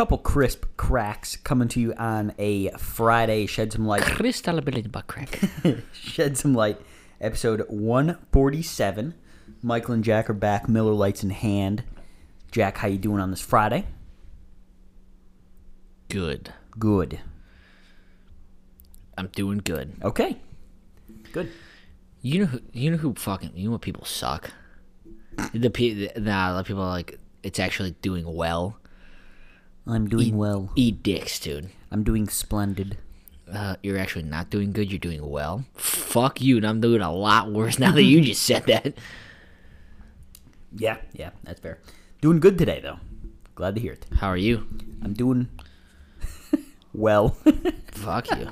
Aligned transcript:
Couple 0.00 0.16
crisp 0.16 0.64
cracks 0.78 1.36
coming 1.36 1.68
to 1.68 1.78
you 1.78 1.92
on 1.92 2.32
a 2.38 2.70
Friday. 2.78 3.44
Shed 3.44 3.70
some 3.70 3.86
light. 3.86 4.00
Crystal 4.00 4.58
crack. 5.06 5.38
Shed 5.92 6.38
some 6.38 6.54
light. 6.54 6.80
Episode 7.20 7.66
147. 7.68 9.12
Michael 9.60 9.92
and 9.92 10.02
Jack 10.02 10.30
are 10.30 10.32
back. 10.32 10.70
Miller 10.70 10.94
Lites 10.94 11.22
in 11.22 11.28
hand. 11.28 11.84
Jack, 12.50 12.78
how 12.78 12.88
you 12.88 12.96
doing 12.96 13.20
on 13.20 13.30
this 13.30 13.42
Friday? 13.42 13.84
Good. 16.08 16.54
Good. 16.78 17.20
I'm 19.18 19.26
doing 19.26 19.58
good. 19.58 19.92
Okay. 20.02 20.38
Good. 21.30 21.52
You 22.22 22.38
know 22.38 22.46
who? 22.46 22.60
You 22.72 22.90
know 22.92 22.96
who 22.96 23.12
fucking? 23.12 23.52
You 23.54 23.66
know 23.66 23.72
what 23.72 23.82
people 23.82 24.06
suck? 24.06 24.50
The 25.52 25.68
pe- 25.68 26.08
nah, 26.16 26.56
the 26.56 26.64
people 26.64 26.84
are 26.84 26.88
like 26.88 27.18
it's 27.42 27.58
actually 27.58 27.90
doing 28.00 28.24
well. 28.34 28.79
I'm 29.86 30.08
doing 30.08 30.36
well. 30.36 30.70
Eat 30.76 31.02
dicks, 31.02 31.38
dude. 31.38 31.70
I'm 31.90 32.02
doing 32.04 32.28
splendid. 32.28 32.98
Uh, 33.52 33.76
you're 33.82 33.98
actually 33.98 34.22
not 34.24 34.50
doing 34.50 34.72
good. 34.72 34.90
You're 34.90 34.98
doing 34.98 35.28
well. 35.28 35.64
Fuck 35.74 36.40
you, 36.40 36.56
and 36.56 36.66
I'm 36.66 36.80
doing 36.80 37.00
a 37.00 37.12
lot 37.12 37.50
worse 37.50 37.78
now 37.78 37.92
that 37.92 38.02
you 38.02 38.20
just 38.22 38.42
said 38.42 38.64
that. 38.66 38.94
Yeah, 40.72 40.98
yeah, 41.12 41.30
that's 41.42 41.60
fair. 41.60 41.78
Doing 42.20 42.38
good 42.38 42.58
today, 42.58 42.80
though. 42.80 42.98
Glad 43.56 43.74
to 43.74 43.80
hear 43.80 43.94
it. 43.94 44.06
How 44.18 44.28
are 44.28 44.36
you? 44.36 44.66
I'm 45.02 45.14
doing 45.14 45.48
well. 46.94 47.30
Fuck 47.92 48.30
you. 48.30 48.48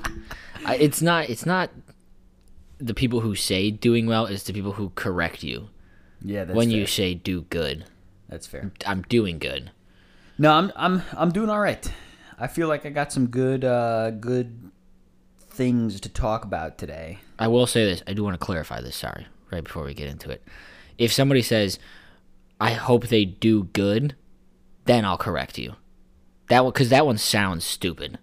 I, 0.65 0.75
it's 0.75 1.01
not. 1.01 1.29
It's 1.29 1.45
not 1.45 1.69
the 2.77 2.93
people 2.93 3.21
who 3.21 3.35
say 3.35 3.71
doing 3.71 4.05
well. 4.05 4.25
It's 4.25 4.43
the 4.43 4.53
people 4.53 4.73
who 4.73 4.91
correct 4.95 5.43
you 5.43 5.69
yeah, 6.21 6.43
that's 6.43 6.55
when 6.55 6.69
fair. 6.69 6.77
you 6.79 6.85
say 6.85 7.13
do 7.13 7.41
good. 7.43 7.85
That's 8.27 8.47
fair. 8.47 8.71
I'm 8.85 9.03
doing 9.03 9.39
good. 9.39 9.71
No, 10.39 10.53
I'm 10.53 10.71
I'm 10.75 11.01
I'm 11.17 11.31
doing 11.31 11.49
all 11.49 11.59
right. 11.59 11.91
I 12.39 12.47
feel 12.47 12.67
like 12.69 12.85
I 12.85 12.89
got 12.89 13.11
some 13.11 13.27
good 13.27 13.63
uh 13.65 14.11
good 14.11 14.71
things 15.41 15.99
to 15.99 16.09
talk 16.09 16.45
about 16.45 16.77
today. 16.77 17.19
I 17.37 17.49
will 17.49 17.67
say 17.67 17.83
this. 17.85 18.01
I 18.07 18.13
do 18.13 18.23
want 18.23 18.39
to 18.39 18.43
clarify 18.45 18.79
this. 18.81 18.95
Sorry, 18.95 19.27
right 19.51 19.63
before 19.63 19.83
we 19.83 19.93
get 19.93 20.07
into 20.07 20.29
it. 20.31 20.41
If 20.97 21.11
somebody 21.11 21.41
says, 21.41 21.77
"I 22.59 22.71
hope 22.71 23.07
they 23.07 23.25
do 23.25 23.65
good," 23.65 24.15
then 24.85 25.03
I'll 25.03 25.17
correct 25.17 25.57
you. 25.57 25.73
That 26.47 26.63
one, 26.63 26.71
because 26.71 26.89
that 26.89 27.05
one 27.05 27.17
sounds 27.17 27.65
stupid. 27.65 28.17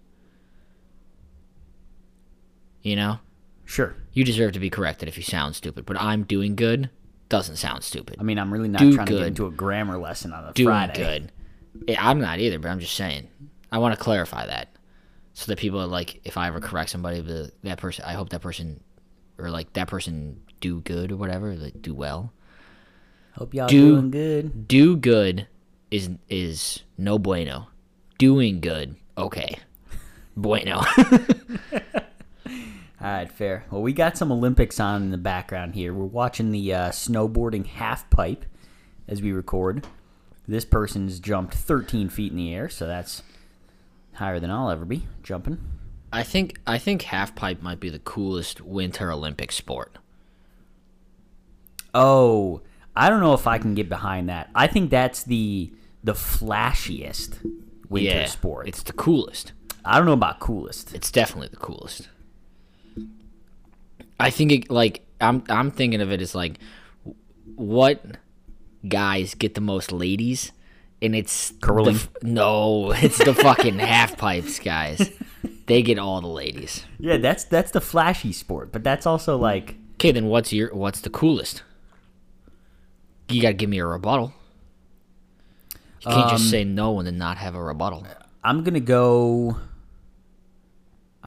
You 2.83 2.97
know, 2.97 3.19
Sure. 3.64 3.94
you 4.12 4.25
deserve 4.25 4.53
to 4.53 4.61
be 4.61 4.70
corrected 4.70 5.09
if 5.09 5.17
you 5.17 5.22
sound 5.22 5.55
stupid. 5.55 5.84
But 5.87 6.00
I'm 6.00 6.22
doing 6.25 6.56
good 6.56 6.89
doesn't 7.28 7.56
sound 7.56 7.83
stupid. 7.83 8.17
I 8.20 8.22
mean, 8.22 8.39
I'm 8.39 8.53
really 8.53 8.69
not 8.69 8.78
Do 8.81 8.94
trying 8.94 9.06
to 9.06 9.12
good. 9.12 9.19
get 9.19 9.27
into 9.28 9.47
a 9.47 9.50
grammar 9.50 9.98
lesson 9.98 10.33
on 10.33 10.44
a 10.44 10.53
doing 10.53 10.69
Friday. 10.69 10.94
good. 10.94 11.33
I'm 11.99 12.21
not 12.21 12.39
either, 12.39 12.59
but 12.59 12.71
I'm 12.71 12.81
just 12.81 12.95
saying. 12.95 13.29
I 13.73 13.79
want 13.79 13.97
to 13.97 14.03
clarify 14.03 14.47
that 14.47 14.69
so 15.35 15.47
that 15.53 15.59
people 15.59 15.81
are 15.81 15.87
like, 15.87 16.21
if 16.25 16.37
I 16.37 16.47
ever 16.49 16.61
correct 16.61 16.91
somebody, 16.91 17.21
that 17.62 17.78
person, 17.78 18.05
I 18.06 18.12
hope 18.15 18.31
that 18.31 18.41
person, 18.41 18.81
or 19.39 19.50
like 19.50 19.73
that 19.75 19.89
person 19.89 20.41
do 20.61 20.81
good 20.81 21.12
or 21.12 21.17
whatever, 21.17 21.55
like 21.55 21.83
do 21.83 21.95
well. 21.95 22.33
Hope 23.33 23.53
y'all 23.53 23.69
Do- 23.69 23.97
doing 23.97 24.11
good. 24.11 24.67
Do 24.69 24.97
good 24.97 25.47
is 25.91 26.11
is 26.28 26.83
no 26.97 27.19
bueno. 27.19 27.69
Doing 28.19 28.61
good, 28.61 28.97
okay, 29.19 29.59
bueno. 30.37 30.83
All 32.99 33.12
right, 33.12 33.31
fair. 33.31 33.67
Well, 33.71 33.83
we 33.83 33.93
got 33.93 34.17
some 34.17 34.33
Olympics 34.33 34.81
on 34.81 35.03
in 35.03 35.11
the 35.11 35.19
background 35.19 35.75
here. 35.75 35.93
We're 35.93 36.06
watching 36.06 36.50
the 36.50 36.73
uh, 36.73 36.89
snowboarding 36.89 37.67
half 37.67 38.09
pipe 38.09 38.47
as 39.06 39.21
we 39.21 39.33
record. 39.33 39.87
This 40.49 40.65
person's 40.65 41.19
jumped 41.19 41.55
13 41.55 42.09
feet 42.09 42.31
in 42.31 42.39
the 42.39 42.55
air, 42.55 42.69
so 42.69 42.87
that's 42.87 43.23
higher 44.15 44.39
than 44.39 44.51
I'll 44.51 44.71
ever 44.71 44.84
be 44.84 45.07
jumping. 45.23 45.59
I 46.12 46.23
think 46.23 46.61
I 46.67 46.79
think 46.79 47.03
half 47.03 47.34
pipe 47.34 47.62
might 47.62 47.81
be 47.81 47.91
the 47.91 47.99
coolest 47.99 48.61
Winter 48.61 49.11
Olympic 49.11 49.53
sport. 49.53 49.99
Oh, 51.93 52.62
I 52.95 53.11
don't 53.11 53.21
know 53.21 53.35
if 53.35 53.47
I 53.47 53.59
can 53.59 53.75
get 53.75 53.89
behind 53.89 54.29
that. 54.29 54.51
I 54.55 54.67
think 54.67 54.91
that's 54.91 55.25
the 55.25 55.73
the 56.05 56.12
flashiest 56.15 57.45
winter 57.89 58.11
yeah, 58.11 58.27
sport. 58.27 58.69
It's 58.69 58.83
the 58.83 58.93
coolest. 58.93 59.53
I 59.85 59.97
don't 59.97 60.06
know 60.06 60.12
about 60.12 60.41
coolest. 60.41 60.95
It's 60.95 61.11
definitely 61.11 61.49
the 61.49 61.56
coolest. 61.56 62.09
I 64.19 64.31
think 64.31 64.53
it 64.53 64.71
like 64.71 65.05
I'm 65.21 65.43
I'm 65.49 65.71
thinking 65.71 66.01
of 66.01 66.12
it 66.12 66.23
as 66.23 66.35
like 66.35 66.59
what 67.56 68.05
guys 68.89 69.35
get 69.35 69.55
the 69.55 69.61
most 69.61 69.93
ladies 69.93 70.53
and 71.03 71.15
it's 71.15 71.53
Curling. 71.61 71.97
f- 71.97 72.09
no, 72.23 72.93
it's 72.97 73.19
the 73.19 73.35
fucking 73.35 73.79
half 73.79 74.17
pipes 74.17 74.59
guys. 74.59 75.11
They 75.67 75.83
get 75.83 75.99
all 75.99 76.21
the 76.21 76.29
ladies. 76.29 76.85
Yeah, 76.99 77.17
that's 77.17 77.45
that's 77.45 77.73
the 77.73 77.81
flashy 77.81 78.33
sport, 78.33 78.73
but 78.73 78.85
that's 78.85 79.07
also 79.07 79.37
like 79.37 79.77
Okay, 79.95 80.13
then 80.13 80.27
what's 80.27 80.53
your 80.53 80.75
what's 80.75 81.01
the 81.01 81.11
coolest? 81.11 81.63
You 83.29 83.43
got 83.43 83.49
to 83.49 83.55
give 83.55 83.71
me 83.71 83.79
a 83.79 83.87
rebuttal. 83.87 84.33
You 86.03 86.13
can't 86.13 86.31
just 86.31 86.45
um, 86.45 86.51
say 86.51 86.65
no 86.65 86.99
and 86.99 87.07
then 87.07 87.19
not 87.19 87.39
have 87.39 87.55
a 87.55 87.63
rebuttal. 87.63 88.07
I'm 88.45 88.63
gonna 88.63 88.79
go. 88.79 89.57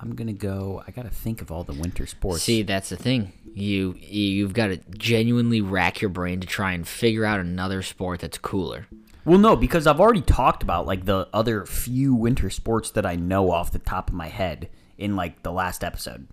I'm 0.01 0.15
gonna 0.15 0.33
go. 0.33 0.83
I 0.87 0.91
gotta 0.91 1.09
think 1.09 1.41
of 1.41 1.51
all 1.51 1.63
the 1.63 1.73
winter 1.73 2.05
sports. 2.05 2.43
See, 2.43 2.61
that's 2.63 2.89
the 2.89 2.95
thing. 2.97 3.33
You 3.53 3.95
you've 3.99 4.53
got 4.53 4.67
to 4.67 4.77
genuinely 4.97 5.59
rack 5.61 6.01
your 6.01 6.09
brain 6.09 6.39
to 6.39 6.47
try 6.47 6.71
and 6.73 6.87
figure 6.87 7.25
out 7.25 7.39
another 7.39 7.81
sport 7.81 8.21
that's 8.21 8.37
cooler. 8.37 8.87
well, 9.25 9.37
no, 9.39 9.55
because 9.55 9.85
I've 9.87 9.99
already 9.99 10.21
talked 10.21 10.63
about 10.63 10.85
like 10.85 11.05
the 11.05 11.27
other 11.33 11.65
few 11.65 12.13
winter 12.15 12.49
sports 12.49 12.91
that 12.91 13.05
I 13.05 13.15
know 13.15 13.51
off 13.51 13.71
the 13.71 13.79
top 13.79 14.09
of 14.09 14.15
my 14.15 14.27
head 14.27 14.69
in 14.97 15.15
like 15.15 15.43
the 15.43 15.51
last 15.51 15.83
episode. 15.83 16.27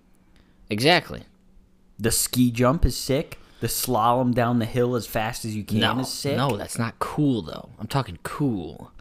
Exactly. 0.69 1.23
The 1.99 2.11
ski 2.11 2.51
jump 2.51 2.85
is 2.85 2.95
sick. 2.95 3.39
The 3.59 3.67
slalom 3.67 4.35
down 4.35 4.59
the 4.59 4.65
hill 4.65 4.95
as 4.95 5.07
fast 5.07 5.43
as 5.43 5.55
you 5.55 5.63
can 5.63 5.79
No, 5.79 5.99
is 5.99 6.09
sick. 6.09 6.37
no, 6.37 6.55
that's 6.57 6.77
not 6.77 6.99
cool 6.99 7.41
though. 7.41 7.69
I'm 7.79 7.87
talking 7.87 8.19
cool. 8.23 8.91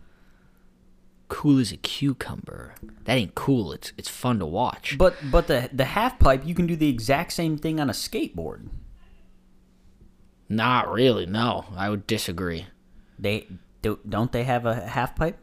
Cool 1.29 1.59
as 1.59 1.73
a 1.73 1.77
cucumber. 1.77 2.75
That 3.05 3.15
ain't 3.15 3.35
cool. 3.35 3.73
It's 3.73 3.93
it's 3.99 4.09
fun 4.09 4.39
to 4.39 4.47
watch. 4.47 4.97
But 4.97 5.17
but 5.31 5.47
the 5.49 5.69
the 5.73 5.85
half 5.87 6.19
pipe 6.19 6.47
you 6.47 6.55
can 6.55 6.67
do 6.67 6.77
the 6.77 6.89
exact 6.89 7.33
same 7.33 7.59
thing 7.59 7.81
on 7.81 7.91
a 7.91 7.93
skateboard. 7.93 8.69
Not 10.49 10.91
really. 10.93 11.27
No, 11.27 11.65
I 11.77 11.91
would 11.91 12.07
disagree. 12.07 12.67
They 13.19 13.49
do, 13.83 13.99
don't 14.09 14.31
they 14.31 14.45
have 14.45 14.67
a 14.67 14.75
half 14.87 15.17
pipe 15.17 15.39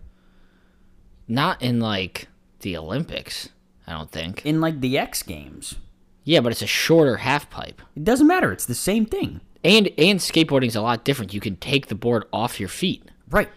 Not 1.27 1.61
in 1.61 1.79
like 1.79 2.27
the 2.61 2.77
Olympics. 2.77 3.49
I 3.85 3.91
don't 3.93 4.11
think. 4.11 4.45
in 4.45 4.61
like 4.61 4.79
the 4.79 4.97
X 4.97 5.23
Games? 5.23 5.75
Yeah, 6.23 6.39
but 6.39 6.53
it's 6.53 6.61
a 6.61 6.67
shorter 6.67 7.17
half 7.17 7.49
pipe. 7.49 7.81
It 7.97 8.05
doesn't 8.05 8.27
matter. 8.27 8.53
It's 8.53 8.65
the 8.65 8.75
same 8.75 9.05
thing. 9.05 9.41
And 9.63 9.89
and 9.97 10.19
skateboarding's 10.19 10.75
a 10.77 10.81
lot 10.81 11.03
different. 11.03 11.33
You 11.33 11.41
can 11.41 11.57
take 11.57 11.87
the 11.87 11.95
board 11.95 12.23
off 12.31 12.59
your 12.59 12.69
feet. 12.69 13.03
Right. 13.29 13.49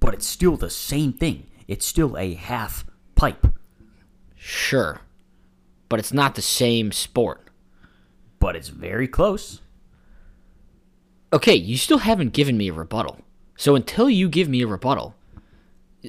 But 0.00 0.14
it's 0.14 0.26
still 0.26 0.56
the 0.56 0.70
same 0.70 1.12
thing. 1.12 1.46
It's 1.66 1.86
still 1.86 2.16
a 2.16 2.34
half 2.34 2.84
pipe. 3.14 3.46
Sure. 4.36 5.00
But 5.88 5.98
it's 5.98 6.12
not 6.12 6.34
the 6.34 6.42
same 6.42 6.92
sport. 6.92 7.48
But 8.38 8.56
it's 8.56 8.68
very 8.68 9.08
close. 9.08 9.60
Okay, 11.32 11.54
you 11.54 11.76
still 11.76 11.98
haven't 11.98 12.32
given 12.32 12.56
me 12.56 12.68
a 12.68 12.72
rebuttal. 12.72 13.20
So 13.56 13.74
until 13.74 14.08
you 14.08 14.28
give 14.28 14.48
me 14.48 14.62
a 14.62 14.66
rebuttal, 14.66 15.14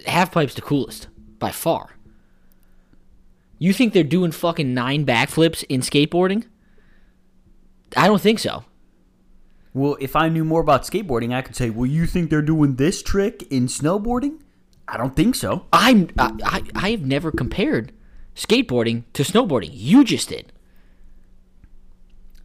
half 0.05 0.31
pipe's 0.31 0.53
the 0.53 0.61
coolest 0.61 1.07
by 1.39 1.51
far. 1.51 1.95
You 3.57 3.73
think 3.73 3.91
they're 3.91 4.03
doing 4.03 4.31
fucking 4.31 4.73
nine 4.73 5.05
backflips 5.05 5.65
in 5.67 5.81
skateboarding? 5.81 6.45
I 7.97 8.07
don't 8.07 8.21
think 8.21 8.39
so. 8.39 8.63
Well, 9.73 9.97
if 9.99 10.15
I 10.15 10.29
knew 10.29 10.43
more 10.43 10.61
about 10.61 10.83
skateboarding, 10.83 11.33
I 11.33 11.41
could 11.41 11.55
say, 11.55 11.69
well, 11.69 11.85
you 11.85 12.05
think 12.05 12.29
they're 12.29 12.41
doing 12.41 12.75
this 12.75 13.03
trick 13.03 13.43
in 13.51 13.67
snowboarding? 13.67 14.39
I 14.87 14.97
don't 14.97 15.15
think 15.15 15.35
so. 15.35 15.65
I'm 15.71 16.09
I, 16.17 16.31
I 16.43 16.63
I 16.73 16.91
have 16.91 17.05
never 17.05 17.31
compared 17.31 17.91
skateboarding 18.35 19.03
to 19.13 19.23
snowboarding. 19.23 19.69
You 19.71 20.03
just 20.03 20.29
did. 20.29 20.51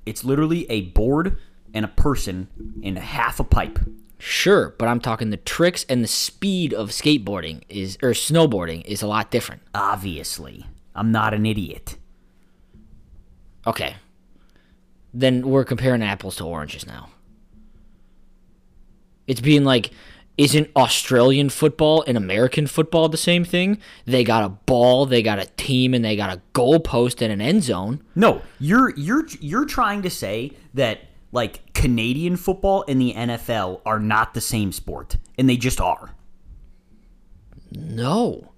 It's 0.04 0.24
literally 0.24 0.70
a 0.70 0.82
board 0.82 1.38
and 1.72 1.84
a 1.84 1.88
person 1.88 2.48
in 2.82 2.96
half 2.96 3.40
a 3.40 3.44
pipe. 3.44 3.78
Sure, 4.18 4.74
but 4.78 4.88
I'm 4.88 5.00
talking 5.00 5.30
the 5.30 5.38
tricks 5.38 5.84
and 5.88 6.02
the 6.04 6.08
speed 6.08 6.74
of 6.74 6.90
skateboarding 6.90 7.62
is 7.68 7.96
or 8.02 8.10
snowboarding 8.10 8.84
is 8.84 9.02
a 9.02 9.06
lot 9.06 9.30
different. 9.30 9.62
Obviously, 9.74 10.66
I'm 10.94 11.10
not 11.10 11.32
an 11.32 11.46
idiot. 11.46 11.96
Okay. 13.66 13.96
Then 15.12 15.48
we're 15.48 15.64
comparing 15.64 16.02
apples 16.02 16.36
to 16.36 16.44
oranges 16.44 16.86
now. 16.86 17.10
It's 19.26 19.40
being 19.40 19.64
like, 19.64 19.90
isn't 20.36 20.68
Australian 20.74 21.48
football 21.48 22.02
and 22.06 22.16
American 22.16 22.66
football 22.66 23.08
the 23.08 23.16
same 23.16 23.44
thing? 23.44 23.78
They 24.04 24.24
got 24.24 24.44
a 24.44 24.48
ball, 24.48 25.06
they 25.06 25.22
got 25.22 25.38
a 25.38 25.46
team, 25.56 25.94
and 25.94 26.04
they 26.04 26.16
got 26.16 26.36
a 26.36 26.40
goal 26.52 26.80
post 26.80 27.22
and 27.22 27.32
an 27.32 27.40
end 27.40 27.62
zone. 27.62 28.02
No, 28.14 28.42
you're 28.58 28.94
you're 28.96 29.26
you're 29.40 29.64
trying 29.64 30.02
to 30.02 30.10
say 30.10 30.52
that 30.74 31.02
like 31.30 31.72
Canadian 31.74 32.36
football 32.36 32.84
and 32.88 33.00
the 33.00 33.14
NFL 33.14 33.80
are 33.86 34.00
not 34.00 34.34
the 34.34 34.40
same 34.40 34.72
sport, 34.72 35.16
and 35.38 35.48
they 35.48 35.56
just 35.56 35.80
are. 35.80 36.14
No. 37.70 38.52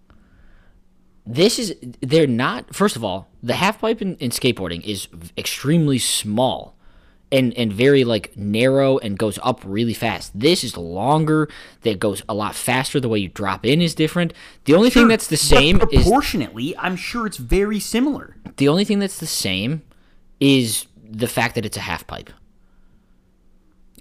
This 1.27 1.59
is 1.59 1.75
they're 2.01 2.27
not. 2.27 2.75
First 2.75 2.97
of 2.97 3.05
all, 3.05 3.29
the 3.43 3.55
half 3.55 3.81
pipe 3.81 4.01
in, 4.01 4.17
in 4.17 4.31
skateboarding 4.31 4.83
is 4.83 5.09
extremely 5.37 5.99
small 5.99 6.75
and 7.32 7.52
and 7.55 7.73
very 7.73 8.05
like 8.05 8.37
narrow 8.37 8.99
and 8.99 9.19
goes 9.19 9.38
up 9.43 9.61
really 9.64 9.94
fast. 9.94 10.38
This 10.38 10.62
is 10.62 10.76
longer. 10.76 11.49
That 11.82 11.99
goes 11.99 12.23
a 12.28 12.34
lot 12.34 12.55
faster. 12.55 13.00
The 13.00 13.08
way 13.08 13.19
you 13.19 13.28
drop 13.28 13.67
in 13.67 13.82
is 13.82 13.94
different. 13.94 14.32
The 14.64 14.75
only 14.75 14.90
thing 14.90 15.08
that's 15.08 15.26
the 15.26 15.37
same 15.37 15.81
is 15.90 16.05
proportionately. 16.05 16.76
I'm 16.76 16.96
sure 16.96 17.26
it's 17.26 17.37
very 17.37 17.81
similar. 17.81 18.37
the 18.56 18.69
only 18.69 18.84
thing 18.84 18.99
that's 19.00 19.19
the 19.19 19.26
same 19.26 19.82
is 20.40 20.87
the 21.02 21.28
fact 21.28 21.55
that 21.55 21.64
it's 21.67 21.76
a 21.76 21.81
half 21.81 22.06
pipe. 22.06 22.31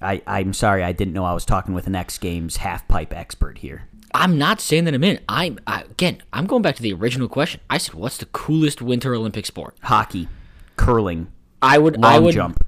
I, 0.01 0.22
I'm 0.27 0.54
sorry, 0.54 0.83
I 0.83 0.92
didn't 0.92 1.13
know 1.13 1.24
I 1.24 1.33
was 1.33 1.45
talking 1.45 1.74
with 1.74 1.88
an 1.88 1.95
X 1.95 2.18
Games 2.18 2.57
half 2.57 2.88
pipe 2.88 3.13
expert 3.13 3.60
here. 3.60 3.88
I'm 4.13 4.38
not 4.38 4.60
saying 4.62 4.86
that 4.86 4.89
in 4.89 4.95
a 4.95 5.00
minute. 5.00 5.24
I'm 5.27 5.60
I, 5.68 5.83
again. 5.83 6.22
I'm 6.31 6.45
going 6.48 6.62
back 6.62 6.75
to 6.75 6.81
the 6.81 6.94
original 6.94 7.27
question. 7.27 7.62
I 7.69 7.77
said, 7.77 7.95
"What's 7.95 8.18
the 8.18 8.25
coolest 8.27 8.81
Winter 8.81 9.13
Olympic 9.16 9.45
sport?" 9.45 9.75
Hockey, 9.83 10.27
curling, 10.75 11.27
I 11.62 11.77
would. 11.77 12.04
I 12.04 12.19
would. 12.19 12.33
jump. 12.33 12.65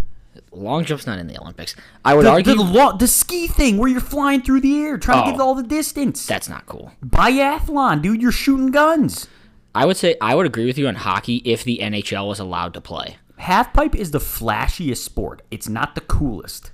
Long 0.58 0.84
jump's 0.86 1.06
not 1.06 1.20
in 1.20 1.28
the 1.28 1.40
Olympics. 1.40 1.76
I 2.04 2.16
would 2.16 2.26
The, 2.26 2.32
argue 2.32 2.56
the, 2.56 2.64
lo- 2.64 2.98
the 2.98 3.08
ski 3.08 3.48
thing 3.48 3.78
where 3.78 3.90
you're 3.90 4.02
flying 4.02 4.42
through 4.42 4.62
the 4.62 4.80
air 4.82 4.98
trying 4.98 5.24
to 5.24 5.30
Oh. 5.30 5.32
get 5.34 5.40
all 5.42 5.54
the 5.56 5.64
distance. 5.64 6.26
that's 6.26 6.50
not 6.50 6.66
cool. 6.66 6.92
Biathlon, 7.06 8.02
dude, 8.02 8.22
you're 8.22 8.32
shooting 8.32 8.72
guns. 8.72 9.28
I 9.76 9.86
would 9.86 9.98
say 9.98 10.16
I 10.20 10.34
would 10.34 10.46
agree 10.48 10.66
with 10.66 10.78
you 10.78 10.88
on 10.88 10.96
hockey 10.96 11.38
if 11.46 11.64
the 11.64 11.78
NHL 11.82 12.28
was 12.28 12.40
allowed 12.40 12.74
to 12.74 12.82
play. 12.82 13.18
Halfpipe 13.40 13.94
is 13.94 14.10
the 14.10 14.18
flashiest 14.20 14.98
sport. 15.04 15.44
It's 15.52 15.70
not 15.70 15.94
the 15.94 16.02
coolest. 16.02 16.72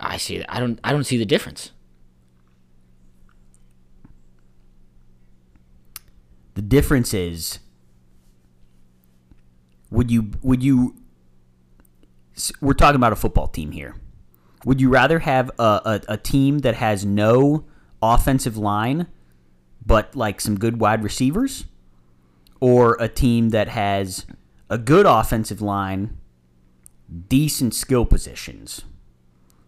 I 0.00 0.16
see 0.16 0.38
that. 0.38 0.50
I 0.54 0.58
don't. 0.60 0.80
I 0.82 0.92
don't 0.92 1.04
see 1.04 1.18
the 1.18 1.26
difference. 1.26 1.72
The 6.54 6.62
difference 6.62 7.12
is 7.12 7.58
would 9.90 10.10
you 10.10 10.30
would 10.42 10.62
you 10.62 10.96
we're 12.60 12.74
talking 12.74 12.96
about 12.96 13.12
a 13.12 13.16
football 13.16 13.48
team 13.48 13.72
here. 13.72 13.94
Would 14.64 14.80
you 14.80 14.88
rather 14.88 15.20
have 15.20 15.50
a, 15.58 15.62
a, 15.62 16.00
a 16.08 16.16
team 16.16 16.58
that 16.60 16.74
has 16.74 17.04
no 17.04 17.64
offensive 18.02 18.56
line 18.56 19.06
but 19.84 20.16
like 20.16 20.40
some 20.40 20.58
good 20.58 20.80
wide 20.80 21.02
receivers? 21.02 21.64
Or 22.58 22.96
a 22.98 23.08
team 23.08 23.50
that 23.50 23.68
has 23.68 24.26
a 24.70 24.78
good 24.78 25.06
offensive 25.06 25.60
line, 25.60 26.16
decent 27.28 27.74
skill 27.74 28.06
positions? 28.06 28.82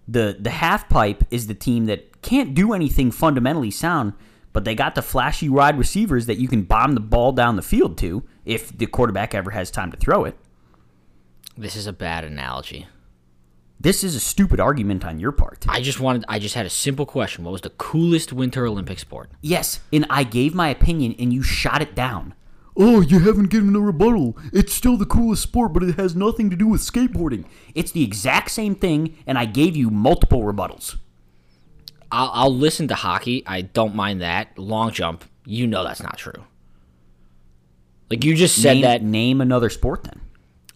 The 0.07 0.37
the 0.41 0.51
half 0.51 0.89
pipe 0.89 1.23
is 1.31 1.47
the 1.47 1.55
team 1.55 1.85
that 1.85 2.23
can't 2.23 2.55
do 2.55 2.73
anything 2.73 3.11
fundamentally 3.11 3.71
sound, 3.71 4.15
but 4.55 4.65
they 4.65 4.75
got 4.75 4.95
the 4.95 5.03
flashy 5.03 5.51
wide 5.51 5.79
receivers 5.79 6.25
that 6.27 6.39
you 6.39 6.49
can 6.49 6.63
bomb 6.63 6.95
the 6.95 7.01
ball 7.01 7.33
down 7.33 7.57
the 7.57 7.63
field 7.63 7.99
to 7.99 8.25
if 8.47 8.77
the 8.77 8.87
quarterback 8.87 9.35
ever 9.35 9.51
has 9.51 9.71
time 9.71 9.91
to 9.91 9.99
throw 9.99 10.25
it. 10.25 10.37
This 11.59 11.75
is 11.75 11.89
a 11.89 11.93
bad 11.93 12.23
analogy. 12.23 12.87
This 13.81 14.05
is 14.05 14.15
a 14.15 14.21
stupid 14.21 14.61
argument 14.61 15.05
on 15.05 15.19
your 15.19 15.33
part. 15.33 15.67
I 15.69 15.81
just 15.81 15.99
wanted. 15.99 16.25
I 16.29 16.39
just 16.39 16.55
had 16.55 16.67
a 16.67 16.71
simple 16.71 17.05
question. 17.05 17.43
What 17.43 17.51
was 17.51 17.63
the 17.63 17.71
coolest 17.71 18.33
Winter 18.33 18.65
Olympic 18.65 19.01
sport? 19.01 19.31
Yes, 19.41 19.81
and 19.93 20.07
I 20.09 20.23
gave 20.23 20.55
my 20.55 20.69
opinion 20.69 21.17
and 21.19 21.33
you 21.33 21.43
shot 21.43 21.83
it 21.83 21.97
down. 21.97 22.35
Oh, 22.77 23.01
you 23.01 23.19
haven't 23.19 23.51
given 23.51 23.75
a 23.75 23.81
rebuttal. 23.81 24.39
It's 24.53 24.73
still 24.73 24.97
the 24.97 25.05
coolest 25.05 25.43
sport, 25.43 25.73
but 25.73 25.83
it 25.83 25.97
has 25.97 26.15
nothing 26.15 26.49
to 26.51 26.57
do 26.57 26.69
with 26.69 26.81
skateboarding. 26.81 27.45
It's 27.75 27.91
the 27.91 28.05
exact 28.05 28.53
same 28.53 28.77
thing, 28.77 29.17
and 29.27 29.37
I 29.37 29.45
gave 29.45 29.77
you 29.77 29.91
multiple 29.91 30.43
rebuttals. 30.43 30.97
I'll, 32.13 32.31
I'll 32.33 32.55
listen 32.55 32.87
to 32.87 32.95
hockey. 32.95 33.43
I 33.49 33.63
don't 33.63 33.97
mind 33.97 34.21
that. 34.21 34.57
Long 34.57 34.93
jump. 34.93 35.25
You 35.45 35.67
know 35.67 35.83
that's 35.83 36.05
not 36.05 36.19
true. 36.19 36.45
Like 38.11 38.25
you 38.25 38.37
just 38.37 38.63
said 38.63 38.75
name, 38.75 38.83
that. 38.83 39.03
Name 39.03 39.41
another 39.41 39.71
sport 39.71 40.05
then. 40.05 40.21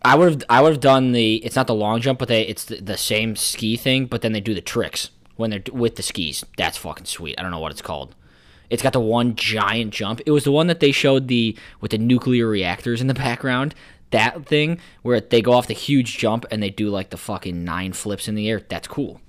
I 0.05 0.17
would 0.17 0.31
have. 0.31 0.43
I 0.49 0.61
would 0.61 0.73
have 0.73 0.81
done 0.81 1.13
the. 1.13 1.37
It's 1.37 1.57
not 1.57 1.67
the 1.67 1.75
long 1.75 2.01
jump, 2.01 2.19
but 2.19 2.29
they. 2.29 2.43
It's 2.43 2.65
the, 2.65 2.81
the 2.81 2.97
same 2.97 3.37
ski 3.37 3.77
thing, 3.77 4.07
but 4.07 4.23
then 4.23 4.33
they 4.33 4.41
do 4.41 4.55
the 4.55 4.61
tricks 4.61 5.11
when 5.37 5.51
they're 5.51 5.63
with 5.73 5.97
the 5.97 6.03
skis. 6.03 6.45
That's 6.57 6.77
fucking 6.77 7.07
sweet. 7.07 7.37
I 7.39 7.43
don't 7.43 7.51
know 7.51 7.61
what 7.61 7.73
it's 7.73 7.83
called. 7.83 8.15
It's 8.71 8.83
got 8.83 8.95
the 8.95 9.01
one 9.01 9.37
giant 9.37 9.93
jump. 9.93 10.21
It 10.25 10.31
was 10.31 10.45
the 10.45 10.53
one 10.53 10.67
that 10.67 10.81
they 10.81 10.93
showed 10.93 11.29
the 11.29 11.57
with 11.81 11.91
the 11.91 11.99
nuclear 11.99 12.47
reactors 12.47 13.01
in 13.01 13.07
the 13.07 13.15
background. 13.15 13.75
That 14.11 14.47
thing 14.47 14.79
where 15.03 15.21
they 15.21 15.41
go 15.41 15.53
off 15.53 15.67
the 15.67 15.75
huge 15.75 16.19
jump 16.19 16.45
and 16.51 16.63
they 16.63 16.71
do 16.71 16.89
like 16.89 17.11
the 17.11 17.17
fucking 17.17 17.65
nine 17.65 17.93
flips 17.93 18.29
in 18.29 18.35
the 18.35 18.49
air. 18.49 18.61
That's 18.69 18.89
cool. 18.89 19.21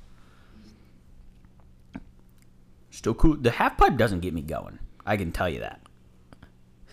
Still 2.90 3.14
cool. 3.14 3.38
The 3.38 3.52
half 3.52 3.78
pipe 3.78 3.98
doesn't 3.98 4.22
get 4.22 4.34
me 4.34 4.42
going. 4.42 4.80
I 5.06 5.18
can 5.18 5.32
tell 5.32 5.50
you 5.50 5.60
that. 5.60 5.82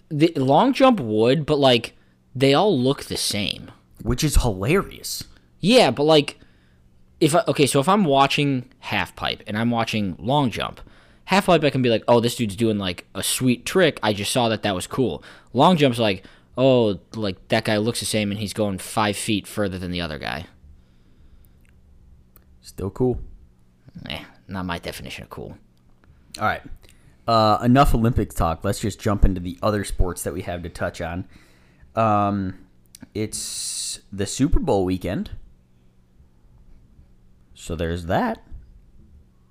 The 0.08 0.32
long 0.36 0.72
jump 0.72 0.98
would, 0.98 1.46
but 1.46 1.58
like 1.58 1.96
they 2.34 2.54
all 2.54 2.76
look 2.78 3.04
the 3.04 3.16
same. 3.16 3.70
Which 4.02 4.24
is 4.24 4.42
hilarious. 4.42 5.24
Yeah, 5.60 5.90
but 5.90 6.04
like, 6.04 6.38
if 7.20 7.34
I, 7.34 7.42
okay, 7.48 7.66
so 7.66 7.80
if 7.80 7.88
I'm 7.88 8.04
watching 8.04 8.70
half 8.78 9.14
pipe 9.14 9.42
and 9.46 9.58
I'm 9.58 9.70
watching 9.70 10.16
long 10.18 10.50
jump, 10.50 10.80
half 11.26 11.46
pipe 11.46 11.62
I 11.62 11.70
can 11.70 11.82
be 11.82 11.90
like, 11.90 12.04
oh, 12.08 12.20
this 12.20 12.36
dude's 12.36 12.56
doing 12.56 12.78
like 12.78 13.06
a 13.14 13.22
sweet 13.22 13.66
trick. 13.66 14.00
I 14.02 14.12
just 14.12 14.32
saw 14.32 14.48
that 14.48 14.62
that 14.62 14.74
was 14.74 14.86
cool. 14.86 15.22
Long 15.52 15.76
jump's 15.76 15.98
like, 15.98 16.24
oh, 16.56 16.98
like 17.14 17.48
that 17.48 17.64
guy 17.64 17.76
looks 17.76 18.00
the 18.00 18.06
same 18.06 18.30
and 18.30 18.40
he's 18.40 18.54
going 18.54 18.78
five 18.78 19.16
feet 19.16 19.46
further 19.46 19.78
than 19.78 19.90
the 19.90 20.00
other 20.00 20.18
guy. 20.18 20.46
Still 22.62 22.90
cool. 22.90 23.20
Eh, 24.08 24.24
not 24.48 24.64
my 24.64 24.78
definition 24.78 25.24
of 25.24 25.30
cool. 25.30 25.58
All 26.38 26.46
right. 26.46 26.62
Uh, 27.26 27.58
enough 27.62 27.94
Olympic 27.94 28.32
talk. 28.32 28.64
Let's 28.64 28.80
just 28.80 29.00
jump 29.00 29.24
into 29.24 29.40
the 29.40 29.58
other 29.62 29.84
sports 29.84 30.22
that 30.22 30.32
we 30.32 30.42
have 30.42 30.62
to 30.62 30.68
touch 30.68 31.00
on. 31.00 31.26
Um, 31.94 32.58
it's 33.14 34.00
the 34.12 34.26
Super 34.26 34.60
Bowl 34.60 34.84
weekend. 34.84 35.30
So 37.54 37.76
there's 37.76 38.06
that. 38.06 38.42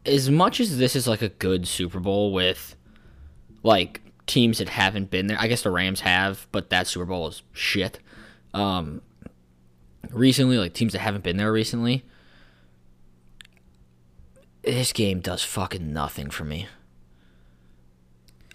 As 0.05 0.29
much 0.29 0.59
as 0.59 0.77
this 0.77 0.95
is 0.95 1.07
like 1.07 1.21
a 1.21 1.29
good 1.29 1.67
Super 1.67 1.99
Bowl 1.99 2.33
with 2.33 2.75
like 3.63 4.01
teams 4.25 4.59
that 4.59 4.69
haven't 4.69 5.09
been 5.09 5.27
there, 5.27 5.37
I 5.39 5.47
guess 5.47 5.61
the 5.61 5.71
Rams 5.71 6.01
have, 6.01 6.47
but 6.51 6.69
that 6.69 6.87
Super 6.87 7.05
Bowl 7.05 7.27
is 7.27 7.43
shit. 7.51 7.99
Um, 8.53 9.01
recently, 10.09 10.57
like 10.57 10.73
teams 10.73 10.93
that 10.93 10.99
haven't 10.99 11.23
been 11.23 11.37
there 11.37 11.51
recently, 11.51 12.05
this 14.63 14.93
game 14.93 15.19
does 15.19 15.43
fucking 15.43 15.93
nothing 15.93 16.29
for 16.29 16.45
me. 16.45 16.67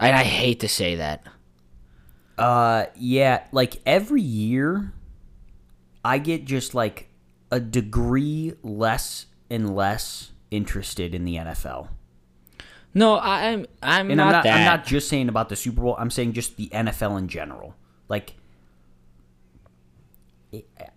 And 0.01 0.17
I 0.17 0.25
hate 0.25 0.61
to 0.61 0.69
say 0.69 0.97
that. 0.97 1.27
Uh, 2.37 2.87
yeah, 2.97 3.47
like 3.53 3.81
every 3.87 4.23
year, 4.23 4.93
I 6.05 6.19
get 6.19 6.45
just 6.45 6.75
like 6.75 7.09
a 7.51 7.61
degree 7.61 8.55
less 8.63 9.27
and 9.51 9.75
less 9.75 10.33
interested 10.51 11.15
in 11.15 11.25
the 11.25 11.37
NFL. 11.37 11.89
No, 12.93 13.19
I'm 13.19 13.67
I'm 13.83 14.09
And 14.11 14.17
not, 14.19 14.27
I'm 14.27 14.33
not 14.33 14.45
that. 14.45 14.57
I'm 14.59 14.65
not 14.65 14.87
just 14.87 15.09
saying 15.09 15.29
about 15.29 15.49
the 15.49 15.57
Super 15.57 15.81
Bowl. 15.81 15.97
I'm 15.99 16.11
saying 16.11 16.33
just 16.33 16.57
the 16.57 16.69
NFL 16.69 17.19
in 17.19 17.29
general. 17.29 17.75
Like 18.09 18.35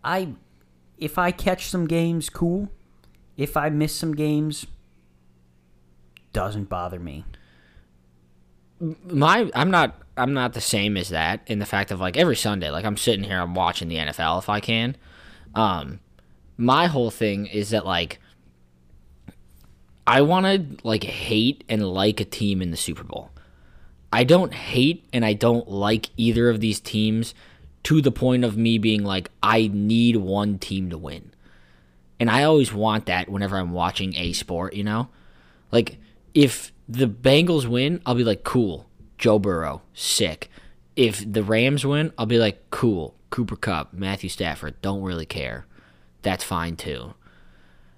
I 0.03 0.29
if 0.98 1.17
I 1.17 1.32
catch 1.32 1.70
some 1.70 1.88
games, 1.88 2.29
cool. 2.29 2.70
If 3.36 3.56
I 3.58 3.70
miss 3.70 3.96
some 3.96 4.15
games, 4.15 4.65
doesn't 6.34 6.70
bother 6.70 7.00
me. 7.00 7.25
my 8.79 9.50
I'm 9.56 9.72
not 9.72 9.96
I'm 10.18 10.34
not 10.34 10.54
the 10.54 10.62
same 10.62 10.98
as 10.98 11.10
that 11.10 11.42
in 11.48 11.60
the 11.60 11.66
fact 11.66 11.92
of 11.92 12.00
like 12.00 12.18
every 12.18 12.36
Sunday, 12.36 12.70
like 12.70 12.86
I'm 12.86 12.98
sitting 12.98 13.24
here, 13.24 13.40
I'm 13.40 13.54
watching 13.54 13.88
the 13.88 13.98
NFL 13.98 14.40
if 14.40 14.50
I 14.50 14.60
can. 14.60 14.96
Um, 15.56 16.00
my 16.58 16.88
whole 16.88 17.12
thing 17.12 17.46
is 17.46 17.70
that 17.70 17.86
like 17.86 18.20
I 20.06 20.22
want 20.22 20.46
to 20.46 20.88
like 20.88 21.04
hate 21.04 21.64
and 21.68 21.88
like 21.88 22.20
a 22.20 22.26
team 22.26 22.62
in 22.62 22.72
the 22.72 22.78
Super 22.78 23.04
Bowl. 23.04 23.30
I 24.12 24.24
don't 24.24 24.54
hate 24.54 25.06
and 25.12 25.26
I 25.26 25.34
don't 25.34 25.70
like 25.70 26.10
either 26.16 26.50
of 26.50 26.62
these 26.62 26.80
teams 26.80 27.36
to 27.84 28.02
the 28.02 28.12
point 28.12 28.44
of 28.44 28.58
me 28.58 28.78
being 28.78 29.04
like 29.04 29.30
I 29.44 29.70
need 29.72 30.16
one 30.16 30.60
team 30.60 30.90
to 30.90 30.98
win. 30.98 31.34
And 32.20 32.30
I 32.30 32.44
always 32.44 32.74
want 32.74 33.06
that 33.06 33.30
whenever 33.30 33.58
I'm 33.58 33.72
watching 33.72 34.16
a 34.16 34.34
sport, 34.34 34.74
you 34.74 34.84
know? 34.84 35.10
Like 35.72 35.98
if 36.34 36.72
the 36.88 37.08
Bengals 37.08 37.68
win, 37.68 38.02
I'll 38.06 38.16
be 38.16 38.24
like, 38.24 38.44
cool, 38.44 38.87
Joe 39.18 39.40
Burrow, 39.40 39.82
sick. 39.94 40.50
If 40.96 41.32
the 41.32 41.44
Rams 41.44 41.86
win, 41.86 42.12
I'll 42.18 42.26
be 42.26 42.40
like, 42.40 42.70
cool, 42.72 43.16
Cooper 43.30 43.56
Kupp, 43.56 43.94
Matthew 43.94 44.30
Stafford, 44.30 44.82
don't 44.82 45.04
really 45.04 45.26
care. 45.26 45.66
That's 46.22 46.44
fine 46.44 46.76
too. 46.76 47.14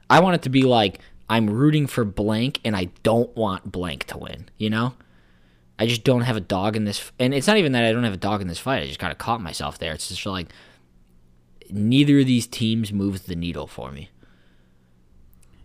I 0.09 0.19
want 0.19 0.35
it 0.35 0.41
to 0.43 0.49
be 0.49 0.63
like 0.63 0.99
I'm 1.29 1.49
rooting 1.49 1.87
for 1.87 2.03
blank 2.03 2.59
and 2.65 2.75
I 2.75 2.85
don't 3.03 3.35
want 3.37 3.71
blank 3.71 4.05
to 4.05 4.17
win, 4.17 4.49
you 4.57 4.69
know? 4.69 4.95
I 5.77 5.85
just 5.85 6.03
don't 6.03 6.21
have 6.21 6.35
a 6.35 6.41
dog 6.41 6.75
in 6.75 6.83
this 6.83 7.11
and 7.19 7.33
it's 7.33 7.47
not 7.47 7.57
even 7.57 7.71
that 7.71 7.85
I 7.85 7.91
don't 7.93 8.03
have 8.03 8.13
a 8.13 8.17
dog 8.17 8.41
in 8.41 8.47
this 8.47 8.59
fight. 8.59 8.83
I 8.83 8.87
just 8.87 8.99
kind 8.99 9.11
of 9.11 9.17
caught 9.17 9.41
myself 9.41 9.77
there. 9.77 9.93
It's 9.93 10.09
just 10.09 10.25
like 10.25 10.47
neither 11.69 12.19
of 12.19 12.25
these 12.25 12.47
teams 12.47 12.91
moves 12.91 13.21
the 13.21 13.35
needle 13.35 13.67
for 13.67 13.91
me. 13.91 14.09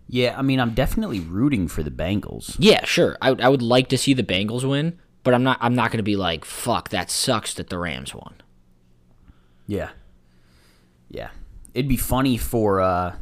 Yeah, 0.07 0.39
I 0.39 0.43
mean, 0.43 0.61
I'm 0.61 0.75
definitely 0.75 1.21
rooting 1.21 1.67
for 1.67 1.83
the 1.83 1.91
Bengals. 1.91 2.57
Yeah, 2.59 2.85
sure. 2.85 3.17
I, 3.23 3.31
I 3.31 3.49
would 3.49 3.63
like 3.63 3.89
to 3.89 3.99
see 3.99 4.13
the 4.13 4.23
Bengals 4.23 4.69
win, 4.69 5.01
but 5.25 5.35
I'm 5.35 5.43
not 5.43 5.59
I'm 5.61 5.75
not 5.75 5.91
going 5.91 5.99
to 5.99 6.03
be 6.05 6.17
like, 6.17 6.45
"Fuck, 6.45 6.91
that 6.91 7.11
sucks 7.11 7.55
that 7.55 7.69
the 7.71 7.79
Rams 7.79 8.15
won." 8.15 8.35
Yeah. 9.67 9.91
Yeah. 11.11 11.31
It'd 11.75 11.89
be 11.89 11.97
funny 11.97 12.37
for 12.37 12.81
uh, 12.81 13.17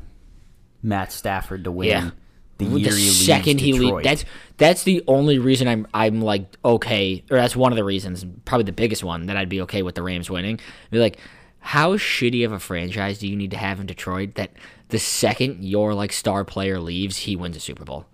Matt 0.82 1.12
Stafford 1.12 1.64
to 1.64 1.70
win 1.72 1.88
Yeah. 1.88 2.10
the 2.58 2.64
the 2.66 2.80
year 2.80 2.90
he 2.90 3.04
leaves 3.04 3.24
second 3.26 3.60
he 3.60 3.72
leaves, 3.72 4.02
that's 4.04 4.24
that's 4.56 4.82
the 4.84 5.02
only 5.08 5.38
reason 5.38 5.66
I'm 5.68 5.86
I'm 5.94 6.20
like 6.20 6.56
okay, 6.64 7.24
or 7.30 7.36
that's 7.38 7.56
one 7.56 7.72
of 7.72 7.76
the 7.76 7.84
reasons, 7.84 8.24
probably 8.44 8.64
the 8.64 8.72
biggest 8.72 9.02
one 9.02 9.26
that 9.26 9.36
I'd 9.36 9.48
be 9.48 9.60
okay 9.62 9.82
with 9.82 9.94
the 9.94 10.02
Rams 10.02 10.28
winning. 10.30 10.60
Be 10.90 10.98
like, 10.98 11.18
how 11.60 11.96
shitty 11.96 12.44
of 12.44 12.52
a 12.52 12.58
franchise 12.58 13.18
do 13.18 13.26
you 13.28 13.36
need 13.36 13.52
to 13.52 13.56
have 13.56 13.80
in 13.80 13.86
Detroit 13.86 14.34
that 14.34 14.50
the 14.88 14.98
second 14.98 15.64
your 15.64 15.94
like 15.94 16.12
star 16.12 16.44
player 16.44 16.78
leaves, 16.80 17.16
he 17.18 17.36
wins 17.36 17.56
a 17.56 17.60
Super 17.60 17.84
Bowl? 17.84 18.06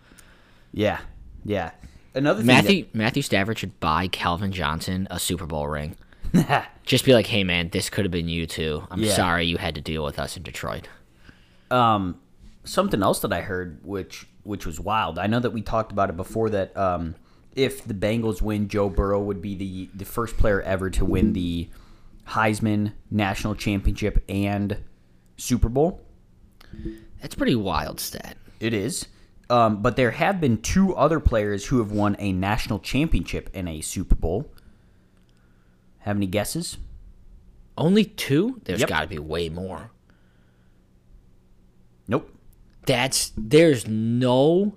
Yeah. 0.73 1.01
Yeah. 1.45 1.71
Another 2.19 2.43
Matthew 2.45 2.87
Matthew 2.93 3.23
Stafford 3.23 3.59
should 3.59 3.79
buy 3.81 4.09
Calvin 4.09 4.53
Johnson 4.53 5.07
a 5.11 5.19
Super 5.19 5.47
Bowl 5.47 5.69
ring. 5.69 5.97
Just 6.85 7.05
be 7.05 7.15
like, 7.15 7.27
hey 7.27 7.45
man, 7.45 7.71
this 7.71 7.89
could 7.89 8.05
have 8.05 8.13
been 8.13 8.29
you 8.29 8.47
too. 8.47 8.87
I'm 8.91 9.01
Yeah. 9.03 9.15
sorry 9.15 9.47
you 9.47 9.57
had 9.57 9.75
to 9.77 9.81
deal 9.81 10.05
with 10.05 10.19
us 10.19 10.37
in 10.37 10.43
Detroit. 10.43 10.89
um, 11.71 12.19
something 12.65 13.03
else 13.03 13.21
that 13.21 13.33
I 13.33 13.41
heard, 13.41 13.81
which 13.85 14.27
which 14.43 14.67
was 14.67 14.79
wild. 14.81 15.19
I 15.19 15.27
know 15.27 15.41
that 15.41 15.51
we 15.51 15.63
talked 15.63 15.93
about 15.93 16.11
it 16.11 16.17
before. 16.17 16.51
That 16.51 16.77
um, 16.77 17.15
if 17.55 17.85
the 17.85 17.95
Bengals 17.95 18.43
win, 18.43 18.69
Joe 18.69 18.89
Burrow 18.89 19.23
would 19.23 19.41
be 19.43 19.55
the 19.55 19.89
the 19.95 20.05
first 20.05 20.37
player 20.37 20.61
ever 20.63 20.91
to 20.91 21.05
win 21.05 21.33
the 21.35 21.69
Heisman 22.29 22.93
National 23.11 23.55
Championship 23.55 24.23
and 24.29 24.79
Super 25.37 25.69
Bowl. 25.69 26.03
That's 27.23 27.35
pretty 27.35 27.55
wild 27.55 28.01
stat. 28.01 28.37
It 28.61 28.75
is. 28.75 29.07
Um, 29.51 29.81
but 29.83 29.97
there 29.97 30.11
have 30.11 30.41
been 30.41 30.61
two 30.61 30.95
other 30.95 31.21
players 31.21 31.67
who 31.67 31.79
have 31.79 31.91
won 31.91 32.17
a 32.19 32.33
national 32.33 32.81
championship 32.81 33.49
and 33.55 33.69
a 33.69 33.81
Super 33.81 34.15
Bowl. 34.15 34.51
Have 36.01 36.17
any 36.17 36.27
guesses? 36.27 36.77
Only 37.77 38.05
two? 38.05 38.61
There's 38.65 38.81
Yep. 38.81 38.89
got 38.89 39.01
to 39.03 39.07
be 39.07 39.19
way 39.19 39.49
more. 39.49 39.91
Nope. 42.07 42.31
That's 42.87 43.33
there's 43.37 43.87
no. 43.87 44.75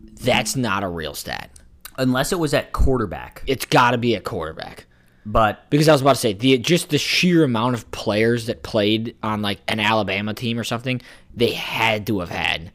That's 0.00 0.56
not 0.56 0.82
a 0.84 0.88
real 0.88 1.14
stat. 1.14 1.50
Unless 1.96 2.32
it 2.32 2.38
was 2.38 2.54
at 2.54 2.72
quarterback. 2.72 3.42
It's 3.46 3.66
got 3.66 3.90
to 3.90 3.98
be 3.98 4.14
a 4.14 4.20
quarterback 4.20 4.86
But 5.26 5.68
because 5.68 5.88
I 5.88 5.92
was 5.92 6.00
about 6.00 6.14
to 6.14 6.20
say 6.20 6.32
the 6.32 6.56
just 6.58 6.90
the 6.90 6.98
sheer 6.98 7.42
amount 7.42 7.74
of 7.74 7.90
players 7.90 8.46
that 8.46 8.62
played 8.62 9.16
on 9.22 9.42
like 9.42 9.58
an 9.66 9.80
Alabama 9.80 10.34
team 10.34 10.58
or 10.58 10.64
something, 10.64 11.00
they 11.34 11.52
had 11.52 12.06
to 12.06 12.20
have 12.20 12.28
had 12.30 12.70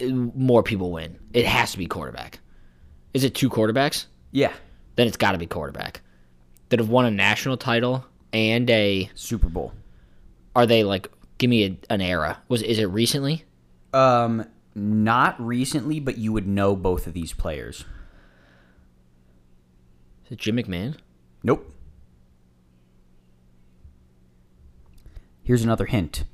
more 0.00 0.62
people 0.62 0.92
win. 0.92 1.18
It 1.32 1.46
has 1.46 1.72
to 1.72 1.78
be 1.78 1.86
quarterback. 1.86 2.40
Is 3.14 3.24
it 3.24 3.34
two 3.34 3.50
quarterbacks? 3.50 4.06
yeah, 4.32 4.52
Then 4.96 5.06
it's 5.06 5.16
got 5.16 5.32
to 5.32 5.38
be 5.38 5.46
quarterback 5.46 6.02
that 6.68 6.78
have 6.78 6.88
won 6.90 7.06
a 7.06 7.10
national 7.10 7.56
title 7.56 8.04
and 8.32 8.68
a. 8.70 9.10
Super 9.14 9.48
Bowl. 9.48 9.72
Are 10.54 10.66
they 10.66 10.84
like? 10.84 11.10
Give 11.38 11.48
me 11.48 11.64
a, 11.64 11.78
an 11.88 12.00
era. 12.00 12.42
Was 12.48 12.62
is 12.62 12.78
it 12.78 12.86
recently? 12.86 13.44
Um, 13.92 14.44
not 14.74 15.40
recently, 15.40 15.98
but 16.00 16.18
you 16.18 16.32
would 16.32 16.46
know 16.46 16.76
both 16.76 17.06
of 17.06 17.14
these 17.14 17.32
players. 17.32 17.84
Is 20.26 20.32
it 20.32 20.38
Jim 20.38 20.56
McMahon? 20.56 20.96
Nope. 21.42 21.72
Here's 25.42 25.64
another 25.64 25.86
hint. 25.86 26.24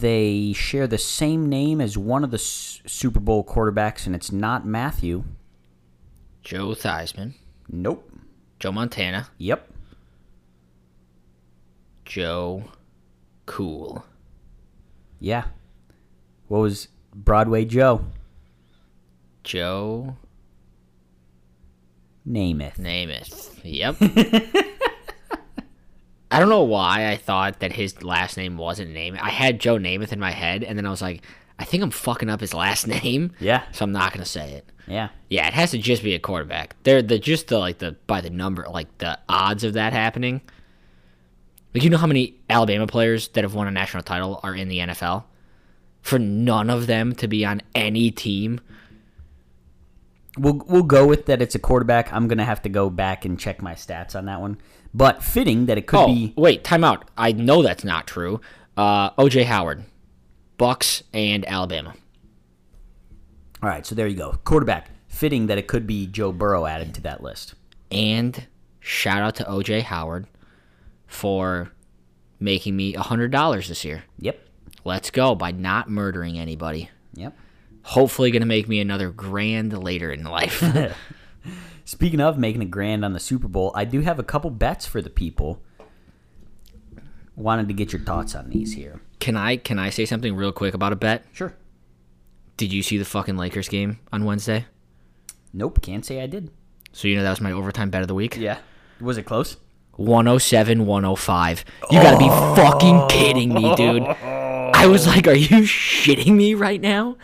They 0.00 0.52
share 0.54 0.86
the 0.88 0.98
same 0.98 1.48
name 1.48 1.80
as 1.80 1.96
one 1.96 2.24
of 2.24 2.30
the 2.32 2.36
S- 2.38 2.80
Super 2.84 3.20
Bowl 3.20 3.44
quarterbacks, 3.44 4.06
and 4.06 4.14
it's 4.14 4.32
not 4.32 4.66
Matthew. 4.66 5.22
Joe 6.42 6.70
Theismann, 6.70 7.34
Nope. 7.70 8.10
Joe 8.58 8.72
Montana, 8.72 9.28
Yep. 9.38 9.70
Joe 12.04 12.64
Cool. 13.46 14.04
Yeah. 15.20 15.44
What 16.48 16.58
was 16.60 16.88
Broadway 17.14 17.64
Joe? 17.64 18.04
Joe 19.44 20.16
Namath. 22.26 22.78
Namath. 22.78 23.60
Yep. 23.62 23.96
I 26.34 26.40
don't 26.40 26.48
know 26.48 26.62
why 26.62 27.10
I 27.10 27.16
thought 27.16 27.60
that 27.60 27.72
his 27.72 28.02
last 28.02 28.36
name 28.36 28.56
wasn't 28.56 28.92
Namath. 28.92 29.20
I 29.20 29.30
had 29.30 29.60
Joe 29.60 29.76
Namath 29.76 30.12
in 30.12 30.18
my 30.18 30.32
head, 30.32 30.64
and 30.64 30.76
then 30.76 30.84
I 30.84 30.90
was 30.90 31.00
like, 31.00 31.22
I 31.58 31.64
think 31.64 31.82
I'm 31.82 31.90
fucking 31.90 32.28
up 32.28 32.40
his 32.40 32.52
last 32.52 32.86
name. 32.88 33.32
Yeah. 33.38 33.62
So 33.72 33.84
I'm 33.84 33.92
not 33.92 34.12
gonna 34.12 34.24
say 34.24 34.52
it. 34.54 34.70
Yeah. 34.86 35.08
Yeah, 35.28 35.46
it 35.46 35.54
has 35.54 35.70
to 35.70 35.78
just 35.78 36.02
be 36.02 36.14
a 36.14 36.18
quarterback. 36.18 36.76
They're 36.82 37.02
the 37.02 37.18
just 37.18 37.48
the 37.48 37.58
like 37.58 37.78
the 37.78 37.96
by 38.06 38.20
the 38.20 38.30
number 38.30 38.66
like 38.70 38.98
the 38.98 39.18
odds 39.28 39.64
of 39.64 39.74
that 39.74 39.92
happening. 39.92 40.40
Like 41.74 41.82
you 41.84 41.90
know 41.90 41.98
how 41.98 42.06
many 42.06 42.34
Alabama 42.50 42.86
players 42.86 43.28
that 43.28 43.44
have 43.44 43.54
won 43.54 43.66
a 43.66 43.70
national 43.70 44.02
title 44.02 44.40
are 44.42 44.54
in 44.54 44.68
the 44.68 44.78
NFL? 44.78 45.24
For 46.02 46.18
none 46.18 46.68
of 46.68 46.86
them 46.86 47.14
to 47.14 47.28
be 47.28 47.46
on 47.46 47.62
any 47.74 48.10
team. 48.10 48.60
We'll 50.36 50.62
we'll 50.66 50.82
go 50.82 51.06
with 51.06 51.26
that. 51.26 51.40
It's 51.40 51.54
a 51.54 51.58
quarterback. 51.60 52.12
I'm 52.12 52.26
gonna 52.28 52.44
have 52.44 52.62
to 52.62 52.68
go 52.68 52.90
back 52.90 53.24
and 53.24 53.38
check 53.38 53.62
my 53.62 53.74
stats 53.74 54.16
on 54.16 54.24
that 54.26 54.40
one. 54.40 54.58
But 54.92 55.22
fitting 55.22 55.66
that 55.66 55.78
it 55.78 55.86
could 55.86 55.98
Oh, 56.00 56.06
be. 56.06 56.32
wait, 56.36 56.64
time 56.64 56.84
out. 56.84 57.08
I 57.16 57.32
know 57.32 57.62
that's 57.62 57.84
not 57.84 58.06
true. 58.06 58.40
Uh, 58.76 59.10
OJ 59.10 59.44
Howard, 59.44 59.84
Bucks 60.58 61.02
and 61.12 61.44
Alabama. 61.48 61.94
All 63.62 63.68
right, 63.68 63.84
so 63.86 63.94
there 63.94 64.06
you 64.06 64.16
go. 64.16 64.38
Quarterback. 64.44 64.90
Fitting 65.08 65.46
that 65.46 65.58
it 65.58 65.68
could 65.68 65.86
be 65.86 66.06
Joe 66.06 66.32
Burrow 66.32 66.66
added 66.66 66.94
to 66.94 67.00
that 67.02 67.22
list. 67.22 67.54
And 67.90 68.46
shout 68.80 69.22
out 69.22 69.36
to 69.36 69.44
OJ 69.44 69.82
Howard 69.82 70.26
for 71.06 71.70
making 72.40 72.76
me 72.76 72.94
$100 72.94 73.68
this 73.68 73.84
year. 73.84 74.04
Yep. 74.18 74.40
Let's 74.84 75.10
go 75.10 75.34
by 75.34 75.52
not 75.52 75.88
murdering 75.88 76.38
anybody. 76.38 76.90
Yep. 77.14 77.36
Hopefully, 77.84 78.30
going 78.30 78.40
to 78.40 78.46
make 78.46 78.68
me 78.68 78.80
another 78.80 79.10
grand 79.10 79.76
later 79.82 80.10
in 80.10 80.24
life. 80.24 80.62
Speaking 81.84 82.20
of 82.20 82.38
making 82.38 82.62
a 82.62 82.66
grand 82.66 83.04
on 83.04 83.12
the 83.12 83.20
Super 83.20 83.46
Bowl, 83.46 83.70
I 83.74 83.84
do 83.84 84.00
have 84.00 84.18
a 84.18 84.22
couple 84.22 84.50
bets 84.50 84.86
for 84.86 85.02
the 85.02 85.10
people. 85.10 85.62
Wanted 87.36 87.68
to 87.68 87.74
get 87.74 87.92
your 87.92 88.00
thoughts 88.00 88.34
on 88.34 88.48
these 88.50 88.74
here. 88.74 89.00
can 89.20 89.36
I 89.36 89.56
can 89.56 89.78
I 89.78 89.90
say 89.90 90.06
something 90.06 90.34
real 90.34 90.52
quick 90.52 90.72
about 90.72 90.92
a 90.92 90.96
bet? 90.96 91.24
Sure. 91.32 91.54
Did 92.56 92.72
you 92.72 92.82
see 92.82 92.96
the 92.96 93.04
fucking 93.04 93.36
Lakers 93.36 93.68
game 93.68 93.98
on 94.12 94.24
Wednesday? 94.24 94.66
Nope, 95.52 95.82
can't 95.82 96.06
say 96.06 96.22
I 96.22 96.26
did. 96.26 96.50
So 96.92 97.08
you 97.08 97.16
know 97.16 97.22
that 97.22 97.30
was 97.30 97.40
my 97.40 97.52
overtime 97.52 97.90
bet 97.90 98.02
of 98.02 98.08
the 98.08 98.14
week. 98.14 98.36
Yeah. 98.36 98.58
Was 99.00 99.18
it 99.18 99.24
close? 99.24 99.56
107 99.96 100.86
105. 100.86 101.64
You 101.90 102.00
gotta 102.00 102.18
be 102.18 102.28
fucking 102.60 103.08
kidding 103.08 103.52
me, 103.52 103.74
dude. 103.74 104.02
I 104.02 104.86
was 104.86 105.06
like, 105.06 105.26
are 105.26 105.34
you 105.34 105.62
shitting 105.62 106.34
me 106.34 106.54
right 106.54 106.80
now? 106.80 107.16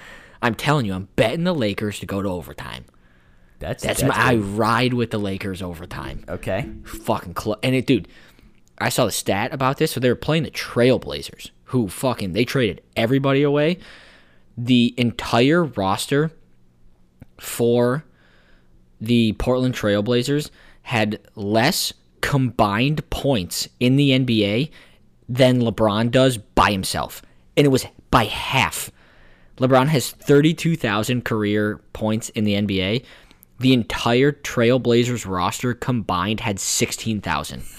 I'm 0.43 0.55
telling 0.55 0.87
you, 0.87 0.95
I'm 0.95 1.09
betting 1.17 1.45
the 1.45 1.55
Lakers 1.55 1.99
to 2.01 2.07
go 2.07 2.23
to 2.23 2.29
overtime. 2.29 2.85
That's 3.59 3.83
That's, 3.83 4.01
that's 4.01 4.17
my 4.17 4.33
I 4.33 4.37
ride 4.37 4.95
with 4.95 5.11
the 5.11 5.19
Lakers 5.19 5.61
overtime. 5.61 6.25
Okay. 6.29 6.69
Fucking 6.85 7.35
close. 7.35 7.59
And 7.63 7.75
it, 7.75 7.87
dude, 7.87 8.09
I 8.79 8.89
saw 8.89 9.05
the 9.05 9.13
stat 9.13 9.53
about 9.53 9.77
this. 9.77 9.93
So 9.93 10.01
they 10.01 10.09
were 10.09 10.17
playing 10.17 10.45
the 10.45 10.51
Trailblazers, 10.51 11.51
who 11.65 11.89
fucking 11.89 12.33
they 12.33 12.45
traded 12.45 12.83
everybody 12.97 13.43
away. 13.43 13.79
The 14.57 14.95
entire 14.97 15.65
roster 15.65 16.33
for 17.39 18.05
the 19.01 19.33
Portland 19.35 19.75
Trailblazers 19.75 20.51
had 20.83 21.21
less 21.35 21.93
combined 22.23 23.09
points 23.11 23.69
in 23.79 23.97
the 23.97 24.11
NBA 24.11 24.71
than 25.29 25.61
LeBron 25.61 26.11
does 26.11 26.39
by 26.39 26.73
himself. 26.73 27.23
And 27.57 27.67
it 27.67 27.71
was 27.71 27.87
by 28.11 28.25
half. 28.25 28.91
LeBron 29.61 29.89
has 29.89 30.11
32,000 30.11 31.25
career 31.25 31.81
points 31.93 32.31
in 32.31 32.45
the 32.45 32.55
NBA. 32.55 33.05
The 33.59 33.75
entire 33.75 34.33
Trailblazers 34.33 35.31
roster 35.31 35.75
combined 35.75 36.41
had 36.41 36.59
16,000. 36.59 37.63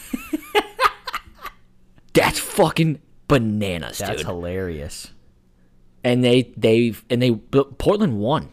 That's 2.13 2.39
fucking 2.39 3.01
bananas, 3.27 3.97
That's 3.97 4.17
dude. 4.17 4.25
hilarious. 4.27 5.11
and 6.03 6.23
they 6.23 6.51
they 6.57 6.93
and 7.09 7.21
they 7.21 7.31
Portland 7.31 8.19
won. 8.19 8.51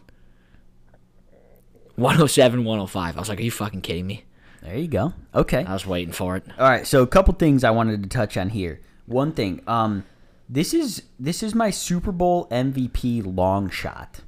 107 1.95 2.63
105. 2.63 3.17
I 3.17 3.19
was 3.19 3.27
like, 3.29 3.39
"Are 3.39 3.43
you 3.43 3.51
fucking 3.51 3.81
kidding 3.81 4.07
me?" 4.07 4.23
There 4.61 4.77
you 4.77 4.87
go. 4.87 5.13
Okay. 5.35 5.65
I 5.65 5.73
was 5.73 5.85
waiting 5.85 6.13
for 6.13 6.37
it. 6.37 6.45
All 6.57 6.69
right, 6.69 6.85
so 6.87 7.01
a 7.01 7.07
couple 7.07 7.33
things 7.33 7.63
I 7.63 7.71
wanted 7.71 8.03
to 8.03 8.09
touch 8.09 8.37
on 8.37 8.49
here. 8.49 8.79
One 9.05 9.31
thing, 9.33 9.61
um, 9.67 10.05
this 10.49 10.73
is 10.73 11.03
this 11.19 11.43
is 11.43 11.53
my 11.53 11.69
Super 11.69 12.11
Bowl 12.11 12.47
MVP 12.49 13.21
long 13.35 13.69
shot, 13.69 14.21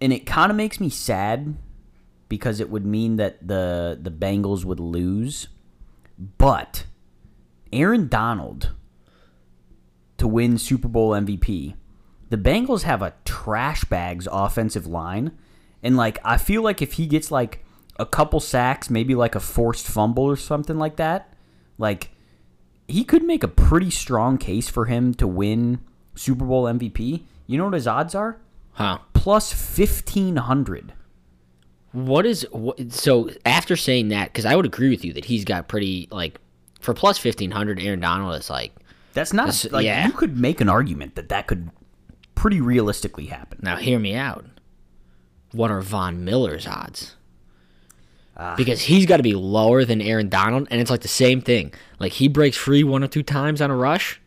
and 0.00 0.12
it 0.12 0.26
kind 0.26 0.50
of 0.50 0.56
makes 0.56 0.78
me 0.78 0.90
sad 0.90 1.56
because 2.28 2.60
it 2.60 2.68
would 2.68 2.84
mean 2.84 3.16
that 3.16 3.46
the 3.46 3.98
the 4.00 4.10
Bengals 4.10 4.64
would 4.66 4.78
lose, 4.78 5.48
but 6.36 6.84
Aaron 7.72 8.08
Donald 8.08 8.72
to 10.18 10.28
win 10.28 10.58
Super 10.58 10.88
Bowl 10.88 11.10
MVP. 11.12 11.74
The 12.28 12.36
Bengals 12.36 12.82
have 12.82 13.00
a 13.00 13.14
trash 13.24 13.84
bags 13.84 14.28
offensive 14.30 14.86
line, 14.86 15.32
and 15.82 15.96
like 15.96 16.18
I 16.22 16.36
feel 16.36 16.60
like 16.62 16.82
if 16.82 16.94
he 16.94 17.06
gets 17.06 17.30
like 17.30 17.64
a 17.98 18.04
couple 18.04 18.40
sacks, 18.40 18.90
maybe 18.90 19.14
like 19.14 19.34
a 19.34 19.40
forced 19.40 19.86
fumble 19.86 20.24
or 20.24 20.36
something 20.36 20.76
like 20.76 20.96
that, 20.96 21.32
like 21.78 22.10
he 22.88 23.04
could 23.04 23.22
make 23.24 23.42
a 23.42 23.48
pretty 23.48 23.90
strong 23.90 24.38
case 24.38 24.68
for 24.68 24.84
him 24.86 25.14
to 25.14 25.26
win 25.26 25.80
Super 26.14 26.44
Bowl 26.44 26.64
MVP. 26.64 27.22
You 27.46 27.58
know 27.58 27.64
what 27.64 27.74
his 27.74 27.86
odds 27.86 28.14
are? 28.14 28.38
Huh. 28.72 28.98
Plus 29.12 29.52
1500. 29.52 30.92
What 31.92 32.26
is 32.26 32.46
what, 32.52 32.92
so 32.92 33.30
after 33.46 33.74
saying 33.76 34.08
that 34.08 34.34
cuz 34.34 34.44
I 34.44 34.54
would 34.54 34.66
agree 34.66 34.90
with 34.90 35.04
you 35.04 35.12
that 35.14 35.24
he's 35.24 35.44
got 35.44 35.66
pretty 35.68 36.08
like 36.10 36.38
for 36.80 36.92
plus 36.92 37.22
1500 37.24 37.80
Aaron 37.80 38.00
Donald 38.00 38.34
is 38.38 38.50
like 38.50 38.74
That's 39.14 39.32
not 39.32 39.46
That's- 39.46 39.72
like 39.72 39.84
yeah. 39.84 40.06
you 40.06 40.12
could 40.12 40.36
make 40.36 40.60
an 40.60 40.68
argument 40.68 41.14
that 41.14 41.30
that 41.30 41.46
could 41.46 41.70
pretty 42.34 42.60
realistically 42.60 43.26
happen. 43.26 43.58
Now, 43.62 43.76
hear 43.76 43.98
me 43.98 44.14
out. 44.14 44.44
What 45.52 45.70
are 45.70 45.80
Von 45.80 46.22
Miller's 46.22 46.66
odds? 46.66 47.15
Ah. 48.36 48.54
because 48.56 48.82
he's 48.82 49.06
got 49.06 49.16
to 49.16 49.22
be 49.22 49.34
lower 49.34 49.84
than 49.84 50.02
Aaron 50.02 50.28
Donald, 50.28 50.68
and 50.70 50.80
it's 50.80 50.90
like 50.90 51.00
the 51.00 51.08
same 51.08 51.40
thing. 51.40 51.72
Like 51.98 52.12
he 52.12 52.28
breaks 52.28 52.56
free 52.56 52.84
one 52.84 53.02
or 53.02 53.08
two 53.08 53.22
times 53.22 53.62
on 53.62 53.70
a 53.70 53.76
rush. 53.76 54.20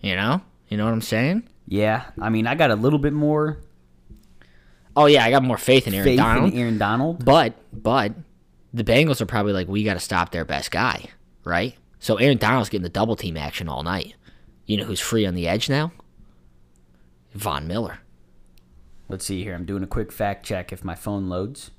You 0.00 0.16
know, 0.16 0.42
you 0.68 0.76
know 0.76 0.84
what 0.84 0.92
I'm 0.92 1.02
saying? 1.02 1.48
Yeah, 1.66 2.04
I 2.20 2.28
mean, 2.28 2.46
I 2.46 2.54
got 2.54 2.70
a 2.70 2.76
little 2.76 2.98
bit 2.98 3.12
more 3.12 3.58
Oh 4.96 5.06
yeah, 5.06 5.24
I 5.24 5.30
got 5.30 5.42
more 5.42 5.58
faith 5.58 5.86
in 5.86 5.94
Aaron 5.94 6.04
faith 6.04 6.18
Donald. 6.18 6.52
in 6.52 6.58
Aaron 6.58 6.78
Donald. 6.78 7.24
But 7.24 7.54
but 7.72 8.12
the 8.72 8.84
Bengals 8.84 9.20
are 9.20 9.26
probably 9.26 9.52
like, 9.52 9.68
we 9.68 9.84
got 9.84 9.94
to 9.94 10.00
stop 10.00 10.30
their 10.30 10.44
best 10.44 10.70
guy, 10.70 11.06
right? 11.44 11.76
So 11.98 12.16
Aaron 12.16 12.38
Donald's 12.38 12.68
getting 12.68 12.82
the 12.82 12.88
double 12.88 13.16
team 13.16 13.36
action 13.36 13.68
all 13.68 13.82
night. 13.82 14.14
You 14.66 14.76
know 14.76 14.84
who's 14.84 15.00
free 15.00 15.26
on 15.26 15.34
the 15.34 15.48
edge 15.48 15.68
now? 15.68 15.92
Von 17.34 17.66
Miller. 17.66 17.98
Let's 19.08 19.24
see 19.24 19.42
here. 19.42 19.54
I'm 19.54 19.64
doing 19.64 19.82
a 19.82 19.88
quick 19.88 20.10
fact 20.12 20.46
check 20.46 20.72
if 20.72 20.84
my 20.84 20.94
phone 20.94 21.28
loads. 21.28 21.70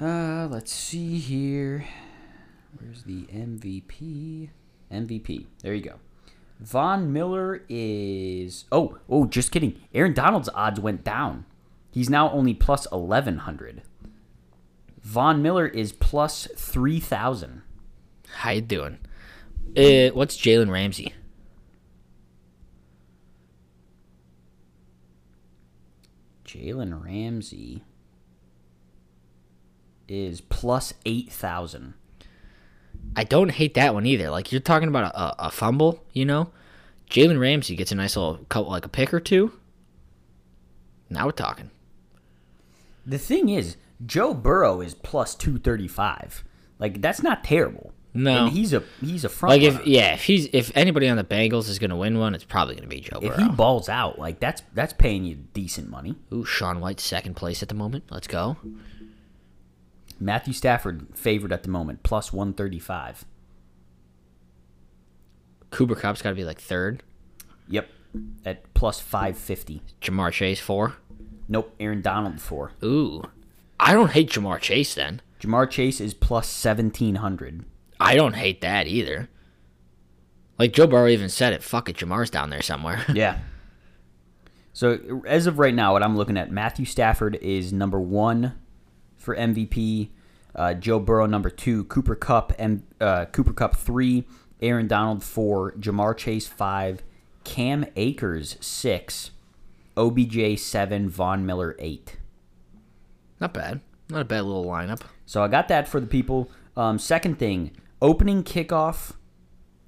Uh, 0.00 0.48
let's 0.50 0.72
see 0.72 1.18
here. 1.18 1.84
Where's 2.78 3.04
the 3.04 3.26
MVP? 3.26 4.50
MVP. 4.90 5.46
There 5.62 5.74
you 5.74 5.82
go. 5.82 5.94
Von 6.58 7.12
Miller 7.12 7.64
is. 7.68 8.64
Oh, 8.72 8.98
oh, 9.08 9.26
just 9.26 9.50
kidding. 9.50 9.80
Aaron 9.94 10.12
Donald's 10.12 10.48
odds 10.54 10.80
went 10.80 11.04
down. 11.04 11.44
He's 11.90 12.10
now 12.10 12.30
only 12.30 12.54
plus 12.54 12.90
1100. 12.90 13.82
Von 15.02 15.42
Miller 15.42 15.66
is 15.66 15.92
plus 15.92 16.48
3000. 16.56 17.62
How 18.36 18.50
you 18.50 18.60
doing? 18.60 18.98
Uh, 19.76 20.14
what's 20.14 20.36
Jalen 20.36 20.70
Ramsey? 20.70 21.14
Jalen 26.50 27.04
Ramsey 27.04 27.84
is 30.08 30.40
plus 30.40 30.92
8000. 31.06 31.94
I 33.14 33.22
don't 33.22 33.52
hate 33.52 33.74
that 33.74 33.94
one 33.94 34.04
either. 34.04 34.30
Like 34.30 34.50
you're 34.50 34.60
talking 34.60 34.88
about 34.88 35.14
a, 35.14 35.46
a, 35.46 35.50
fumble, 35.52 36.04
you 36.12 36.24
know. 36.24 36.50
Jalen 37.08 37.40
Ramsey 37.40 37.76
gets 37.76 37.92
a 37.92 37.94
nice 37.94 38.16
little 38.16 38.38
couple, 38.48 38.72
like 38.72 38.84
a 38.84 38.88
pick 38.88 39.14
or 39.14 39.20
two. 39.20 39.52
Now 41.08 41.26
we're 41.26 41.32
talking. 41.32 41.70
The 43.06 43.18
thing 43.18 43.48
is, 43.48 43.76
Joe 44.04 44.34
Burrow 44.34 44.80
is 44.80 44.94
plus 44.94 45.36
235. 45.36 46.42
Like 46.80 47.00
that's 47.00 47.22
not 47.22 47.44
terrible. 47.44 47.92
No. 48.12 48.46
And 48.46 48.52
he's 48.52 48.72
a 48.72 48.82
he's 49.00 49.24
a 49.24 49.28
front 49.28 49.50
Like 49.52 49.62
if 49.62 49.74
runner. 49.74 49.86
yeah, 49.86 50.14
if 50.14 50.24
he's 50.24 50.48
if 50.52 50.76
anybody 50.76 51.08
on 51.08 51.16
the 51.16 51.24
Bengals 51.24 51.68
is 51.68 51.78
gonna 51.78 51.96
win 51.96 52.18
one, 52.18 52.34
it's 52.34 52.44
probably 52.44 52.74
gonna 52.74 52.88
be 52.88 53.00
Joe 53.00 53.20
if 53.22 53.36
he 53.36 53.48
balls 53.48 53.88
out, 53.88 54.18
like 54.18 54.40
that's 54.40 54.62
that's 54.74 54.92
paying 54.92 55.24
you 55.24 55.36
decent 55.54 55.88
money. 55.88 56.16
Ooh, 56.32 56.44
Shaun 56.44 56.80
White 56.80 56.98
second 57.00 57.34
place 57.34 57.62
at 57.62 57.68
the 57.68 57.74
moment. 57.74 58.04
Let's 58.10 58.26
go. 58.26 58.56
Matthew 60.18 60.52
Stafford 60.52 61.06
favored 61.14 61.52
at 61.52 61.62
the 61.62 61.70
moment, 61.70 62.02
plus 62.02 62.32
135. 62.32 63.24
Cooper 65.70 65.94
Kupp's 65.94 66.20
got 66.20 66.30
to 66.30 66.34
be 66.36 66.44
like 66.44 66.60
third. 66.60 67.02
Yep. 67.68 67.88
At 68.44 68.74
plus 68.74 69.00
550. 69.00 69.82
Ja'Marr 70.02 70.32
Chase 70.32 70.60
four. 70.60 70.96
Nope, 71.48 71.74
Aaron 71.80 72.00
Donald 72.02 72.40
4. 72.40 72.72
Ooh, 72.84 73.22
I 73.78 73.92
don't 73.92 74.10
hate 74.12 74.30
Ja'Marr 74.30 74.60
Chase 74.60 74.94
then. 74.94 75.20
Ja'Marr 75.40 75.68
Chase 75.70 76.00
is 76.00 76.12
plus 76.14 76.46
1700. 76.64 77.64
I 78.00 78.16
don't 78.16 78.34
hate 78.34 78.62
that 78.62 78.86
either. 78.86 79.28
Like 80.58 80.72
Joe 80.72 80.86
Burrow 80.86 81.08
even 81.08 81.28
said 81.28 81.52
it. 81.52 81.62
Fuck 81.62 81.88
it, 81.88 81.96
Ja'Marr's 81.96 82.30
down 82.30 82.50
there 82.50 82.62
somewhere. 82.62 83.04
Yeah. 83.14 83.38
So 84.72 85.22
as 85.26 85.46
of 85.46 85.58
right 85.58 85.74
now, 85.74 85.92
what 85.92 86.02
I'm 86.02 86.16
looking 86.16 86.36
at, 86.36 86.50
Matthew 86.50 86.84
Stafford 86.86 87.36
is 87.42 87.72
number 87.72 88.00
one 88.00 88.54
for 89.16 89.36
MVP. 89.36 90.10
Uh, 90.54 90.74
Joe 90.74 90.98
Burrow 90.98 91.26
number 91.26 91.50
two. 91.50 91.84
Cooper 91.84 92.14
Kupp 92.14 92.52
and 92.58 92.82
uh, 93.00 93.26
Cooper 93.26 93.52
Kupp 93.52 93.76
three. 93.76 94.26
Aaron 94.62 94.86
Donald 94.86 95.22
four. 95.22 95.72
Ja'Marr 95.72 96.16
Chase 96.16 96.46
five. 96.46 97.02
Cam 97.44 97.84
Akers 97.96 98.56
six. 98.60 99.32
OBJ 99.96 100.58
seven. 100.58 101.08
Von 101.10 101.44
Miller 101.44 101.76
eight. 101.78 102.16
Not 103.40 103.52
bad. 103.52 103.80
Not 104.08 104.22
a 104.22 104.24
bad 104.24 104.44
little 104.44 104.64
lineup. 104.64 105.02
So 105.26 105.42
I 105.42 105.48
got 105.48 105.68
that 105.68 105.88
for 105.88 106.00
the 106.00 106.06
people. 106.06 106.50
Um, 106.76 106.98
second 106.98 107.38
thing, 107.38 107.72
opening 108.02 108.42
kickoff 108.42 109.12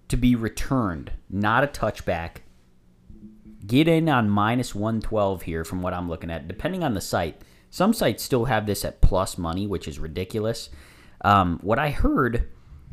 to 0.08 0.16
be 0.16 0.34
returned, 0.34 1.12
not 1.30 1.64
a 1.64 1.66
touchback. 1.66 2.38
Get 3.66 3.88
in 3.88 4.08
on 4.08 4.28
minus 4.28 4.74
112 4.74 5.42
here 5.42 5.64
from 5.64 5.82
what 5.82 5.94
I'm 5.94 6.08
looking 6.08 6.30
at, 6.30 6.48
depending 6.48 6.82
on 6.82 6.94
the 6.94 7.00
site. 7.00 7.40
Some 7.70 7.92
sites 7.92 8.22
still 8.22 8.46
have 8.46 8.66
this 8.66 8.84
at 8.84 9.00
plus 9.00 9.38
money, 9.38 9.66
which 9.66 9.88
is 9.88 9.98
ridiculous. 9.98 10.68
Um, 11.22 11.58
what 11.62 11.78
I 11.78 11.90
heard 11.90 12.48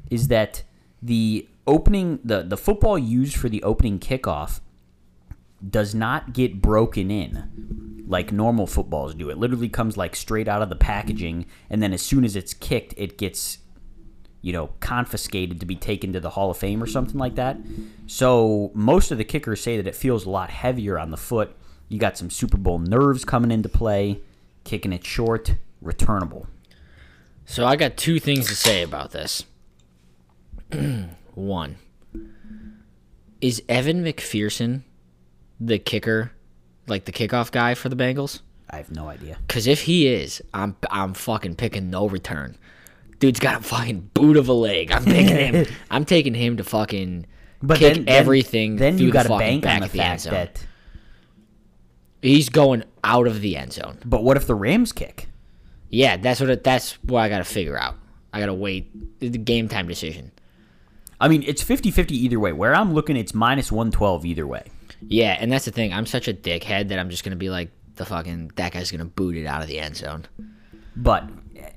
is 0.10 0.30
that 0.30 0.64
the 1.02 1.48
opening, 1.68 2.20
the, 2.24 2.44
the 2.44 2.58
football 2.58 2.98
used 2.98 3.36
for 3.36 3.50
the 3.50 3.64
opening 3.64 4.00
kickoff 4.00 4.62
does 5.68 5.94
not 5.94 6.34
get 6.34 6.62
broken 6.62 7.12
in 7.12 7.90
like 8.10 8.32
normal 8.32 8.66
footballs 8.66 9.14
do. 9.14 9.30
It 9.30 9.38
literally 9.38 9.70
comes 9.70 9.96
like 9.96 10.16
straight 10.16 10.48
out 10.48 10.64
of 10.64 10.70
the 10.70 10.76
packaging, 10.76 11.46
and 11.70 11.82
then 11.82 11.94
as 11.94 12.02
soon 12.02 12.26
as 12.26 12.36
it's 12.36 12.56
kicked, 12.56 12.96
it 12.98 13.18
gets, 13.20 13.60
you 14.42 14.54
know, 14.54 14.70
confiscated 14.80 15.60
to 15.60 15.66
be 15.66 15.76
taken 15.76 16.14
to 16.14 16.20
the 16.20 16.32
Hall 16.32 16.50
of 16.50 16.58
Fame 16.58 16.82
or 16.82 16.88
something 16.88 17.18
like 17.18 17.36
that. 17.36 17.58
So 18.08 18.72
most 18.74 19.12
of 19.12 19.18
the 19.18 19.24
kickers 19.24 19.62
say 19.62 19.78
that 19.78 19.88
it 19.88 19.96
feels 19.96 20.26
a 20.26 20.30
lot 20.30 20.50
heavier 20.50 20.98
on 20.98 21.12
the 21.12 21.18
foot. 21.18 21.56
You 21.90 22.00
got 22.00 22.18
some 22.18 22.30
Super 22.30 22.58
Bowl 22.58 22.80
nerves 22.80 23.26
coming 23.26 23.52
into 23.52 23.70
play, 23.70 24.22
kicking 24.64 24.94
it 24.94 25.06
short, 25.06 25.56
returnable. 25.82 26.48
So 27.46 27.66
I 27.66 27.76
got 27.76 27.98
two 27.98 28.20
things 28.20 28.48
to 28.48 28.56
say 28.56 28.84
about 28.84 29.12
this. 29.12 29.44
One, 31.34 31.78
is 33.42 33.64
Evan 33.68 34.04
McPherson 34.04 34.84
the 35.60 35.80
kicker, 35.80 36.32
like 36.88 37.06
the 37.06 37.12
kickoff 37.12 37.52
guy 37.52 37.74
for 37.74 37.90
the 37.90 37.96
Bengals? 37.96 38.42
I 38.70 38.78
have 38.78 38.92
no 38.92 39.08
idea. 39.08 39.38
Because 39.48 39.66
if 39.68 39.84
he 39.84 40.08
is, 40.08 40.42
I'm 40.54 40.76
I'm 40.92 41.14
fucking 41.14 41.56
picking 41.56 41.90
no 41.90 42.08
return. 42.08 42.56
Dude's 43.20 43.40
got 43.40 43.60
a 43.60 43.64
fucking 43.64 44.12
boot 44.14 44.38
of 44.38 44.48
a 44.48 44.54
leg. 44.54 44.92
I'm 44.92 45.04
picking 45.04 45.36
him. 45.36 45.66
I'm 45.92 46.06
taking 46.06 46.34
him 46.34 46.58
to 46.58 46.64
fucking 46.64 47.26
kick 47.76 48.04
everything. 48.08 48.78
Then, 48.78 48.98
through 48.98 49.08
you 49.08 49.12
got 49.12 49.24
to 49.24 49.38
bank 49.38 49.64
back 49.64 49.76
on 49.76 49.82
the 49.82 49.88
the 49.88 49.98
fact 49.98 50.24
that. 50.26 50.66
He's 52.22 52.50
going 52.50 52.84
out 53.04 53.28
of 53.28 53.40
the 53.40 53.56
end 53.56 53.72
zone. 53.74 53.98
But 54.04 54.24
what 54.24 54.36
if 54.36 54.46
the 54.46 54.56
Rams 54.56 54.92
kick? 54.92 55.28
Yeah, 55.90 56.18
that's 56.18 56.40
what. 56.40 56.50
It, 56.50 56.64
that's 56.64 56.94
what 57.04 57.22
I 57.22 57.30
got 57.30 57.38
to 57.40 57.46
figure 57.46 57.78
out. 57.78 57.96
I 58.34 58.40
got 58.40 58.48
to 58.48 58.54
wait. 58.54 59.20
The 59.20 59.30
game 59.30 59.70
time 59.70 59.88
decision. 59.88 60.32
I 61.22 61.28
mean, 61.28 61.44
it's 61.46 61.62
50-50 61.64 62.12
either 62.12 62.40
way. 62.40 62.54
Where 62.54 62.74
I'm 62.74 62.94
looking, 62.94 63.18
it's 63.18 63.34
minus 63.34 63.72
112 63.72 64.26
either 64.26 64.48
way. 64.48 64.64
Yeah, 65.02 65.36
and 65.40 65.52
that's 65.52 65.66
the 65.66 65.72
thing. 65.72 65.94
I'm 65.94 66.06
such 66.06 66.28
a 66.28 66.34
dickhead 66.34 66.90
that 66.90 67.00
I'm 67.00 67.10
just 67.10 67.24
gonna 67.24 67.36
be 67.36 67.50
like 67.50 67.72
the 67.96 68.06
fucking 68.06 68.52
that 68.56 68.72
guy's 68.74 68.92
gonna 68.92 69.06
boot 69.06 69.36
it 69.36 69.46
out 69.46 69.62
of 69.62 69.68
the 69.68 69.80
end 69.80 69.96
zone. 69.98 70.26
But 70.96 71.30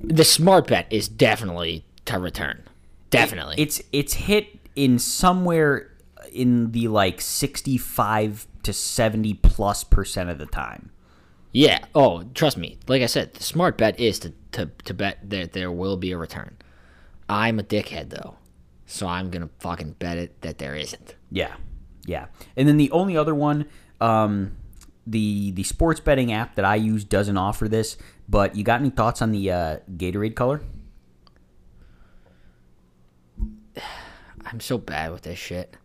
The 0.03 0.25
smart 0.25 0.67
bet 0.67 0.87
is 0.91 1.09
definitely 1.09 1.85
to 2.07 2.19
return. 2.19 2.65
Definitely. 3.11 3.57
it's 3.59 3.83
it's 3.93 4.15
hit 4.15 4.59
in 4.75 4.99
somewhere 4.99 5.93
in 6.33 6.73
the 6.73 6.89
like 6.89 7.21
65 7.21 8.47
to 8.63 8.73
70 8.73 9.35
plus 9.35 9.85
percent 9.85 10.31
of 10.31 10.39
the 10.39 10.47
time. 10.47 10.91
Yeah. 11.53 11.85
Oh, 11.95 12.23
trust 12.35 12.57
me. 12.57 12.79
Like 12.89 13.03
I 13.03 13.07
said, 13.07 13.35
the 13.35 13.43
smart 13.43 13.77
bet 13.77 14.01
is 14.01 14.19
to, 14.21 14.33
to, 14.53 14.71
to 14.85 14.95
bet 14.95 15.19
that 15.29 15.53
there 15.53 15.71
will 15.71 15.99
be 15.99 16.13
a 16.13 16.17
return. 16.17 16.57
I'm 17.29 17.59
a 17.59 17.63
dickhead 17.63 18.11
though, 18.11 18.37
so 18.87 19.07
I'm 19.07 19.31
gonna 19.31 19.51
fucking 19.61 19.93
bet 19.99 20.19
it 20.19 20.41
that 20.43 20.59
there 20.59 20.75
isn't. 20.75 21.15
Yeah, 21.31 21.55
yeah. 22.07 22.27
And 22.57 22.69
then 22.69 22.77
the 22.77 22.91
only 22.91 23.17
other 23.17 23.35
one, 23.35 23.67
um, 24.01 24.57
the 25.07 25.51
the 25.53 25.63
sports 25.63 26.01
betting 26.01 26.33
app 26.33 26.57
that 26.57 26.65
I 26.65 26.77
use 26.77 27.05
doesn't 27.05 27.37
offer 27.37 27.69
this. 27.69 27.97
But 28.29 28.57
you 28.57 28.65
got 28.65 28.81
any 28.81 28.91
thoughts 28.91 29.21
on 29.23 29.33
the 29.33 29.51
uh, 29.51 29.77
Gatorade 29.97 30.35
color? 30.35 30.63
I'm 34.47 34.61
so 34.61 34.79
bad 34.79 35.13
with 35.13 35.23
this 35.23 35.39
shit. 35.39 35.77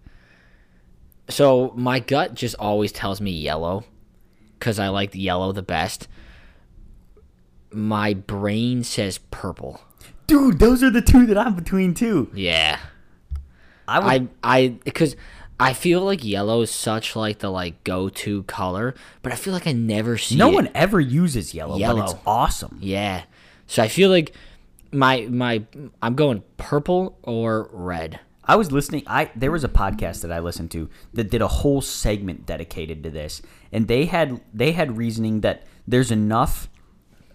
So 1.29 1.73
my 1.75 1.99
gut 1.99 2.33
just 2.33 2.55
always 2.55 2.91
tells 2.91 3.19
me 3.19 3.31
yellow, 3.31 3.83
because 4.57 4.79
I 4.79 4.87
like 4.87 5.11
the 5.11 5.19
yellow 5.19 5.51
the 5.51 5.61
best. 5.61 6.07
My 7.71 8.13
brain 8.13 8.83
says 8.83 9.17
purple. 9.29 9.81
Dude, 10.25 10.59
those 10.59 10.83
are 10.83 10.89
the 10.89 11.01
two 11.01 11.25
that 11.25 11.37
I'm 11.37 11.55
between 11.55 11.93
too. 11.93 12.29
Yeah. 12.33 12.79
I 13.87 13.99
would, 13.99 14.29
I 14.43 14.59
I 14.59 14.67
because 14.83 15.15
I 15.59 15.73
feel 15.73 16.01
like 16.01 16.23
yellow 16.23 16.61
is 16.61 16.69
such 16.71 17.15
like 17.15 17.39
the 17.39 17.49
like 17.49 17.83
go 17.83 18.09
to 18.09 18.43
color, 18.43 18.93
but 19.23 19.31
I 19.31 19.35
feel 19.35 19.53
like 19.53 19.65
I 19.65 19.71
never 19.71 20.17
see 20.17 20.35
no 20.35 20.51
it. 20.51 20.53
one 20.53 20.69
ever 20.75 20.99
uses 20.99 21.53
yellow, 21.53 21.79
but 21.79 21.97
it's 22.03 22.15
awesome. 22.27 22.77
Yeah. 22.81 23.23
So 23.65 23.81
I 23.81 23.87
feel 23.87 24.09
like 24.11 24.33
my 24.91 25.21
my 25.29 25.63
I'm 26.01 26.13
going 26.15 26.43
purple 26.57 27.17
or 27.23 27.69
red. 27.73 28.19
I 28.43 28.55
was 28.55 28.71
listening. 28.71 29.03
I 29.07 29.31
there 29.35 29.51
was 29.51 29.63
a 29.63 29.69
podcast 29.69 30.21
that 30.21 30.31
I 30.31 30.39
listened 30.39 30.71
to 30.71 30.89
that 31.13 31.29
did 31.31 31.41
a 31.41 31.47
whole 31.47 31.81
segment 31.81 32.45
dedicated 32.45 33.03
to 33.03 33.09
this, 33.09 33.41
and 33.71 33.87
they 33.87 34.05
had 34.05 34.39
they 34.53 34.73
had 34.73 34.95
reasoning 34.95 35.41
that 35.41 35.63
there's 35.87 36.11
enough 36.11 36.69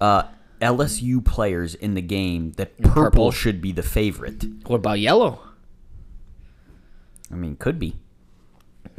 uh, 0.01 0.25
LSU 0.61 1.23
players 1.25 1.75
in 1.75 1.95
the 1.95 2.01
game 2.03 2.53
that 2.53 2.79
purple, 2.81 2.93
Purple. 3.03 3.31
should 3.33 3.61
be 3.61 3.73
the 3.73 3.83
favorite. 3.83 4.45
What 4.69 4.77
about 4.77 5.01
yellow? 5.01 5.41
I 7.31 7.35
mean, 7.35 7.57
could 7.57 7.79
be. 7.79 7.97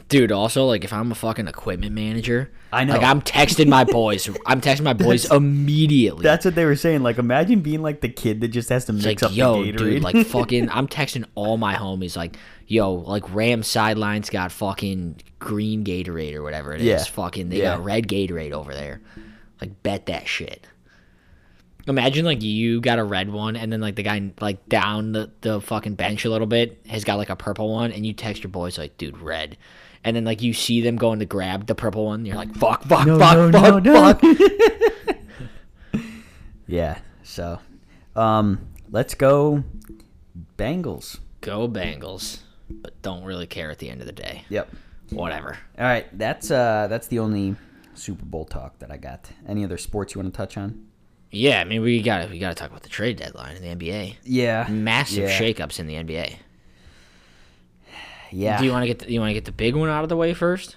Dude, 0.09 0.31
also 0.31 0.65
like 0.65 0.83
if 0.83 0.93
I'm 0.93 1.11
a 1.11 1.15
fucking 1.15 1.47
equipment 1.47 1.93
manager, 1.93 2.51
I 2.71 2.83
know. 2.83 2.93
Like 2.93 3.03
I'm 3.03 3.21
texting 3.21 3.67
my 3.67 3.83
boys. 3.83 4.29
I'm 4.45 4.61
texting 4.61 4.81
my 4.83 4.93
boys 4.93 5.29
immediately. 5.31 6.21
That's 6.23 6.45
what 6.45 6.55
they 6.55 6.65
were 6.65 6.75
saying. 6.75 7.01
Like, 7.03 7.17
imagine 7.17 7.61
being 7.61 7.81
like 7.81 8.01
the 8.01 8.09
kid 8.09 8.41
that 8.41 8.49
just 8.49 8.69
has 8.69 8.85
to 8.85 8.93
It's 8.95 9.05
mix 9.05 9.21
like, 9.23 9.31
up 9.31 9.35
yo, 9.37 9.63
the 9.63 9.71
Gatorade. 9.73 9.77
dude, 9.77 10.03
like 10.03 10.15
fucking 10.27 10.69
I'm 10.69 10.87
texting 10.87 11.25
all 11.35 11.57
my 11.57 11.75
homies 11.75 12.15
like, 12.15 12.37
yo, 12.67 12.93
like 12.93 13.33
Ram 13.33 13.63
sidelines 13.63 14.29
got 14.29 14.51
fucking 14.51 15.21
green 15.39 15.83
Gatorade 15.83 16.35
or 16.35 16.43
whatever 16.43 16.73
it 16.73 16.81
is. 16.81 16.87
Yeah. 16.87 17.03
Fucking 17.03 17.49
they 17.49 17.59
Yeah. 17.59 17.75
got 17.77 17.83
red 17.83 18.07
Gatorade 18.07 18.51
over 18.51 18.73
there. 18.73 19.01
Like 19.61 19.81
bet 19.83 20.05
that 20.07 20.27
shit. 20.27 20.67
Imagine 21.85 22.23
like 22.23 22.41
you 22.41 22.79
got 22.79 22.97
a 22.97 23.03
red 23.03 23.29
one 23.29 23.57
and 23.57 23.71
then 23.73 23.81
like 23.81 23.95
the 23.95 24.03
guy 24.03 24.31
like 24.39 24.69
down 24.69 25.11
the, 25.11 25.31
the 25.41 25.59
fucking 25.59 25.95
bench 25.95 26.23
a 26.23 26.29
little 26.29 26.47
bit 26.47 26.79
has 26.87 27.03
got 27.03 27.15
like 27.17 27.29
a 27.29 27.35
purple 27.35 27.73
one 27.73 27.91
and 27.91 28.05
you 28.05 28.13
text 28.13 28.41
your 28.43 28.51
boys 28.51 28.77
like, 28.77 28.97
dude, 28.97 29.17
red. 29.17 29.57
And 30.03 30.15
then 30.15 30.25
like 30.25 30.41
you 30.41 30.53
see 30.53 30.81
them 30.81 30.97
going 30.97 31.19
to 31.19 31.25
grab 31.25 31.67
the 31.67 31.75
purple 31.75 32.05
one, 32.05 32.25
you're 32.25 32.35
like, 32.35 32.53
fuck, 32.55 32.83
fuck, 32.83 33.07
no, 33.07 33.17
fuck, 33.17 33.51
no, 33.51 33.61
fuck, 33.61 33.83
no, 33.83 34.13
fuck. 34.13 36.01
yeah. 36.67 36.99
So, 37.23 37.59
um, 38.15 38.67
let's 38.91 39.15
go, 39.15 39.63
Bengals. 40.57 41.19
Go 41.41 41.67
Bengals. 41.67 42.39
But 42.69 43.01
don't 43.01 43.23
really 43.23 43.47
care 43.47 43.71
at 43.71 43.79
the 43.79 43.89
end 43.89 44.01
of 44.01 44.07
the 44.07 44.13
day. 44.13 44.45
Yep. 44.49 44.69
Whatever. 45.11 45.57
All 45.77 45.85
right. 45.85 46.07
That's 46.17 46.49
uh, 46.49 46.87
that's 46.89 47.07
the 47.07 47.19
only 47.19 47.55
Super 47.93 48.25
Bowl 48.25 48.45
talk 48.45 48.79
that 48.79 48.91
I 48.91 48.97
got. 48.97 49.29
Any 49.47 49.63
other 49.63 49.77
sports 49.77 50.15
you 50.15 50.21
want 50.21 50.33
to 50.33 50.37
touch 50.37 50.57
on? 50.57 50.87
Yeah, 51.31 51.59
I 51.59 51.63
mean 51.63 51.81
we 51.81 52.01
got 52.01 52.29
we 52.29 52.39
got 52.39 52.49
to 52.49 52.55
talk 52.55 52.69
about 52.69 52.83
the 52.83 52.89
trade 52.89 53.17
deadline 53.17 53.55
in 53.57 53.61
the 53.61 53.85
NBA. 53.85 54.17
Yeah. 54.23 54.67
Massive 54.69 55.29
yeah. 55.29 55.39
shakeups 55.39 55.79
in 55.79 55.87
the 55.87 55.95
NBA. 55.95 56.35
Yeah. 58.33 58.59
Do 58.59 58.65
you 58.65 58.71
want 58.71 58.83
to 58.83 58.87
get 58.87 58.99
the, 58.99 59.11
you 59.11 59.19
want 59.19 59.29
to 59.29 59.33
get 59.33 59.45
the 59.45 59.51
big 59.51 59.75
one 59.75 59.89
out 59.89 60.03
of 60.03 60.09
the 60.09 60.17
way 60.17 60.33
first? 60.33 60.75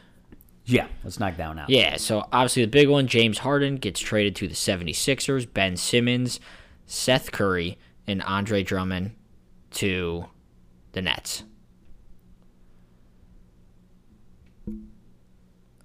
yeah. 0.66 0.88
Let's 1.04 1.20
knock 1.20 1.36
down 1.36 1.56
now. 1.56 1.66
Yeah, 1.68 1.96
so 1.96 2.26
obviously 2.32 2.64
the 2.64 2.70
big 2.70 2.88
one, 2.88 3.06
James 3.06 3.38
Harden 3.38 3.76
gets 3.76 4.00
traded 4.00 4.34
to 4.36 4.48
the 4.48 4.54
76ers, 4.54 5.52
Ben 5.52 5.76
Simmons, 5.76 6.40
Seth 6.86 7.30
Curry, 7.30 7.78
and 8.06 8.20
Andre 8.22 8.62
Drummond 8.64 9.12
to 9.72 10.26
the 10.92 11.02
Nets. 11.02 11.44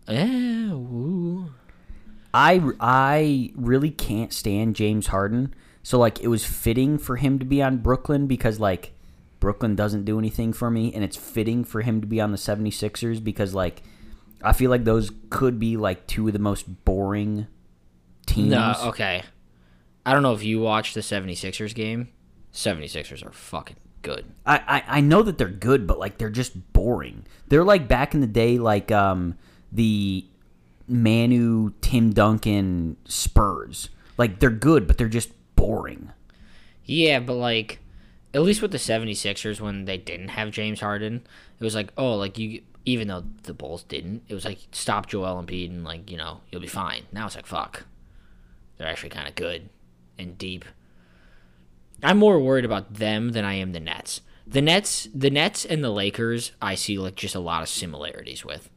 Yeah, 0.07 0.73
woo. 0.73 1.53
I 2.33 2.61
I 2.79 3.51
really 3.55 3.91
can't 3.91 4.33
stand 4.33 4.75
James 4.75 5.07
Harden. 5.07 5.53
So 5.83 5.99
like 5.99 6.19
it 6.21 6.27
was 6.27 6.45
fitting 6.45 6.97
for 6.97 7.17
him 7.17 7.39
to 7.39 7.45
be 7.45 7.61
on 7.61 7.77
Brooklyn 7.77 8.27
because 8.27 8.59
like 8.59 8.93
Brooklyn 9.41 9.75
doesn't 9.75 10.05
do 10.05 10.17
anything 10.17 10.53
for 10.53 10.71
me 10.71 10.93
and 10.93 11.03
it's 11.03 11.17
fitting 11.17 11.65
for 11.65 11.81
him 11.81 11.99
to 11.99 12.07
be 12.07 12.21
on 12.21 12.31
the 12.31 12.37
76ers 12.37 13.21
because 13.21 13.53
like 13.53 13.83
I 14.41 14.53
feel 14.53 14.69
like 14.69 14.85
those 14.85 15.11
could 15.29 15.59
be 15.59 15.75
like 15.75 16.07
two 16.07 16.27
of 16.27 16.33
the 16.33 16.39
most 16.39 16.85
boring 16.85 17.47
teams. 18.25 18.51
No, 18.51 18.73
okay. 18.85 19.23
I 20.05 20.13
don't 20.13 20.23
know 20.23 20.33
if 20.33 20.43
you 20.43 20.61
watched 20.61 20.93
the 20.93 21.01
76ers 21.01 21.75
game. 21.75 22.09
76ers 22.53 23.25
are 23.25 23.31
fucking 23.31 23.77
good. 24.03 24.25
I, 24.45 24.57
I 24.57 24.97
I 24.97 25.01
know 25.01 25.21
that 25.23 25.37
they're 25.37 25.47
good, 25.47 25.87
but 25.87 25.99
like 25.99 26.17
they're 26.17 26.29
just 26.29 26.73
boring. 26.73 27.25
They're 27.47 27.63
like 27.63 27.87
back 27.87 28.13
in 28.13 28.21
the 28.21 28.27
day, 28.27 28.57
like 28.57 28.91
um 28.91 29.37
the 29.71 30.25
Manu 30.87 31.71
Tim 31.81 32.13
Duncan 32.13 32.97
Spurs. 33.05 33.89
Like 34.17 34.39
they're 34.39 34.49
good, 34.49 34.87
but 34.87 34.97
they're 34.97 35.07
just 35.07 35.31
boring. 35.55 36.11
Yeah, 36.85 37.19
but 37.19 37.35
like 37.35 37.79
at 38.33 38.41
least 38.41 38.61
with 38.61 38.71
the 38.71 38.77
76ers 38.77 39.59
when 39.59 39.85
they 39.85 39.97
didn't 39.97 40.29
have 40.29 40.51
James 40.51 40.79
Harden, 40.79 41.25
it 41.59 41.63
was 41.63 41.75
like, 41.75 41.91
oh, 41.97 42.15
like 42.15 42.37
you 42.37 42.61
even 42.83 43.07
though 43.07 43.23
the 43.43 43.53
Bulls 43.53 43.83
didn't, 43.83 44.23
it 44.27 44.33
was 44.33 44.45
like 44.45 44.57
stop 44.71 45.05
Joel 45.05 45.41
Embiid 45.41 45.69
and 45.69 45.83
like, 45.83 46.09
you 46.09 46.17
know, 46.17 46.41
you'll 46.49 46.61
be 46.61 46.67
fine. 46.67 47.03
Now 47.11 47.27
it's 47.27 47.35
like 47.35 47.45
fuck. 47.45 47.85
They're 48.77 48.87
actually 48.87 49.09
kind 49.09 49.27
of 49.27 49.35
good 49.35 49.69
and 50.17 50.37
deep. 50.37 50.65
I'm 52.03 52.17
more 52.17 52.39
worried 52.39 52.65
about 52.65 52.95
them 52.95 53.29
than 53.29 53.45
I 53.45 53.53
am 53.53 53.73
the 53.73 53.79
Nets. 53.79 54.21
The 54.47 54.61
Nets, 54.61 55.07
the 55.13 55.29
Nets 55.29 55.65
and 55.65 55.83
the 55.83 55.91
Lakers, 55.91 56.53
I 56.61 56.75
see 56.75 56.97
like 56.97 57.15
just 57.15 57.35
a 57.35 57.39
lot 57.39 57.61
of 57.61 57.69
similarities 57.69 58.43
with. 58.43 58.69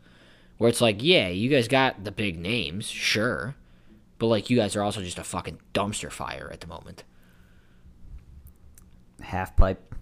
Where 0.59 0.69
it's 0.69 0.81
like, 0.81 1.03
yeah, 1.03 1.29
you 1.29 1.49
guys 1.51 1.67
got 1.67 2.05
the 2.05 2.13
big 2.13 2.39
names, 2.39 2.87
sure, 2.87 3.57
but 4.19 4.27
like 4.27 4.51
you 4.51 4.57
guys 4.57 4.77
are 4.77 4.83
also 4.83 5.03
just 5.03 5.19
a 5.19 5.25
fucking 5.25 5.59
dumpster 5.73 6.13
fire 6.13 6.51
at 6.53 6.61
the 6.61 6.67
moment. 6.67 7.03
Half 9.21 9.57
pipe. 9.57 9.95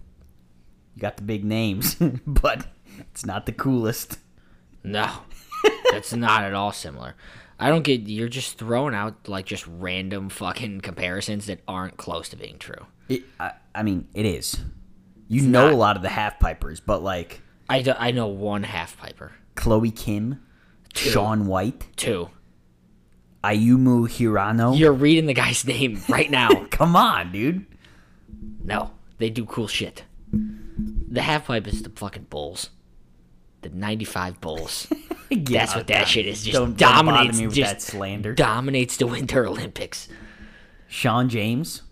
You 0.95 1.01
got 1.01 1.17
the 1.17 1.23
big 1.23 1.43
names, 1.43 1.95
but 2.27 2.67
it's 2.99 3.25
not 3.25 3.45
the 3.45 3.51
coolest. 3.51 4.19
No, 4.83 5.09
that's 5.91 6.13
not 6.13 6.43
at 6.43 6.53
all 6.53 6.71
similar. 6.71 7.15
I 7.59 7.69
don't 7.69 7.83
get. 7.83 8.01
You're 8.01 8.27
just 8.29 8.57
throwing 8.57 8.93
out 8.93 9.27
like 9.27 9.45
just 9.45 9.65
random 9.67 10.29
fucking 10.29 10.81
comparisons 10.81 11.45
that 11.45 11.61
aren't 11.67 11.97
close 11.97 12.29
to 12.29 12.35
being 12.35 12.57
true. 12.57 12.85
It, 13.09 13.23
I, 13.39 13.53
I 13.73 13.83
mean, 13.83 14.07
it 14.13 14.25
is. 14.25 14.57
You 15.27 15.41
know 15.43 15.65
not. 15.65 15.73
a 15.73 15.77
lot 15.77 15.95
of 15.95 16.01
the 16.03 16.09
half 16.09 16.39
pipers, 16.39 16.79
but 16.79 17.01
like 17.01 17.41
I, 17.69 17.81
do- 17.81 17.95
I 17.97 18.11
know 18.11 18.27
one 18.27 18.63
half 18.63 18.97
piper, 18.97 19.31
Chloe 19.55 19.91
Kim, 19.91 20.43
Shaun 20.93 21.47
White, 21.47 21.87
two. 21.95 22.29
Ayumu 23.43 24.07
Hirano. 24.07 24.77
You're 24.77 24.93
reading 24.93 25.25
the 25.25 25.33
guy's 25.33 25.65
name 25.65 25.99
right 26.07 26.31
now. 26.31 26.49
Come 26.71 26.95
on, 26.95 27.31
dude. 27.31 27.65
no, 28.63 28.91
they 29.23 29.29
do 29.29 29.45
cool 29.45 29.67
shit. 29.69 30.03
The 30.33 31.21
half 31.21 31.47
pipe 31.47 31.65
is 31.67 31.81
the 31.81 31.89
fucking 31.89 32.23
Bulls, 32.29 32.71
the 33.61 33.69
'95 33.69 34.41
Bulls. 34.41 34.87
Get 35.29 35.45
That's 35.45 35.75
what 35.75 35.87
that 35.87 35.99
Don. 35.99 36.05
shit 36.07 36.25
is. 36.25 36.43
Just 36.43 36.53
Don't- 36.53 36.75
don't 36.77 37.05
dominates. 37.05 37.39
me 37.39 37.47
with 37.47 37.55
just 37.55 37.71
that 37.71 37.81
slander. 37.81 38.33
dominates 38.35 38.97
the 38.97 39.07
Winter 39.07 39.47
Olympics. 39.47 40.09
Sean 40.89 41.29
James, 41.29 41.83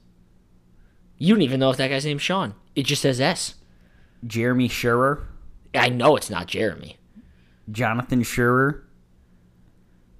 You 1.17 1.33
don't 1.33 1.41
even 1.41 1.59
know 1.61 1.69
if 1.71 1.77
that 1.77 1.87
guy's 1.87 2.03
name's 2.05 2.21
Sean. 2.21 2.53
It 2.75 2.83
just 2.85 3.01
says 3.01 3.21
S. 3.21 3.55
Jeremy 4.27 4.67
Shearer, 4.67 5.25
I 5.73 5.87
know 5.89 6.15
it's 6.17 6.29
not 6.29 6.47
Jeremy. 6.47 6.97
Jonathan 7.71 8.23
Shearer, 8.23 8.83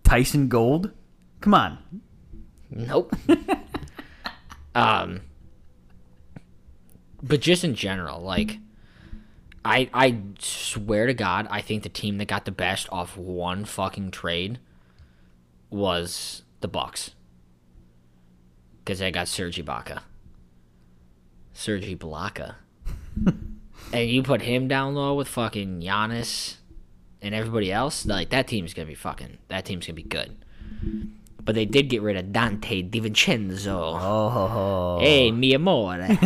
Tyson 0.04 0.48
Gold. 0.48 0.92
Come 1.42 1.54
on. 1.56 1.78
Nope. 2.70 3.14
um, 4.76 5.22
but 7.24 7.42
just 7.42 7.64
in 7.64 7.76
general, 7.76 8.22
like, 8.22 8.58
I 9.64 9.90
I 9.94 10.20
swear 10.40 11.08
to 11.08 11.14
God, 11.14 11.48
I 11.50 11.62
think 11.62 11.84
the 11.84 11.90
team 11.90 12.18
that 12.18 12.28
got 12.28 12.46
the 12.46 12.52
best 12.52 12.88
off 12.92 13.18
one 13.18 13.66
fucking 13.66 14.12
trade 14.12 14.60
was 15.70 16.44
the 16.62 16.68
Bucks, 16.68 17.12
because 18.80 19.00
they 19.00 19.12
got 19.12 19.28
Sergi 19.28 19.62
Baca. 19.62 20.04
Sergi 21.54 21.96
Ibaka. 21.96 22.56
and 23.94 24.10
you 24.10 24.24
put 24.24 24.42
him 24.42 24.68
down 24.68 24.96
low 24.96 25.14
with 25.16 25.28
fucking 25.28 25.82
Giannis 25.82 26.56
and 27.22 27.36
everybody 27.36 27.72
else, 27.72 28.06
like 28.06 28.30
that 28.30 28.48
team's 28.48 28.74
gonna 28.74 28.88
be 28.88 28.96
fucking. 28.96 29.38
That 29.50 29.66
team's 29.66 29.86
gonna 29.86 29.96
be 29.96 30.04
good. 30.04 30.36
But 31.44 31.56
they 31.56 31.66
did 31.66 31.90
get 31.90 32.02
rid 32.02 32.18
of 32.18 32.32
Dante 32.32 32.84
DiVincenzo. 32.84 34.00
Oh, 34.00 35.00
Hey, 35.00 35.32
mi 35.32 35.54
amore. 35.54 36.08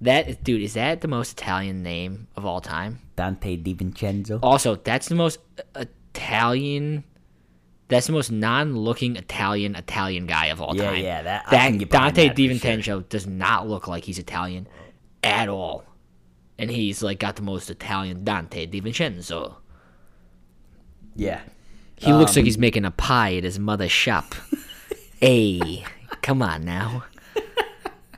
that 0.00 0.44
dude 0.44 0.62
is 0.62 0.74
that 0.74 1.00
the 1.00 1.08
most 1.08 1.32
Italian 1.40 1.82
name 1.82 2.28
of 2.36 2.44
all 2.44 2.60
time? 2.60 3.00
Dante 3.16 3.56
DiVincenzo. 3.56 4.38
Also, 4.42 4.76
that's 4.76 5.08
the 5.08 5.14
most 5.14 5.38
Italian. 5.74 7.04
That's 7.88 8.06
the 8.08 8.12
most 8.12 8.32
non-looking 8.32 9.16
Italian 9.16 9.74
Italian 9.76 10.26
guy 10.26 10.46
of 10.46 10.60
all 10.60 10.76
Yeah, 10.76 10.90
time. 10.90 11.02
yeah, 11.02 11.22
that- 11.22 11.50
that 11.50 11.88
Dante 11.88 12.28
that 12.28 12.36
DiVincenzo 12.36 13.08
does 13.08 13.26
not 13.26 13.68
look 13.68 13.86
like 13.86 14.04
he's 14.04 14.18
Italian 14.18 14.66
at 15.22 15.48
all, 15.48 15.84
and 16.58 16.68
he's 16.70 17.02
like 17.02 17.18
got 17.20 17.36
the 17.36 17.42
most 17.42 17.70
Italian 17.70 18.24
Dante 18.24 18.66
DiVincenzo. 18.66 19.54
Yeah. 21.14 21.40
He 21.96 22.12
looks 22.12 22.32
Um, 22.32 22.40
like 22.40 22.44
he's 22.44 22.58
making 22.58 22.84
a 22.84 22.90
pie 22.90 23.36
at 23.36 23.44
his 23.44 23.58
mother's 23.58 23.92
shop. 23.92 24.34
hey, 25.20 25.84
come 26.22 26.42
on 26.42 26.64
now. 26.64 27.04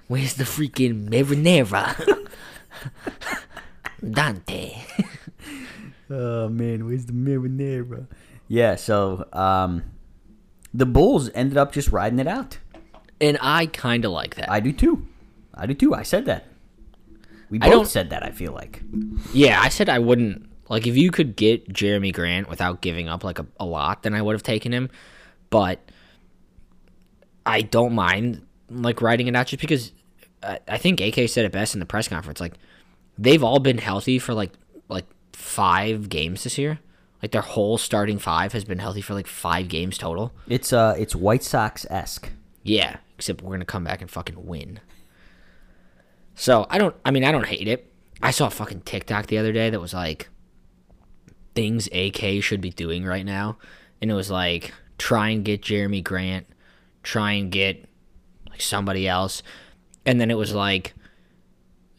Where's 0.08 0.34
the 0.34 0.44
freaking 0.44 1.08
marinara? 1.08 2.26
Dante. 4.10 4.76
Oh 6.10 6.48
man, 6.48 6.86
where's 6.86 7.04
the 7.06 7.12
marinara? 7.12 8.06
Yeah, 8.46 8.76
so 8.76 9.28
um, 9.32 9.82
the 10.72 10.86
Bulls 10.86 11.30
ended 11.34 11.58
up 11.58 11.72
just 11.72 11.88
riding 11.90 12.18
it 12.18 12.26
out. 12.26 12.58
And 13.20 13.36
I 13.42 13.66
kind 13.66 14.04
of 14.04 14.12
like 14.12 14.36
that. 14.36 14.50
I 14.50 14.60
do 14.60 14.72
too. 14.72 15.06
I 15.54 15.66
do 15.66 15.74
too. 15.74 15.94
I 15.94 16.02
said 16.04 16.24
that. 16.26 16.46
We 17.50 17.58
I 17.60 17.66
both 17.66 17.72
don't- 17.72 17.86
said 17.86 18.10
that. 18.10 18.22
I 18.22 18.30
feel 18.30 18.52
like. 18.52 18.82
yeah, 19.34 19.60
I 19.60 19.68
said 19.68 19.88
I 19.88 19.98
wouldn't. 19.98 20.46
Like, 20.70 20.86
if 20.86 20.96
you 20.96 21.10
could 21.10 21.34
get 21.34 21.68
Jerami 21.72 22.12
Grant 22.12 22.48
without 22.48 22.82
giving 22.82 23.08
up, 23.08 23.24
like, 23.24 23.38
a, 23.38 23.46
a 23.58 23.64
lot, 23.64 24.02
then 24.02 24.12
I 24.14 24.20
would 24.20 24.34
have 24.34 24.42
taken 24.42 24.70
him. 24.70 24.90
But 25.48 25.80
I 27.46 27.62
don't 27.62 27.94
mind, 27.94 28.46
like, 28.70 29.00
riding 29.00 29.28
it 29.28 29.34
out 29.34 29.46
just 29.46 29.62
because 29.62 29.92
I, 30.42 30.58
I 30.68 30.78
think 30.78 31.00
AK 31.00 31.28
said 31.28 31.44
it 31.44 31.52
best 31.52 31.74
in 31.74 31.80
the 31.80 31.86
press 31.86 32.08
conference. 32.08 32.40
Like, 32.40 32.54
they've 33.16 33.42
all 33.42 33.58
been 33.58 33.78
healthy 33.78 34.18
for, 34.18 34.34
like, 34.34 34.52
like 34.88 35.06
five 35.32 36.08
games 36.08 36.44
this 36.44 36.58
year. 36.58 36.80
Like, 37.22 37.32
their 37.32 37.42
whole 37.42 37.78
starting 37.78 38.18
five 38.18 38.52
has 38.52 38.64
been 38.64 38.78
healthy 38.78 39.00
for, 39.00 39.14
like, 39.14 39.26
five 39.26 39.68
games 39.68 39.98
total. 39.98 40.32
It's 40.46 40.72
uh, 40.72 40.94
it's 40.98 41.14
White 41.14 41.42
Sox 41.42 41.86
esque. 41.90 42.30
Yeah, 42.62 42.96
except 43.16 43.42
we're 43.42 43.52
gonna 43.52 43.64
come 43.64 43.84
back 43.84 44.00
and 44.00 44.10
fucking 44.10 44.46
win. 44.46 44.80
So 46.34 46.66
I 46.70 46.78
don't. 46.78 46.94
I 47.04 47.10
mean, 47.10 47.24
I 47.24 47.32
don't 47.32 47.46
hate 47.46 47.66
it. 47.66 47.92
I 48.22 48.30
saw 48.30 48.46
a 48.46 48.50
fucking 48.50 48.82
TikTok 48.82 49.26
the 49.26 49.38
other 49.38 49.52
day 49.52 49.70
that 49.70 49.80
was 49.80 49.94
like 49.94 50.28
things 51.54 51.88
AK 51.92 52.42
should 52.42 52.60
be 52.60 52.70
doing 52.70 53.04
right 53.04 53.26
now, 53.26 53.58
and 54.00 54.10
it 54.10 54.14
was 54.14 54.30
like 54.30 54.72
try 54.98 55.30
and 55.30 55.44
get 55.44 55.62
Jerami 55.62 56.02
Grant, 56.02 56.46
try 57.02 57.32
and 57.32 57.50
get 57.50 57.88
like 58.48 58.60
somebody 58.60 59.08
else, 59.08 59.42
and 60.08 60.18
then 60.18 60.30
it 60.30 60.38
was 60.38 60.54
like 60.54 60.94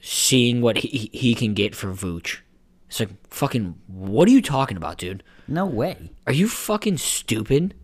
seeing 0.02 0.62
what 0.62 0.80
he 0.80 1.12
he 1.14 1.36
can 1.36 1.54
get 1.54 1.76
for 1.76 1.90
Vooch. 1.90 2.40
It's 2.88 3.00
like 3.00 3.12
fucking. 3.30 3.76
What 3.86 4.28
are 4.28 4.32
you 4.32 4.42
talking 4.42 4.78
about, 4.78 4.98
dude? 4.98 5.24
No 5.48 5.68
way. 5.68 6.10
Are 6.26 6.34
you 6.34 6.48
fucking 6.48 6.98
stupid? 6.98 7.76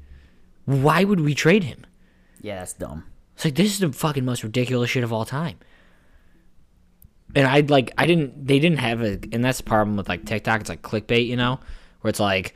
Why 0.65 1.03
would 1.03 1.19
we 1.19 1.35
trade 1.35 1.63
him? 1.63 1.85
Yeah, 2.41 2.55
that's 2.55 2.73
dumb. 2.73 3.03
It's 3.35 3.45
like 3.45 3.53
this 3.53 3.71
is 3.71 3.79
the 3.79 3.93
fucking 3.93 4.25
most 4.25 4.43
ridiculous 4.43 4.89
shit 4.89 5.03
of 5.03 5.13
all 5.13 5.25
time. 5.25 5.59
And 7.35 7.45
I'd 7.45 7.69
like 7.69 7.93
I 7.95 8.07
didn't 8.07 8.47
they 8.47 8.57
didn't 8.57 8.79
have 8.79 9.01
a 9.01 9.19
and 9.31 9.45
that's 9.45 9.59
the 9.59 9.63
problem 9.63 9.95
with 9.95 10.09
like 10.09 10.25
TikTok, 10.25 10.61
it's 10.61 10.69
like 10.69 10.81
clickbait, 10.81 11.27
you 11.27 11.35
know? 11.35 11.59
Where 12.01 12.09
it's 12.09 12.19
like 12.19 12.55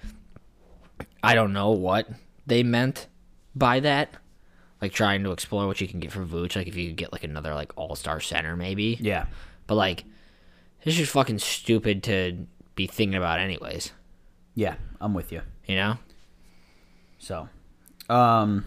I 1.22 1.36
don't 1.36 1.54
know 1.54 1.70
what 1.70 2.10
they 2.48 2.64
meant 2.64 3.06
by 3.56 3.80
that. 3.82 4.10
Like 4.82 4.94
trying 4.94 5.24
to 5.24 5.32
explore 5.32 5.68
what 5.68 5.82
you 5.82 5.88
can 5.88 6.00
get 6.00 6.12
for 6.12 6.26
Vooch, 6.26 6.56
like 6.56 6.68
if 6.68 6.76
you 6.76 6.88
could 6.88 6.98
get 6.98 7.12
like 7.12 7.24
another 7.24 7.54
like 7.54 7.74
all 7.76 7.96
star 7.96 8.20
center 8.20 8.56
maybe. 8.56 8.98
Yeah. 9.02 9.26
But 9.68 9.76
like 9.76 10.06
it's 10.84 10.96
just 10.96 11.12
fucking 11.12 11.40
stupid 11.40 12.04
to 12.04 12.48
be 12.76 12.88
thinking 12.88 13.16
about 13.16 13.40
anyways. 13.40 13.92
Yeah, 14.56 14.76
I'm 15.02 15.14
with 15.14 15.32
you. 15.32 15.42
You 15.66 15.76
know? 15.76 15.98
So, 17.18 17.50
um, 18.10 18.66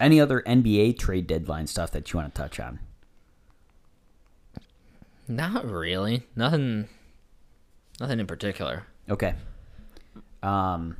any 0.00 0.20
other 0.20 0.42
NBA 0.42 0.98
trade 0.98 1.26
deadline 1.26 1.66
stuff 1.66 1.92
that 1.92 2.12
you 2.12 2.18
want 2.18 2.34
to 2.34 2.40
touch 2.40 2.58
on? 2.58 2.80
Not 5.28 5.64
really. 5.64 6.24
Nothing 6.34 6.88
nothing 8.00 8.18
in 8.18 8.26
particular. 8.26 8.84
Okay. 9.08 9.34
Um, 10.42 10.96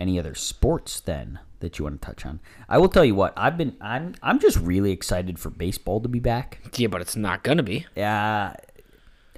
any 0.00 0.18
other 0.18 0.34
sports 0.34 1.00
then 1.00 1.38
that 1.62 1.78
you 1.78 1.84
want 1.84 2.00
to 2.02 2.06
touch 2.06 2.26
on? 2.26 2.38
I 2.68 2.76
will 2.78 2.88
tell 2.90 3.04
you 3.04 3.14
what 3.14 3.32
I've 3.36 3.56
been. 3.56 3.76
I'm. 3.80 4.14
I'm 4.22 4.38
just 4.38 4.58
really 4.58 4.92
excited 4.92 5.38
for 5.38 5.48
baseball 5.50 6.00
to 6.02 6.08
be 6.08 6.20
back. 6.20 6.58
Yeah, 6.76 6.88
but 6.88 7.00
it's 7.00 7.16
not 7.16 7.42
gonna 7.42 7.62
be. 7.62 7.86
Yeah. 7.96 8.54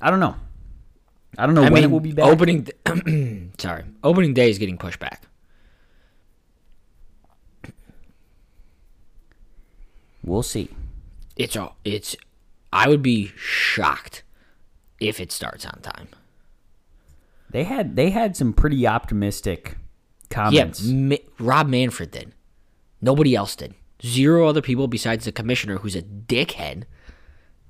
I 0.02 0.10
don't 0.10 0.20
know. 0.20 0.34
I 1.38 1.46
don't 1.46 1.54
know 1.54 1.62
I 1.62 1.64
when 1.64 1.74
mean, 1.74 1.84
it 1.84 1.90
will 1.90 2.00
be 2.00 2.12
back. 2.12 2.26
opening. 2.26 2.68
sorry, 3.58 3.84
opening 4.02 4.34
day 4.34 4.50
is 4.50 4.58
getting 4.58 4.76
pushed 4.78 4.98
back. 4.98 5.22
We'll 10.22 10.42
see. 10.42 10.70
It's 11.36 11.56
all. 11.56 11.76
It's. 11.84 12.16
I 12.72 12.88
would 12.88 13.02
be 13.02 13.32
shocked 13.36 14.22
if 15.00 15.20
it 15.20 15.30
starts 15.30 15.64
on 15.66 15.80
time. 15.82 16.08
They 17.50 17.64
had 17.64 17.94
they 17.94 18.10
had 18.10 18.36
some 18.36 18.52
pretty 18.52 18.86
optimistic 18.86 19.76
Yeah. 20.52 20.70
Ma- 20.84 21.16
Rob 21.38 21.68
Manfred 21.68 22.10
did. 22.10 22.32
Nobody 23.00 23.34
else 23.34 23.54
did. 23.56 23.74
Zero 24.04 24.48
other 24.48 24.62
people 24.62 24.88
besides 24.88 25.24
the 25.24 25.32
commissioner, 25.32 25.78
who's 25.78 25.94
a 25.96 26.02
dickhead, 26.02 26.84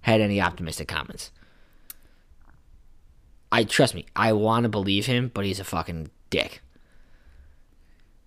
had 0.02 0.20
any 0.20 0.40
optimistic 0.40 0.88
comments. 0.88 1.30
I 3.52 3.64
trust 3.64 3.94
me. 3.94 4.06
I 4.16 4.32
want 4.32 4.64
to 4.64 4.68
believe 4.68 5.06
him, 5.06 5.30
but 5.32 5.44
he's 5.44 5.60
a 5.60 5.64
fucking 5.64 6.10
dick. 6.30 6.60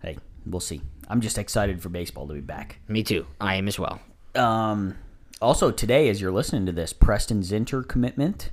Hey, 0.02 0.18
we'll 0.46 0.60
see. 0.62 0.82
I'm 1.10 1.22
just 1.22 1.38
excited 1.38 1.82
for 1.82 1.90
baseball 1.90 2.28
to 2.28 2.34
be 2.34 2.40
back. 2.42 2.80
Me 2.88 3.04
too. 3.04 3.26
I 3.42 3.56
am 3.56 3.68
as 3.68 3.78
well. 3.78 4.00
Um, 4.36 4.96
also 5.42 5.72
today, 5.72 6.08
as 6.10 6.22
you're 6.22 6.32
listening 6.32 6.66
to 6.68 6.72
this, 6.72 6.94
Preston 6.94 7.42
Zinter 7.42 7.86
commitment. 7.86 8.52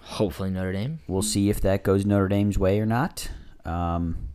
Hopefully 0.00 0.50
Notre 0.50 0.72
Dame. 0.72 1.00
We'll 1.08 1.22
see 1.22 1.50
if 1.50 1.60
that 1.62 1.82
goes 1.82 2.06
Notre 2.06 2.28
Dame's 2.28 2.58
way 2.58 2.78
or 2.80 2.86
not. 2.86 3.28
Um, 3.64 4.25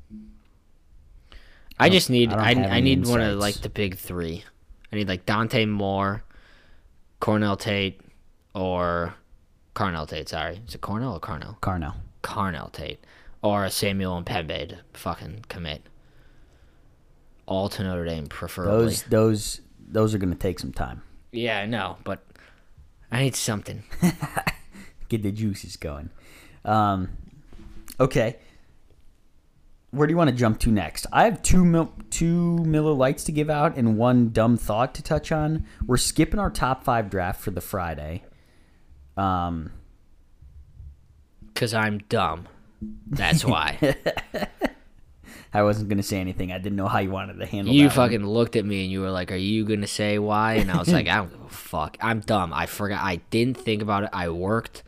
I 1.81 1.89
just 1.89 2.09
need 2.09 2.31
I 2.31 2.49
I, 2.49 2.51
I, 2.51 2.79
need 2.79 3.05
one 3.07 3.21
of 3.21 3.37
like 3.37 3.55
the 3.55 3.69
big 3.69 3.97
three. 3.97 4.43
I 4.91 4.95
need 4.95 5.07
like 5.07 5.25
Dante 5.25 5.65
Moore, 5.65 6.23
Cornell 7.19 7.57
Tate, 7.57 8.01
or 8.53 9.15
Carnell 9.75 10.07
Tate. 10.07 10.29
Sorry, 10.29 10.61
is 10.67 10.75
it 10.75 10.81
Cornell 10.81 11.13
or 11.13 11.19
Carnell? 11.19 11.59
Carno. 11.59 11.95
Carnell 12.23 12.71
Tate, 12.71 13.03
or 13.41 13.65
a 13.65 13.71
Samuel 13.71 14.21
M'Pemba 14.21 14.69
to 14.69 14.77
fucking 14.93 15.45
commit. 15.49 15.81
All 17.47 17.67
to 17.69 17.83
Notre 17.83 18.05
Dame, 18.05 18.27
preferably. 18.27 18.85
Those 18.85 19.03
those 19.03 19.61
those 19.79 20.13
are 20.13 20.17
going 20.17 20.31
to 20.31 20.39
take 20.39 20.59
some 20.59 20.71
time. 20.71 21.01
Yeah, 21.31 21.59
I 21.59 21.65
know, 21.65 21.97
but 22.03 22.23
I 23.11 23.23
need 23.23 23.35
something. 23.35 23.83
Get 25.09 25.23
the 25.23 25.31
juices 25.31 25.75
going. 25.75 26.11
Um, 26.63 27.09
okay. 27.99 28.37
Where 29.91 30.07
do 30.07 30.11
you 30.11 30.17
want 30.17 30.29
to 30.29 30.35
jump 30.35 30.59
to 30.61 30.71
next? 30.71 31.05
I 31.11 31.25
have 31.25 31.43
two 31.43 31.65
mil- 31.65 31.93
two 32.09 32.57
Miller 32.63 32.93
Lites 32.93 33.25
to 33.25 33.31
give 33.31 33.49
out 33.49 33.75
and 33.77 33.97
one 33.97 34.29
dumb 34.29 34.57
thought 34.57 34.95
to 34.95 35.03
touch 35.03 35.31
on. 35.31 35.65
We're 35.85 35.97
skipping 35.97 36.39
our 36.39 36.49
top 36.49 36.83
five 36.83 37.09
draft 37.09 37.41
for 37.41 37.51
the 37.51 37.61
Friday. 37.61 38.23
Um, 39.17 39.71
Cause 41.53 41.73
I'm 41.73 41.99
dumb. 42.09 42.47
That's 43.07 43.43
why. 43.43 43.95
I 45.53 45.63
wasn't 45.63 45.89
going 45.89 45.97
to 45.97 46.03
say 46.03 46.19
anything. 46.21 46.51
I 46.53 46.57
didn't 46.57 46.77
know 46.77 46.87
how 46.87 46.99
you 46.99 47.11
wanted 47.11 47.37
to 47.39 47.45
handle. 47.45 47.73
It. 47.73 47.77
You 47.77 47.89
that 47.89 47.97
one. 47.97 48.09
fucking 48.09 48.25
looked 48.25 48.55
at 48.55 48.63
me 48.65 48.83
and 48.83 48.91
you 48.91 49.01
were 49.01 49.11
like, 49.11 49.31
"Are 49.33 49.35
you 49.35 49.65
gonna 49.65 49.85
say 49.85 50.17
why?" 50.17 50.53
And 50.53 50.71
I 50.71 50.77
was 50.77 50.87
like, 50.87 51.07
"I 51.09 51.17
don't 51.17 51.29
give 51.29 51.41
a 51.41 51.49
fuck. 51.49 51.97
I'm 51.99 52.21
dumb. 52.21 52.53
I 52.53 52.65
forgot. 52.67 53.03
I 53.03 53.17
didn't 53.29 53.57
think 53.57 53.81
about 53.81 54.03
it. 54.03 54.09
I 54.13 54.29
worked 54.29 54.83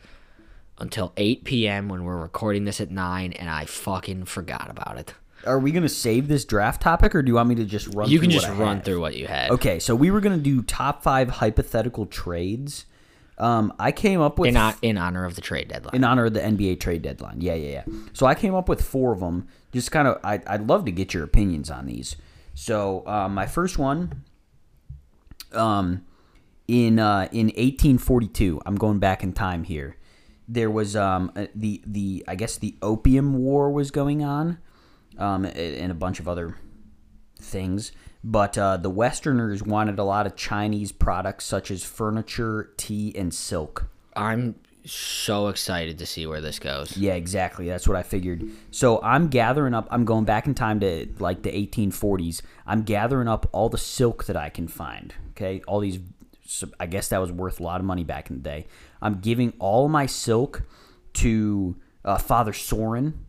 until 0.80 1.14
8 1.18 1.44
p.m. 1.44 1.90
when 1.90 2.04
we're 2.04 2.18
recording 2.22 2.66
this 2.66 2.82
at 2.82 2.92
nine, 2.92 3.34
and 3.34 3.50
I 3.50 3.66
fucking 3.66 4.26
forgot 4.26 4.70
about 4.70 4.98
it. 4.98 5.14
Are 5.46 5.60
we 5.60 5.72
going 5.72 5.84
to 5.84 5.90
save 5.90 6.28
this 6.30 6.46
draft 6.46 6.82
topic, 6.82 7.14
or 7.14 7.22
do 7.22 7.28
you 7.30 7.36
want 7.36 7.50
me 7.50 7.56
to 7.56 7.66
just 7.66 7.88
run? 7.94 8.10
You 8.10 8.18
through 8.20 8.28
can 8.30 8.36
what 8.36 8.46
just 8.46 8.58
run 8.60 8.76
have? 8.78 8.86
through 8.86 9.02
what 9.02 9.16
you 9.18 9.28
had. 9.28 9.52
Okay, 9.52 9.80
so 9.80 9.94
we 9.96 10.10
were 10.10 10.22
going 10.22 10.38
to 10.38 10.42
do 10.44 10.62
top 10.62 11.04
five 11.04 11.30
hypothetical 11.30 12.06
trades. 12.06 12.86
Um, 13.38 13.74
I 13.80 13.92
came 13.92 14.22
up 14.22 14.40
with 14.40 14.56
In, 14.56 14.74
in 14.82 14.98
honor 14.98 15.26
of 15.26 15.36
the 15.36 15.42
trade 15.42 15.68
deadline. 15.68 15.96
in 15.96 16.04
honor 16.04 16.26
of 16.26 16.34
the 16.34 16.40
NBA 16.40 16.80
trade 16.80 17.02
deadline. 17.02 17.42
Yeah, 17.42 17.56
yeah, 17.56 17.84
yeah. 17.88 17.94
So 18.14 18.26
I 18.26 18.36
came 18.36 18.54
up 18.56 18.70
with 18.70 18.82
four 18.82 19.12
of 19.12 19.20
them. 19.20 19.48
Just 19.74 19.92
kind 19.92 20.08
of, 20.08 20.20
I, 20.24 20.40
I'd 20.46 20.68
love 20.68 20.86
to 20.86 20.92
get 20.92 21.14
your 21.14 21.24
opinions 21.24 21.70
on 21.72 21.88
these. 21.88 22.16
So 22.54 23.04
um, 23.08 23.34
my 23.34 23.48
first 23.48 23.78
one, 23.80 24.24
um, 25.52 26.06
in 26.68 27.00
uh, 27.00 27.28
in 27.32 27.48
1842. 27.48 28.62
I'm 28.66 28.76
going 28.76 29.00
back 29.00 29.24
in 29.24 29.34
time 29.34 29.64
here. 29.64 29.98
There 30.48 30.70
was 30.70 30.96
um, 30.96 31.32
uh, 31.36 31.48
the 31.56 31.82
the 31.86 32.24
I 32.28 32.36
guess 32.36 32.58
the 32.58 32.76
Opium 32.82 33.38
War 33.38 33.72
was 33.72 33.92
going 33.92 34.24
on, 34.24 34.58
um, 35.18 35.46
and 35.46 35.92
a 35.92 35.96
bunch 35.96 36.20
of 36.20 36.28
other 36.28 36.58
things. 37.40 37.92
But 38.24 38.58
uh, 38.58 38.78
the 38.78 38.90
Westerners 38.90 39.64
wanted 39.64 40.00
a 40.00 40.04
lot 40.04 40.26
of 40.26 40.36
Chinese 40.36 40.92
products 40.92 41.46
such 41.46 41.72
as 41.72 41.84
furniture, 41.84 42.72
tea, 42.78 43.14
and 43.18 43.34
silk. 43.34 43.88
I'm 44.16 44.56
so 44.86 45.48
excited 45.48 45.98
to 46.00 46.06
see 46.06 46.26
where 46.26 46.42
this 46.42 46.60
goes. 46.60 46.96
Yeah, 46.98 47.14
exactly. 47.14 47.68
That's 47.68 47.88
what 47.88 47.98
I 47.98 48.04
figured. 48.04 48.44
So 48.72 49.02
I'm 49.02 49.28
gathering 49.28 49.74
up. 49.74 49.88
I'm 49.92 50.06
going 50.06 50.26
back 50.26 50.48
in 50.48 50.56
time 50.56 50.80
to 50.82 51.08
like 51.20 51.44
the 51.44 51.52
1840s. 51.52 52.42
I'm 52.66 52.84
gathering 52.84 53.28
up 53.28 53.48
all 53.52 53.70
the 53.70 53.78
silk 53.78 54.26
that 54.26 54.38
I 54.38 54.50
can 54.50 54.68
find. 54.68 55.14
Okay, 55.32 55.62
all 55.68 55.80
these. 55.80 56.00
I 56.80 56.86
guess 56.86 57.08
that 57.08 57.20
was 57.20 57.32
worth 57.32 57.60
a 57.60 57.64
lot 57.64 57.80
of 57.80 57.86
money 57.86 58.04
back 58.04 58.30
in 58.30 58.38
the 58.38 58.42
day. 58.44 58.68
I'm 59.04 59.20
giving 59.20 59.54
all 59.60 59.90
my 59.90 60.06
silk 60.06 60.64
to 61.16 61.76
uh, 62.06 62.18
Father 62.18 62.54
Sorin, 62.54 63.26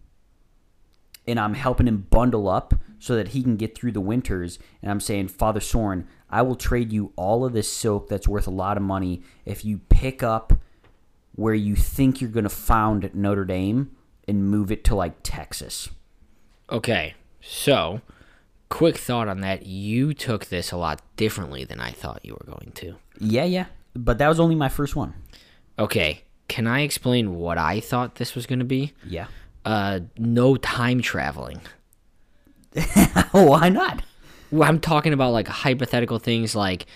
and 1.26 1.38
I'm 1.38 1.54
helping 1.54 1.88
him 1.88 2.06
bundle 2.08 2.48
up 2.48 2.74
so 3.00 3.16
that 3.16 3.28
he 3.28 3.42
can 3.42 3.56
get 3.56 3.76
through 3.76 3.92
the 3.92 4.00
winters. 4.00 4.58
And 4.80 4.90
I'm 4.90 5.00
saying, 5.00 5.28
Father 5.28 5.60
Sorin, 5.60 6.06
I 6.30 6.42
will 6.42 6.54
trade 6.54 6.92
you 6.92 7.12
all 7.16 7.44
of 7.44 7.52
this 7.52 7.70
silk 7.70 8.08
that's 8.08 8.28
worth 8.28 8.46
a 8.46 8.52
lot 8.52 8.76
of 8.76 8.82
money 8.84 9.22
if 9.44 9.64
you 9.64 9.80
pick 9.88 10.22
up 10.22 10.54
where 11.34 11.54
you 11.54 11.74
think 11.74 12.20
you're 12.20 12.30
going 12.30 12.44
to 12.44 12.50
found 12.50 13.12
Notre 13.12 13.44
Dame 13.44 13.90
and 14.28 14.48
move 14.48 14.70
it 14.70 14.84
to 14.84 14.94
like 14.94 15.16
Texas. 15.24 15.90
Okay, 16.70 17.14
so 17.40 18.00
quick 18.68 18.96
thought 18.96 19.28
on 19.28 19.40
that. 19.40 19.66
You 19.66 20.14
took 20.14 20.46
this 20.46 20.70
a 20.70 20.76
lot 20.76 21.02
differently 21.16 21.64
than 21.64 21.80
I 21.80 21.90
thought 21.90 22.24
you 22.24 22.34
were 22.34 22.46
going 22.46 22.70
to. 22.76 22.94
Yeah, 23.18 23.44
yeah. 23.44 23.66
But 23.94 24.18
that 24.18 24.28
was 24.28 24.40
only 24.40 24.54
my 24.54 24.68
first 24.68 24.96
one. 24.96 25.14
Okay, 25.78 26.22
can 26.48 26.66
I 26.66 26.80
explain 26.80 27.34
what 27.34 27.58
I 27.58 27.80
thought 27.80 28.16
this 28.16 28.34
was 28.34 28.46
going 28.46 28.60
to 28.60 28.64
be? 28.64 28.92
Yeah. 29.06 29.26
Uh, 29.64 30.00
no 30.18 30.56
time 30.56 31.00
traveling. 31.00 31.60
Why 33.32 33.68
not? 33.68 34.02
Well, 34.50 34.68
I'm 34.68 34.80
talking 34.80 35.12
about 35.12 35.32
like 35.32 35.48
hypothetical 35.48 36.18
things 36.18 36.54
like 36.54 36.86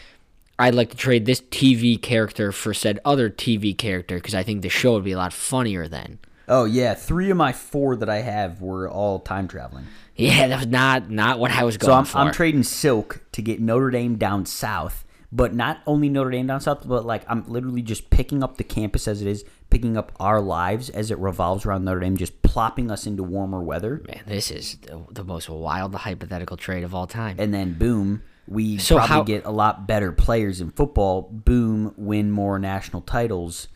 I'd 0.58 0.74
like 0.74 0.90
to 0.90 0.96
trade 0.96 1.24
this 1.24 1.40
TV 1.40 2.00
character 2.00 2.52
for 2.52 2.74
said 2.74 2.98
other 3.04 3.30
TV 3.30 3.76
character 3.76 4.16
because 4.16 4.34
I 4.34 4.42
think 4.42 4.62
the 4.62 4.68
show 4.68 4.94
would 4.94 5.04
be 5.04 5.12
a 5.12 5.16
lot 5.16 5.32
funnier 5.32 5.88
then. 5.88 6.18
Oh 6.48 6.64
yeah, 6.64 6.94
three 6.94 7.30
of 7.30 7.36
my 7.36 7.52
four 7.52 7.96
that 7.96 8.08
I 8.08 8.22
have 8.22 8.60
were 8.60 8.88
all 8.88 9.20
time 9.20 9.48
traveling. 9.48 9.86
Yeah, 10.16 10.48
that 10.48 10.56
was 10.56 10.66
not 10.66 11.10
not 11.10 11.38
what 11.38 11.50
I 11.50 11.62
was 11.64 11.76
going 11.76 12.04
for. 12.04 12.10
So 12.10 12.18
I'm, 12.18 12.24
for. 12.24 12.28
I'm 12.28 12.34
trading 12.34 12.62
Silk 12.64 13.20
to 13.32 13.42
get 13.42 13.60
Notre 13.60 13.90
Dame 13.90 14.16
down 14.16 14.46
south, 14.46 15.04
but 15.30 15.54
not 15.54 15.80
only 15.86 16.08
Notre 16.08 16.30
Dame 16.30 16.46
down 16.46 16.60
south, 16.60 16.86
but 16.88 17.04
like 17.04 17.22
I'm 17.28 17.44
literally 17.48 17.82
just 17.82 18.10
picking 18.10 18.42
up 18.42 18.56
the 18.56 18.64
campus 18.64 19.06
as 19.08 19.20
it 19.22 19.28
is, 19.28 19.44
picking 19.70 19.96
up 19.96 20.12
our 20.18 20.40
lives 20.40 20.88
as 20.90 21.10
it 21.10 21.18
revolves 21.18 21.66
around 21.66 21.84
Notre 21.84 22.00
Dame, 22.00 22.16
just 22.16 22.40
plopping 22.42 22.90
us 22.90 23.06
into 23.06 23.22
warmer 23.22 23.62
weather, 23.62 24.02
Man, 24.08 24.22
this 24.26 24.50
is 24.50 24.76
the, 24.82 25.04
the 25.10 25.24
most 25.24 25.48
wild 25.50 25.94
hypothetical 25.94 26.56
trade 26.56 26.82
of 26.84 26.94
all 26.94 27.06
time. 27.06 27.36
and 27.38 27.52
then 27.52 27.74
boom, 27.74 28.22
we 28.46 28.78
So 28.78 28.96
probably 28.96 29.14
how- 29.14 29.22
get 29.24 29.44
a 29.44 29.50
lot 29.50 29.86
better 29.86 30.12
players 30.12 30.60
in 30.62 30.70
football. 30.70 31.22
Boom, 31.30 31.92
win 31.98 32.30
more 32.30 32.58
national 32.58 33.02
titles. 33.02 33.68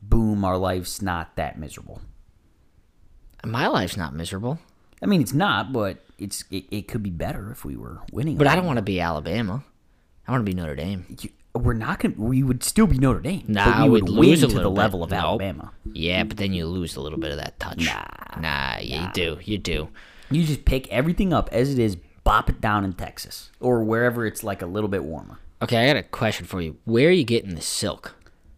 Boom, 0.00 0.44
our 0.44 0.56
life's 0.56 1.02
not 1.02 1.34
that 1.36 1.58
miserable. 1.58 2.00
My 3.44 3.66
life's 3.66 3.96
not 3.96 4.14
miserable, 4.14 4.58
I 5.02 5.06
mean, 5.06 5.20
it's 5.20 5.32
not, 5.34 5.72
but 5.72 6.04
it's 6.16 6.44
it, 6.52 6.64
it 6.70 6.86
could 6.86 7.02
be 7.02 7.10
better 7.10 7.50
if 7.50 7.64
we 7.64 7.76
were 7.76 7.98
winning. 8.12 8.36
but 8.36 8.46
I 8.46 8.54
don't 8.54 8.66
want 8.66 8.76
to 8.76 8.82
be 8.82 9.00
Alabama. 9.00 9.64
I 10.26 10.30
want 10.32 10.44
to 10.46 10.50
be 10.50 10.54
Notre 10.54 10.74
Dame. 10.76 11.06
you- 11.20 11.30
we're 11.54 11.74
not 11.74 11.98
gonna. 11.98 12.14
We 12.16 12.42
would 12.42 12.62
still 12.64 12.86
be 12.86 12.96
Notre 12.96 13.20
Dame. 13.20 13.44
Nah, 13.46 13.80
but 13.82 13.90
we 13.90 14.00
we'd 14.00 14.08
lose 14.08 14.40
to 14.40 14.46
the 14.46 14.54
bit. 14.60 14.66
level 14.68 15.04
of 15.04 15.10
Nope. 15.10 15.20
Alabama. 15.20 15.72
Yeah, 15.92 16.24
but 16.24 16.38
then 16.38 16.54
you 16.54 16.66
lose 16.66 16.96
a 16.96 17.00
little 17.02 17.18
bit 17.18 17.30
of 17.30 17.36
that 17.36 17.60
touch. 17.60 17.84
Nah, 17.84 18.40
nah, 18.40 18.78
yeah, 18.80 19.06
you 19.08 19.12
do, 19.12 19.38
you 19.44 19.58
do. 19.58 19.88
You 20.30 20.44
just 20.44 20.64
pick 20.64 20.88
everything 20.88 21.30
up 21.34 21.50
as 21.52 21.70
it 21.70 21.78
is, 21.78 21.96
bop 22.24 22.48
it 22.48 22.62
down 22.62 22.86
in 22.86 22.94
Texas 22.94 23.50
or 23.60 23.84
wherever 23.84 24.24
it's 24.24 24.42
like 24.42 24.62
a 24.62 24.66
little 24.66 24.88
bit 24.88 25.04
warmer. 25.04 25.40
Okay, 25.60 25.76
I 25.84 25.86
got 25.88 25.96
a 25.96 26.02
question 26.04 26.46
for 26.46 26.62
you. 26.62 26.78
Where 26.86 27.08
are 27.08 27.12
you 27.12 27.24
getting 27.24 27.54
the 27.54 27.60
silk? 27.60 28.14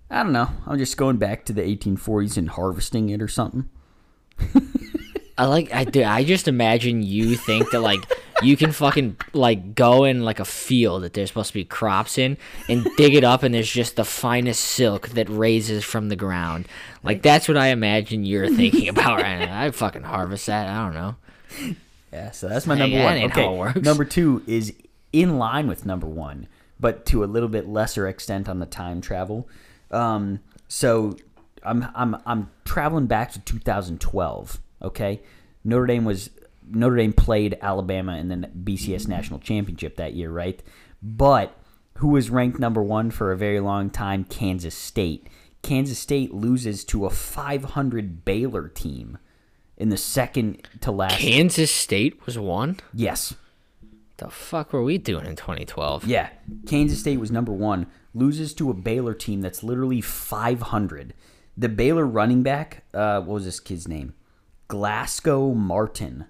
I 0.08 0.22
don't 0.22 0.32
know. 0.32 0.50
I'm 0.66 0.78
just 0.78 0.96
going 0.96 1.16
back 1.16 1.44
to 1.46 1.52
the 1.52 1.62
1840s 1.62 2.36
and 2.36 2.48
harvesting 2.50 3.08
it 3.08 3.20
or 3.20 3.26
something. 3.26 3.68
I 5.36 5.46
like 5.46 5.72
I 5.72 5.84
do. 5.84 6.04
I 6.04 6.24
just 6.24 6.46
imagine 6.46 7.02
you 7.02 7.36
think 7.36 7.70
that 7.70 7.80
like 7.80 8.00
you 8.42 8.56
can 8.56 8.72
fucking 8.72 9.16
like 9.32 9.74
go 9.74 10.04
in 10.04 10.24
like 10.24 10.38
a 10.38 10.44
field 10.44 11.02
that 11.02 11.14
there's 11.14 11.30
supposed 11.30 11.48
to 11.48 11.54
be 11.54 11.64
crops 11.64 12.18
in 12.18 12.36
and 12.68 12.86
dig 12.96 13.14
it 13.14 13.24
up 13.24 13.42
and 13.42 13.54
there's 13.54 13.70
just 13.70 13.96
the 13.96 14.04
finest 14.04 14.60
silk 14.60 15.08
that 15.10 15.28
raises 15.28 15.84
from 15.84 16.08
the 16.08 16.16
ground. 16.16 16.68
Like 17.02 17.22
that's 17.22 17.48
what 17.48 17.56
I 17.56 17.68
imagine 17.68 18.24
you're 18.24 18.48
thinking 18.48 18.88
about 18.88 19.20
right 19.20 19.38
now. 19.38 19.60
I 19.60 19.70
fucking 19.70 20.02
harvest 20.02 20.46
that. 20.46 20.68
I 20.68 20.84
don't 20.84 20.94
know. 20.94 21.76
Yeah, 22.12 22.30
so 22.30 22.48
that's 22.48 22.66
my 22.66 22.76
number 22.76 23.02
one. 23.02 23.16
okay, 23.24 23.42
how 23.42 23.54
it 23.54 23.56
works. 23.56 23.80
number 23.82 24.04
two 24.04 24.42
is 24.46 24.72
in 25.12 25.38
line 25.38 25.66
with 25.66 25.84
number 25.84 26.06
one, 26.06 26.46
but 26.78 27.04
to 27.06 27.24
a 27.24 27.26
little 27.26 27.48
bit 27.48 27.68
lesser 27.68 28.06
extent 28.06 28.48
on 28.48 28.60
the 28.60 28.66
time 28.66 29.00
travel. 29.00 29.48
Um, 29.90 30.38
so 30.68 31.16
I'm 31.64 31.88
I'm 31.94 32.16
I'm 32.24 32.50
traveling 32.64 33.06
back 33.06 33.32
to 33.32 33.40
2012. 33.40 34.60
Okay, 34.84 35.22
Notre 35.64 35.86
Dame 35.86 36.04
was 36.04 36.30
Notre 36.68 36.96
Dame 36.96 37.12
played 37.12 37.58
Alabama 37.60 38.16
in 38.16 38.28
the 38.28 38.48
BCS 38.48 39.08
national 39.08 39.40
championship 39.40 39.96
that 39.96 40.14
year, 40.14 40.30
right? 40.30 40.62
But 41.02 41.58
who 41.98 42.08
was 42.08 42.30
ranked 42.30 42.58
number 42.58 42.82
one 42.82 43.10
for 43.10 43.32
a 43.32 43.36
very 43.36 43.60
long 43.60 43.90
time? 43.90 44.24
Kansas 44.24 44.74
State. 44.74 45.28
Kansas 45.62 45.98
State 45.98 46.34
loses 46.34 46.84
to 46.84 47.06
a 47.06 47.10
500 47.10 48.24
Baylor 48.24 48.68
team 48.68 49.18
in 49.76 49.88
the 49.88 49.96
second 49.96 50.68
to 50.80 50.90
last 50.90 51.18
Kansas 51.18 51.70
State 51.70 52.24
was 52.26 52.38
one. 52.38 52.78
Yes. 52.92 53.34
The 54.18 54.30
fuck 54.30 54.72
were 54.72 54.82
we 54.82 54.98
doing 54.98 55.26
in 55.26 55.36
2012? 55.36 56.06
Yeah. 56.06 56.28
Kansas 56.66 57.00
State 57.00 57.18
was 57.18 57.30
number 57.30 57.52
one, 57.52 57.86
loses 58.14 58.54
to 58.54 58.70
a 58.70 58.74
Baylor 58.74 59.14
team 59.14 59.40
that's 59.40 59.62
literally 59.62 60.00
500. 60.00 61.14
The 61.56 61.68
Baylor 61.68 62.06
running 62.06 62.42
back, 62.42 62.84
uh, 62.92 63.20
what 63.20 63.34
was 63.34 63.44
this 63.44 63.60
kid's 63.60 63.88
name? 63.88 64.14
Glasco 64.74 65.54
Martin, 65.54 66.24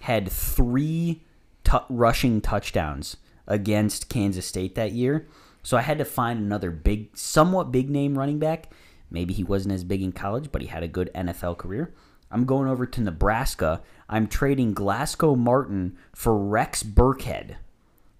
had 0.00 0.28
three 0.28 1.22
tu- 1.62 1.78
rushing 1.88 2.40
touchdowns 2.40 3.18
against 3.46 4.08
Kansas 4.08 4.44
State 4.44 4.74
that 4.74 4.90
year. 4.90 5.28
So 5.62 5.76
I 5.76 5.82
had 5.82 5.98
to 5.98 6.04
find 6.04 6.40
another 6.40 6.72
big, 6.72 7.16
somewhat 7.16 7.70
big 7.70 7.88
name 7.88 8.18
running 8.18 8.40
back. 8.40 8.72
Maybe 9.12 9.32
he 9.32 9.44
wasn't 9.44 9.74
as 9.74 9.84
big 9.84 10.02
in 10.02 10.10
college, 10.10 10.50
but 10.50 10.60
he 10.60 10.66
had 10.66 10.82
a 10.82 10.88
good 10.88 11.08
NFL 11.14 11.56
career. 11.58 11.94
I'm 12.32 12.46
going 12.46 12.68
over 12.68 12.84
to 12.84 13.00
Nebraska. 13.00 13.80
I'm 14.08 14.26
trading 14.26 14.74
Glasco 14.74 15.36
Martin 15.36 15.96
for 16.12 16.36
Rex 16.36 16.82
Burkhead. 16.82 17.58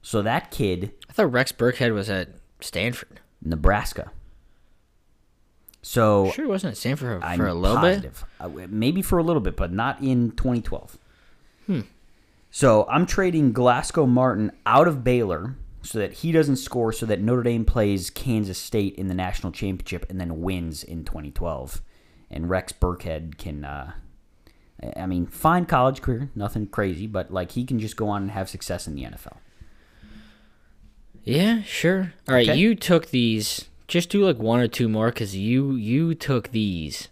So 0.03 0.23
that 0.23 0.53
kid, 0.53 0.93
I 1.11 1.15
thought 1.15 1.33
Rex 1.33 1.51
Burkhead 1.51 1.93
was 1.93 2.09
at 2.09 2.29
Stanford. 2.61 3.19
Nebraska. 3.43 4.13
So 5.89 6.31
Sure, 6.33 6.47
wasn't 6.47 6.73
at 6.73 6.77
Stanford 6.77 7.23
for, 7.23 7.27
I'm 7.27 7.39
for 7.39 7.47
a 7.47 7.55
little 7.55 7.81
bit. 7.81 8.03
positive. 8.03 8.25
Uh, 8.39 8.51
maybe 8.69 9.01
for 9.01 9.17
a 9.19 9.23
little 9.23 9.41
bit, 9.41 9.57
but 9.57 9.73
not 9.73 10.03
in 10.03 10.33
2012. 10.33 10.99
So 12.51 12.87
I'm 12.91 13.07
trading 13.07 13.53
Glasco 13.53 14.05
Martin 14.07 14.53
out 14.67 14.87
of 14.87 15.03
Baylor 15.03 15.55
so 15.83 15.99
that 15.99 16.13
he 16.15 16.31
doesn't 16.33 16.57
score, 16.57 16.93
so 16.93 17.07
that 17.07 17.21
Notre 17.23 17.43
Dame 17.43 17.65
plays 17.65 18.11
Kansas 18.11 18.59
State 18.59 18.97
in 18.97 19.09
the 19.09 19.15
national 19.15 19.51
championship 19.53 20.05
and 20.11 20.21
then 20.21 20.43
wins 20.43 20.83
in 20.83 21.05
2012. 21.05 21.81
And 22.31 22.51
Rex 22.51 22.73
Burkhead 22.73 23.39
can, 23.39 23.65
uh, 23.65 23.93
I 24.95 25.07
mean, 25.07 25.27
fine 25.27 25.65
college 25.65 26.03
career, 26.03 26.29
nothing 26.35 26.67
crazy, 26.67 27.07
but 27.07 27.31
like 27.33 27.53
he 27.53 27.65
can 27.65 27.79
just 27.79 27.97
go 27.97 28.09
on 28.09 28.23
and 28.23 28.31
have 28.33 28.49
success 28.51 28.87
in 28.87 28.95
the 28.95 29.05
NFL. 29.05 29.37
Yeah, 31.25 31.63
sure. 31.63 32.13
All 32.29 32.35
right, 32.35 32.49
Okay. 32.49 32.59
you 32.59 32.75
took 32.75 33.07
these. 33.09 33.65
Just 33.89 34.11
do 34.11 34.25
like 34.25 34.39
one 34.39 34.61
or 34.61 34.69
two 34.69 34.89
more, 34.89 35.11
cause 35.11 35.35
you 35.35 35.73
you 35.73 36.15
took 36.15 36.51
these 36.53 37.09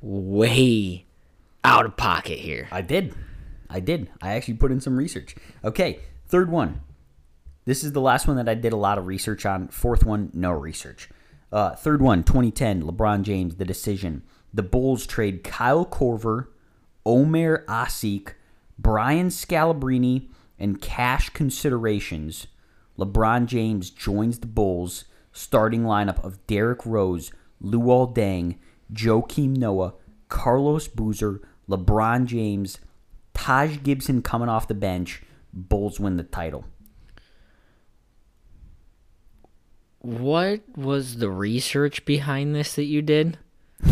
way 0.00 1.04
out 1.64 1.84
of 1.84 1.96
pocket 1.96 2.38
here. 2.38 2.68
I 2.70 2.80
did. 2.80 3.14
I 3.68 3.80
did. 3.80 4.08
I 4.20 4.34
actually 4.34 4.54
put 4.54 4.70
in 4.70 4.80
some 4.80 4.96
research. 4.96 5.34
Okay, 5.64 6.00
third 6.28 6.50
one. 6.50 6.82
This 7.64 7.82
is 7.82 7.92
the 7.92 8.00
last 8.00 8.26
one 8.26 8.36
that 8.36 8.48
I 8.48 8.54
did 8.54 8.72
a 8.72 8.76
lot 8.76 8.98
of 8.98 9.06
research 9.06 9.46
on. 9.46 9.68
Fourth 9.68 10.04
one, 10.04 10.30
no 10.32 10.50
research. 10.50 11.08
Uh, 11.50 11.74
third 11.74 12.02
one, 12.02 12.24
2010, 12.24 12.82
LeBron 12.82 13.22
James, 13.22 13.56
the 13.56 13.64
decision. 13.64 14.22
The 14.54 14.62
Bulls 14.62 15.06
trade 15.06 15.44
Kyle 15.44 15.86
Korver, 15.86 16.48
Omer 17.06 17.64
Asik, 17.66 18.34
Brian 18.78 19.28
Scalabrine, 19.28 20.28
and 20.58 20.80
cash 20.80 21.30
considerations. 21.30 22.46
LeBron 22.98 23.46
James 23.46 23.90
joins 23.90 24.40
the 24.40 24.46
Bulls 24.46 25.04
starting 25.32 25.82
lineup 25.82 26.22
of 26.24 26.46
Derrick 26.46 26.84
Rose, 26.84 27.32
Luol 27.62 28.14
Deng, 28.14 28.56
Joakim 28.92 29.56
Noah, 29.56 29.94
Carlos 30.28 30.88
Boozer, 30.88 31.40
LeBron 31.68 32.26
James, 32.26 32.78
Taj 33.34 33.78
Gibson 33.82 34.22
coming 34.22 34.48
off 34.48 34.68
the 34.68 34.74
bench. 34.74 35.22
Bulls 35.52 36.00
win 36.00 36.16
the 36.16 36.22
title. 36.22 36.64
What 40.00 40.62
was 40.76 41.18
the 41.18 41.30
research 41.30 42.04
behind 42.04 42.54
this 42.54 42.74
that 42.74 42.84
you 42.84 43.02
did? 43.02 43.38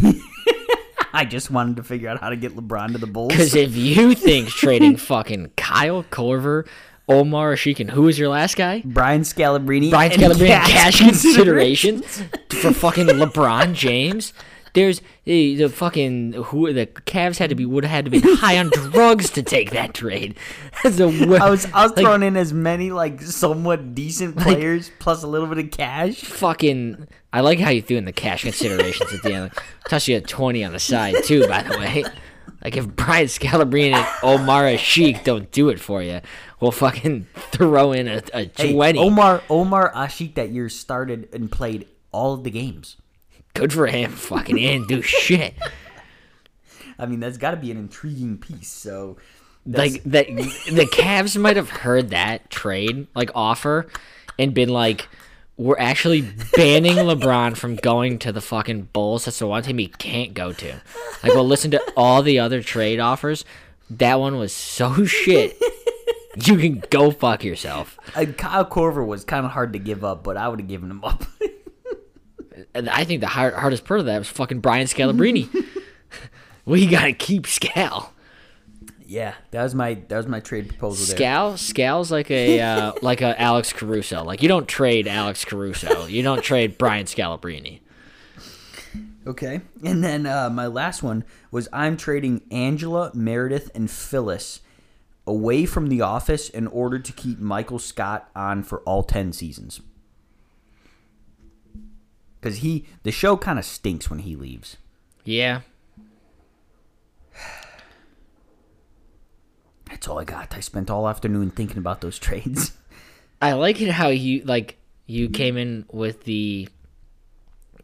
I 1.13 1.25
just 1.25 1.51
wanted 1.51 1.77
to 1.77 1.83
figure 1.83 2.09
out 2.09 2.21
how 2.21 2.31
to 2.31 2.37
get 2.37 2.57
LeBron 2.57 2.93
to 2.93 2.99
the 2.99 3.07
Bulls. 3.07 3.33
Because 3.41 3.55
if 3.55 3.77
you 3.77 4.15
think 4.15 4.49
trading 4.49 4.97
fucking 4.99 5.53
Kyle 5.57 6.03
Korver, 6.05 6.67
Omar 7.11 7.55
Ashik, 7.55 7.81
and 7.81 7.91
who 7.91 8.03
was 8.03 8.19
your 8.19 8.29
last 8.29 8.57
guy? 8.57 8.83
Brian 8.85 9.23
Scalabrine, 9.23 9.91
Brian 9.91 10.13
Scalabrine 10.13 10.47
cash, 10.47 10.71
cash 10.71 10.99
considerations 11.01 12.23
for 12.51 12.73
fucking 12.73 13.07
LeBron 13.07 13.75
James. 13.75 14.33
There's 14.73 15.03
the, 15.25 15.57
the 15.57 15.69
fucking 15.69 16.35
who 16.35 16.73
the 16.73 16.87
Cavs 16.87 17.39
had 17.39 17.51
to 17.51 17.57
be 17.57 17.67
would 17.67 17.85
have 17.85 17.91
had 17.91 18.05
to 18.05 18.11
be 18.11 18.21
high 18.21 18.57
on 18.57 18.71
drugs 18.71 19.29
to 19.31 19.43
take 19.43 19.73
that 19.73 19.95
trade. 19.95 20.37
That's 20.85 21.01
a 21.01 21.09
wor- 21.09 21.43
I 21.43 21.51
was 21.51 21.67
I 21.73 21.83
was 21.83 21.93
like, 21.97 22.05
throwing 22.05 22.23
in 22.23 22.37
as 22.37 22.53
many 22.53 22.93
like 22.93 23.21
somewhat 23.21 23.95
decent 23.95 24.37
players 24.37 24.91
plus 25.01 25.25
a 25.25 25.27
little 25.27 25.49
bit 25.49 25.59
of 25.59 25.71
cash. 25.73 26.21
fucking. 26.21 27.09
I 27.33 27.41
like 27.41 27.59
how 27.61 27.71
you 27.71 27.83
threw 27.83 27.97
in 27.97 28.05
the 28.05 28.13
cash 28.13 28.43
considerations 28.43 29.13
at 29.13 29.23
the 29.23 29.33
end. 29.33 29.53
Like, 29.91 30.09
you 30.09 30.17
a 30.17 30.21
twenty 30.21 30.65
on 30.65 30.73
the 30.73 30.79
side 30.79 31.17
too. 31.25 31.47
By 31.49 31.63
the 31.63 31.79
way, 31.79 32.05
like 32.63 32.77
if 32.77 32.87
Brian 32.89 33.27
Scalabrine 33.27 33.93
and 33.93 34.07
Omar 34.23 34.77
Sheik 34.77 35.25
don't 35.25 35.51
do 35.51 35.69
it 35.71 35.81
for 35.81 36.03
you, 36.03 36.21
we'll 36.61 36.71
fucking 36.73 37.27
throw 37.53 37.93
in 37.93 38.09
a, 38.09 38.23
a 38.35 38.51
Hey, 38.57 38.73
twenty. 38.73 38.99
Omar 38.99 39.43
Omar 39.49 39.93
Ashik 39.95 40.35
that 40.35 40.51
year 40.51 40.69
started 40.69 41.29
and 41.33 41.51
played 41.51 41.87
all 42.13 42.35
of 42.35 42.45
the 42.45 42.51
games. 42.51 42.97
Good 43.55 43.73
for 43.73 43.87
him. 43.87 44.13
Fucking 44.13 44.57
he 44.57 44.67
didn't 44.67 44.89
do 44.89 45.03
shit. 45.03 45.55
I 46.99 47.07
mean, 47.07 47.21
that's 47.21 47.39
got 47.39 47.53
to 47.53 47.57
be 47.57 47.71
an 47.71 47.77
intriguing 47.79 48.39
piece. 48.39 48.69
So, 48.69 49.17
that's- 49.67 49.93
like 49.95 50.03
that 50.05 50.27
the 50.27 50.89
Cavs 50.93 51.41
might 51.41 51.57
have 51.57 51.71
heard 51.71 52.11
that 52.11 52.51
trade 52.51 53.07
like 53.15 53.31
offer 53.35 53.87
and 54.39 54.53
been 54.55 54.69
like 54.69 55.09
we're 55.61 55.79
actually 55.79 56.23
banning 56.55 56.95
LeBron 56.95 57.55
from 57.55 57.77
going 57.77 58.19
to 58.21 58.33
the 58.33 58.41
fucking 58.41 58.89
Bulls. 58.95 59.27
That's 59.27 59.41
the 59.41 59.47
one 59.47 59.63
team 59.63 59.77
he 59.77 59.89
can't 59.89 60.33
go 60.33 60.55
to. 60.55 60.81
Like 61.23 61.35
we'll 61.35 61.47
listen 61.47 61.71
to 61.73 61.83
all 61.99 62.23
the 62.23 62.39
other 62.39 62.63
trade 62.63 62.99
offers. 62.99 63.45
That 63.91 64.19
one 64.19 64.39
was 64.39 64.55
so 64.55 65.05
shit. 65.05 65.61
You 66.37 66.57
can 66.57 66.83
go 66.89 67.11
fuck 67.11 67.45
yourself. 67.45 67.99
uh, 68.15 68.25
Kyle 68.39 68.65
Korver 68.65 69.07
was 69.07 69.23
kind 69.25 69.45
of 69.45 69.53
hard 69.53 69.75
to 69.75 69.79
give 69.79 70.03
up, 70.03 70.25
but 70.25 70.39
I 70.39 70.49
would 70.49 70.61
have 70.61 70.69
given 70.69 70.91
him 70.91 71.05
up. 71.05 71.25
And 72.75 72.89
I 72.89 73.05
think 73.05 73.21
the 73.21 73.27
hard, 73.27 73.53
hardest 73.53 73.85
part 73.85 74.01
of 74.01 74.07
that 74.07 74.19
was 74.19 74.29
fucking 74.29 74.61
Brian 74.61 74.87
Scalabrine. 74.87 75.49
we 76.65 76.87
gotta 76.87 77.13
keep 77.13 77.43
Scal. 77.43 78.11
Yeah, 79.11 79.35
that 79.51 79.65
was 79.65 79.75
my 79.75 79.95
that 80.07 80.17
was 80.17 80.29
my 80.29 80.39
trade 80.39 80.69
proposal 80.69 81.05
there. 81.05 81.17
Scal 81.17 81.59
Scal's 81.59 82.13
like 82.13 82.31
a 82.31 82.61
uh, 82.63 82.93
like 83.03 83.23
a 83.23 83.39
Alex 83.41 83.73
Caruso. 83.73 84.23
Like 84.23 84.41
you 84.41 84.49
don't 84.49 84.69
trade 84.69 85.09
Alex 85.09 85.45
Caruso. 85.45 86.07
You 86.07 86.23
don't 86.23 86.43
trade 86.45 86.79
Brian 86.79 87.07
Scalabrine. 87.07 87.81
Okay. 89.27 89.63
And 89.85 90.05
then 90.05 90.27
uh, 90.27 90.49
my 90.49 90.69
last 90.69 91.03
one 91.03 91.25
was 91.51 91.69
I'm 91.73 91.97
trading 91.97 92.43
Angela, 92.53 93.11
Meredith, 93.13 93.69
and 93.75 93.91
Phyllis 93.91 94.61
away 95.27 95.67
from 95.67 95.89
the 95.89 96.01
office 96.01 96.49
in 96.49 96.69
order 96.69 97.01
to 97.01 97.13
keep 97.13 97.41
Michael 97.41 97.81
Scott 97.81 98.31
on 98.37 98.63
for 98.63 98.79
all 98.83 99.03
10 99.03 99.33
seasons. 99.33 99.81
Because 102.41 102.59
he, 102.59 102.87
the 103.03 103.13
show 103.13 103.37
kind 103.37 103.59
of 103.59 103.65
stinks 103.65 104.09
when 104.09 104.21
he 104.21 104.37
leaves. 104.37 104.77
Yeah. 105.25 105.61
That's 110.01 110.09
all 110.09 110.19
I 110.19 110.25
got. 110.25 110.57
I 110.57 110.61
spent 110.61 110.89
all 110.89 111.07
afternoon 111.07 111.51
thinking 111.51 111.77
about 111.77 112.01
those 112.01 112.19
trades. 112.19 112.73
I 113.43 113.53
like 113.53 113.83
it 113.83 113.91
how 113.91 114.09
you 114.09 114.43
like 114.45 114.79
you 115.05 115.29
came 115.29 115.59
in 115.59 115.85
with 115.93 116.25
the. 116.25 116.71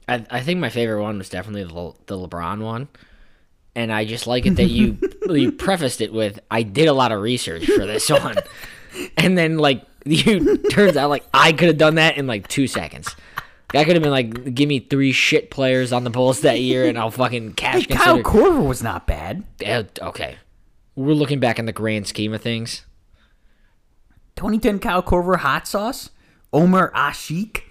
I 0.08 0.24
I 0.30 0.40
think 0.40 0.58
my 0.58 0.70
favorite 0.70 1.02
one 1.02 1.18
was 1.18 1.28
definitely 1.28 1.64
the 1.64 1.74
Le- 1.74 1.94
the 2.06 2.16
LeBron 2.16 2.62
one, 2.62 2.88
and 3.74 3.92
I 3.92 4.06
just 4.06 4.26
like 4.26 4.46
it 4.46 4.56
that 4.56 4.68
you 4.68 4.96
you 5.28 5.52
prefaced 5.52 6.00
it 6.00 6.10
with 6.10 6.40
I 6.50 6.62
did 6.62 6.88
a 6.88 6.94
lot 6.94 7.12
of 7.12 7.20
research 7.20 7.66
for 7.66 7.84
this 7.84 8.08
one, 8.10 8.36
and 9.18 9.36
then 9.36 9.58
like 9.58 9.84
you 10.06 10.56
turns 10.56 10.96
out 10.96 11.10
like 11.10 11.24
I 11.34 11.52
could 11.52 11.68
have 11.68 11.76
done 11.76 11.96
that 11.96 12.16
in 12.16 12.26
like 12.26 12.48
two 12.48 12.66
seconds. 12.66 13.14
I 13.74 13.84
could 13.84 13.94
have 13.96 14.02
been 14.02 14.12
like, 14.12 14.54
give 14.54 14.68
me 14.70 14.78
three 14.78 15.12
shit 15.12 15.50
players 15.50 15.92
on 15.92 16.04
the 16.04 16.08
Bulls 16.10 16.42
that 16.42 16.60
year, 16.60 16.86
and 16.86 16.96
I'll 16.96 17.10
fucking 17.10 17.54
cash 17.54 17.86
Hey, 17.88 17.96
Kyle. 17.96 18.18
Korver 18.20 18.66
was 18.66 18.82
not 18.82 19.06
bad. 19.06 19.44
Uh, 19.66 19.82
okay, 20.00 20.36
we're 20.96 21.14
looking 21.14 21.38
back 21.38 21.58
in 21.58 21.66
the 21.66 21.72
grand 21.72 22.06
scheme 22.08 22.34
of 22.34 22.42
things. 22.42 22.84
2010 24.36 24.80
Kyle 24.80 25.02
Korver 25.02 25.36
hot 25.38 25.68
sauce. 25.68 26.10
Omar 26.52 26.90
Ashik. 26.92 27.62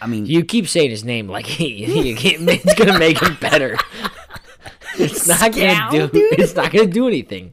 I 0.00 0.06
mean, 0.06 0.26
You 0.26 0.44
keep 0.44 0.66
saying 0.66 0.90
his 0.90 1.04
name 1.04 1.28
like 1.28 1.46
he, 1.46 1.84
he 2.14 2.34
it's 2.38 2.74
gonna 2.74 2.98
make 2.98 3.20
him 3.22 3.36
better. 3.40 3.78
It's 4.96 5.26
not 5.26 5.50
gonna 5.52 5.88
do. 5.90 6.06
dude. 6.06 6.38
It's 6.38 6.54
not 6.54 6.70
gonna 6.70 6.86
do 6.86 7.08
anything. 7.08 7.52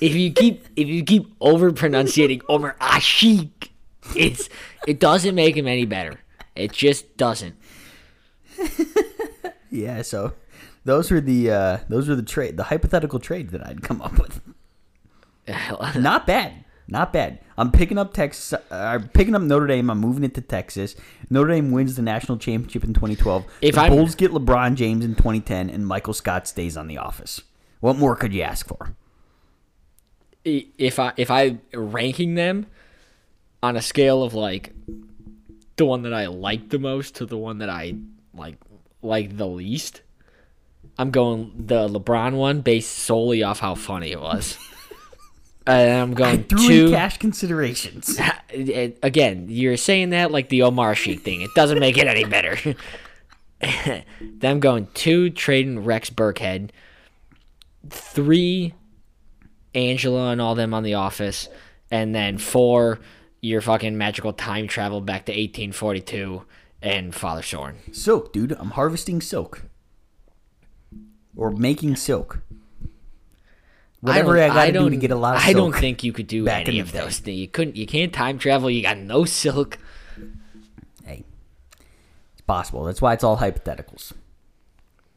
If 0.00 0.14
you 0.14 0.32
keep 0.32 0.64
if 0.74 0.88
you 0.88 1.04
keep 1.04 1.30
over 1.38 1.70
pronunciating 1.70 2.40
Omar 2.48 2.76
Ashik, 2.80 3.68
it's 4.16 4.48
it 4.86 4.98
doesn't 4.98 5.34
make 5.34 5.54
him 5.54 5.66
any 5.66 5.84
better. 5.84 6.18
It 6.56 6.72
just 6.72 7.18
doesn't. 7.18 7.56
yeah. 9.70 10.00
So 10.00 10.32
those 10.86 11.10
were 11.10 11.20
the 11.20 11.50
uh, 11.50 11.78
those 11.90 12.08
were 12.08 12.16
the 12.16 12.22
trade 12.22 12.56
the 12.56 12.64
hypothetical 12.64 13.18
trade 13.18 13.50
that 13.50 13.66
I'd 13.66 13.82
come 13.82 14.00
up 14.00 14.18
with. 14.18 14.40
Not 15.96 16.26
bad. 16.26 16.64
Not 16.90 17.12
bad. 17.12 17.40
I'm 17.58 17.70
picking 17.70 17.98
up 17.98 18.14
Texas. 18.14 18.52
Uh, 18.52 18.60
I'm 18.70 19.08
picking 19.08 19.34
up 19.34 19.42
Notre 19.42 19.66
Dame. 19.66 19.90
I'm 19.90 19.98
moving 19.98 20.24
it 20.24 20.34
to 20.36 20.40
Texas. 20.40 20.94
Notre 21.28 21.50
Dame 21.50 21.70
wins 21.70 21.96
the 21.96 22.02
national 22.02 22.38
championship 22.38 22.82
in 22.84 22.94
2012. 22.94 23.44
If 23.60 23.74
the 23.74 23.80
I'm- 23.82 23.92
Bulls 23.92 24.14
get 24.14 24.30
LeBron 24.30 24.74
James 24.74 25.04
in 25.04 25.14
2010, 25.14 25.68
and 25.70 25.86
Michael 25.86 26.14
Scott 26.14 26.46
stays 26.48 26.76
on 26.76 26.86
the 26.86 26.96
office. 26.98 27.42
What 27.80 27.96
more 27.96 28.16
could 28.16 28.32
you 28.32 28.42
ask 28.42 28.66
for? 28.66 28.94
if 30.44 30.98
I 30.98 31.12
if 31.18 31.30
I 31.30 31.58
ranking 31.74 32.34
them 32.34 32.66
on 33.62 33.76
a 33.76 33.82
scale 33.82 34.22
of 34.22 34.32
like 34.32 34.72
the 35.76 35.84
one 35.84 36.02
that 36.02 36.14
I 36.14 36.26
like 36.26 36.70
the 36.70 36.78
most 36.78 37.16
to 37.16 37.26
the 37.26 37.36
one 37.36 37.58
that 37.58 37.68
I 37.68 37.96
like 38.32 38.56
like 39.02 39.36
the 39.36 39.46
least, 39.46 40.00
I'm 40.96 41.10
going 41.10 41.52
the 41.66 41.86
LeBron 41.88 42.34
one 42.34 42.62
based 42.62 42.92
solely 42.98 43.42
off 43.42 43.58
how 43.60 43.74
funny 43.74 44.10
it 44.12 44.20
was. 44.20 44.56
and 45.68 46.00
I'm 46.00 46.14
going 46.14 46.46
in 46.50 46.90
cash 46.90 47.18
considerations. 47.18 48.18
again, 49.02 49.46
you're 49.48 49.76
saying 49.76 50.10
that 50.10 50.30
like 50.30 50.48
the 50.48 50.62
Omar 50.62 50.94
Sheik 50.94 51.20
thing. 51.20 51.42
It 51.42 51.50
doesn't 51.54 51.78
make 51.78 51.98
it 51.98 52.06
any 52.06 52.24
better. 52.24 52.56
then 53.60 54.04
I'm 54.42 54.60
going 54.60 54.88
two 54.94 55.30
trading 55.30 55.84
Rex 55.84 56.10
Burkhead, 56.10 56.70
three 57.90 58.74
Angela 59.74 60.30
and 60.30 60.40
all 60.40 60.54
them 60.54 60.72
on 60.72 60.82
the 60.82 60.94
office, 60.94 61.48
and 61.90 62.14
then 62.14 62.38
four 62.38 62.98
your 63.40 63.60
fucking 63.60 63.96
magical 63.96 64.32
time 64.32 64.66
travel 64.66 65.00
back 65.00 65.26
to 65.26 65.32
1842 65.32 66.42
and 66.82 67.14
Father 67.14 67.42
Sorin. 67.42 67.76
silk, 67.92 68.32
dude. 68.32 68.52
I'm 68.52 68.70
harvesting 68.70 69.20
silk. 69.20 69.62
Or 71.36 71.50
making 71.50 71.96
silk. 71.96 72.40
Whatever 74.00 74.36
I, 74.38 74.46
don't- 74.46 74.54
got 74.54 74.66
to 74.66 74.72
do 74.72 74.90
to 74.90 74.96
get 74.96 75.10
a 75.10 75.16
lot 75.16 75.36
of 75.36 75.42
I 75.44 75.52
don't 75.52 75.74
think 75.74 76.04
you 76.04 76.12
could 76.12 76.26
do 76.28 76.44
back 76.44 76.68
any 76.68 76.78
of 76.80 76.92
day. 76.92 76.98
those 77.00 77.18
things. 77.18 77.38
You 77.38 77.48
couldn't. 77.48 77.76
You 77.76 77.86
can't 77.86 78.12
time 78.12 78.38
travel. 78.38 78.70
You 78.70 78.82
got 78.82 78.96
no 78.98 79.24
silk. 79.24 79.78
Hey, 81.04 81.24
it's 82.32 82.42
possible. 82.42 82.84
That's 82.84 83.02
why 83.02 83.12
it's 83.14 83.24
all 83.24 83.38
hypotheticals. 83.38 84.12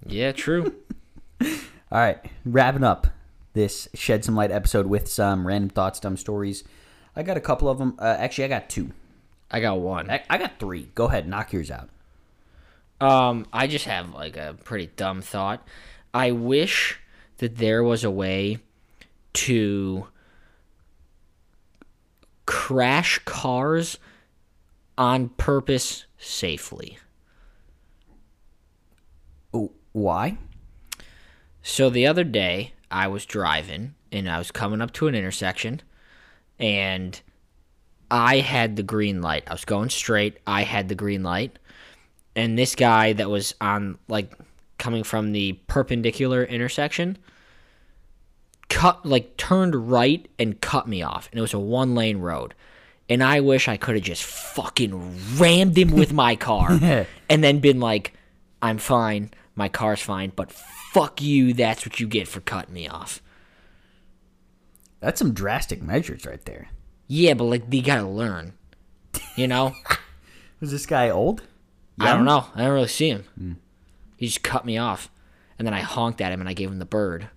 Yeah, 0.05 0.31
true. 0.31 0.75
All 1.41 1.99
right, 1.99 2.17
wrapping 2.45 2.83
up 2.85 3.07
this 3.53 3.89
shed 3.93 4.23
some 4.23 4.35
light 4.35 4.49
episode 4.51 4.87
with 4.87 5.07
some 5.09 5.45
random 5.45 5.69
thoughts, 5.69 5.99
dumb 5.99 6.15
stories. 6.17 6.63
I 7.15 7.21
got 7.23 7.35
a 7.37 7.41
couple 7.41 7.67
of 7.67 7.77
them. 7.79 7.95
Uh, 7.99 8.15
actually, 8.17 8.45
I 8.45 8.47
got 8.47 8.69
two. 8.69 8.91
I 9.51 9.59
got 9.59 9.79
one. 9.79 10.09
I, 10.09 10.23
I 10.29 10.37
got 10.37 10.57
three. 10.57 10.89
Go 10.95 11.05
ahead, 11.05 11.27
knock 11.27 11.51
yours 11.51 11.69
out. 11.69 11.89
Um, 13.01 13.45
I 13.51 13.67
just 13.67 13.85
have 13.85 14.13
like 14.13 14.37
a 14.37 14.55
pretty 14.63 14.89
dumb 14.95 15.21
thought. 15.21 15.67
I 16.13 16.31
wish 16.31 16.99
that 17.39 17.57
there 17.57 17.83
was 17.83 18.03
a 18.05 18.11
way 18.11 18.59
to 19.33 20.07
crash 22.45 23.19
cars 23.25 23.97
on 24.97 25.29
purpose 25.29 26.05
safely. 26.17 26.97
Oh, 29.53 29.71
why? 29.91 30.37
So 31.61 31.89
the 31.89 32.07
other 32.07 32.23
day, 32.23 32.73
I 32.89 33.07
was 33.07 33.25
driving 33.25 33.95
and 34.11 34.29
I 34.29 34.37
was 34.37 34.51
coming 34.51 34.81
up 34.81 34.91
to 34.93 35.07
an 35.07 35.15
intersection 35.15 35.81
and 36.59 37.19
I 38.09 38.39
had 38.39 38.75
the 38.75 38.83
green 38.83 39.21
light. 39.21 39.43
I 39.47 39.53
was 39.53 39.65
going 39.65 39.89
straight. 39.89 40.37
I 40.45 40.63
had 40.63 40.89
the 40.89 40.95
green 40.95 41.23
light. 41.23 41.57
And 42.35 42.57
this 42.57 42.75
guy 42.75 43.13
that 43.13 43.29
was 43.29 43.55
on, 43.61 43.97
like, 44.07 44.33
coming 44.77 45.03
from 45.03 45.31
the 45.31 45.53
perpendicular 45.67 46.43
intersection 46.43 47.17
cut, 48.71 49.05
like, 49.05 49.35
turned 49.37 49.91
right 49.91 50.27
and 50.39 50.59
cut 50.61 50.87
me 50.87 51.03
off. 51.03 51.29
And 51.31 51.37
it 51.37 51.41
was 51.41 51.53
a 51.53 51.59
one 51.59 51.93
lane 51.93 52.19
road. 52.19 52.55
And 53.09 53.21
I 53.21 53.41
wish 53.41 53.67
I 53.67 53.75
could 53.75 53.95
have 53.95 54.03
just 54.03 54.23
fucking 54.23 55.37
rammed 55.37 55.77
him 55.77 55.91
with 55.91 56.13
my 56.13 56.37
car 56.37 56.71
and 57.29 57.43
then 57.43 57.59
been 57.59 57.81
like, 57.81 58.13
I'm 58.61 58.77
fine. 58.77 59.31
My 59.53 59.67
car's 59.67 60.01
fine. 60.01 60.31
But 60.33 60.51
fuck 60.51 61.21
you. 61.21 61.53
That's 61.53 61.85
what 61.85 61.99
you 61.99 62.07
get 62.07 62.29
for 62.29 62.39
cutting 62.39 62.73
me 62.73 62.87
off. 62.87 63.21
That's 65.01 65.19
some 65.19 65.33
drastic 65.33 65.81
measures 65.81 66.25
right 66.25 66.43
there. 66.45 66.69
Yeah, 67.07 67.33
but 67.33 67.43
like, 67.45 67.63
you 67.69 67.81
gotta 67.81 68.07
learn. 68.07 68.53
You 69.35 69.47
know? 69.49 69.75
Was 70.61 70.71
this 70.71 70.85
guy 70.85 71.09
old? 71.09 71.41
I 71.99 72.13
don't 72.13 72.25
know. 72.25 72.45
I 72.55 72.61
don't 72.63 72.73
really 72.73 72.87
see 72.87 73.09
him. 73.09 73.25
Hmm. 73.37 73.53
He 74.15 74.27
just 74.27 74.43
cut 74.43 74.65
me 74.65 74.77
off. 74.77 75.11
And 75.59 75.67
then 75.67 75.73
I 75.73 75.81
honked 75.81 76.21
at 76.21 76.31
him 76.31 76.39
and 76.39 76.47
I 76.47 76.53
gave 76.53 76.71
him 76.71 76.79
the 76.79 76.85
bird. 76.85 77.29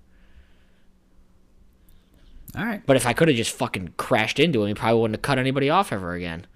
All 2.56 2.64
right. 2.64 2.82
But 2.86 2.96
if 2.96 3.06
I 3.06 3.12
could 3.12 3.28
have 3.28 3.36
just 3.36 3.56
fucking 3.56 3.94
crashed 3.96 4.38
into 4.38 4.62
him, 4.62 4.68
he 4.68 4.74
probably 4.74 5.00
wouldn't 5.00 5.16
have 5.16 5.22
cut 5.22 5.38
anybody 5.38 5.70
off 5.70 5.92
ever 5.92 6.14
again. 6.14 6.46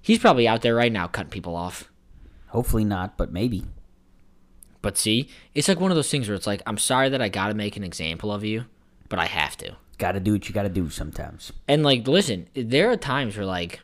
He's 0.00 0.18
probably 0.18 0.46
out 0.46 0.62
there 0.62 0.74
right 0.74 0.92
now 0.92 1.06
cutting 1.06 1.30
people 1.30 1.56
off. 1.56 1.90
Hopefully 2.48 2.84
not, 2.84 3.16
but 3.16 3.32
maybe. 3.32 3.64
But 4.82 4.96
see, 4.96 5.28
it's 5.54 5.68
like 5.68 5.80
one 5.80 5.90
of 5.90 5.96
those 5.96 6.10
things 6.10 6.28
where 6.28 6.36
it's 6.36 6.46
like, 6.46 6.62
I'm 6.66 6.78
sorry 6.78 7.08
that 7.08 7.22
I 7.22 7.28
gotta 7.28 7.54
make 7.54 7.76
an 7.76 7.84
example 7.84 8.30
of 8.30 8.44
you, 8.44 8.66
but 9.08 9.18
I 9.18 9.26
have 9.26 9.56
to. 9.58 9.76
Got 9.98 10.12
to 10.12 10.20
do 10.20 10.32
what 10.32 10.46
you 10.46 10.54
got 10.54 10.64
to 10.64 10.68
do 10.68 10.90
sometimes. 10.90 11.52
And 11.66 11.82
like, 11.82 12.06
listen, 12.06 12.48
there 12.54 12.90
are 12.90 12.96
times 12.96 13.36
where 13.36 13.46
like, 13.46 13.80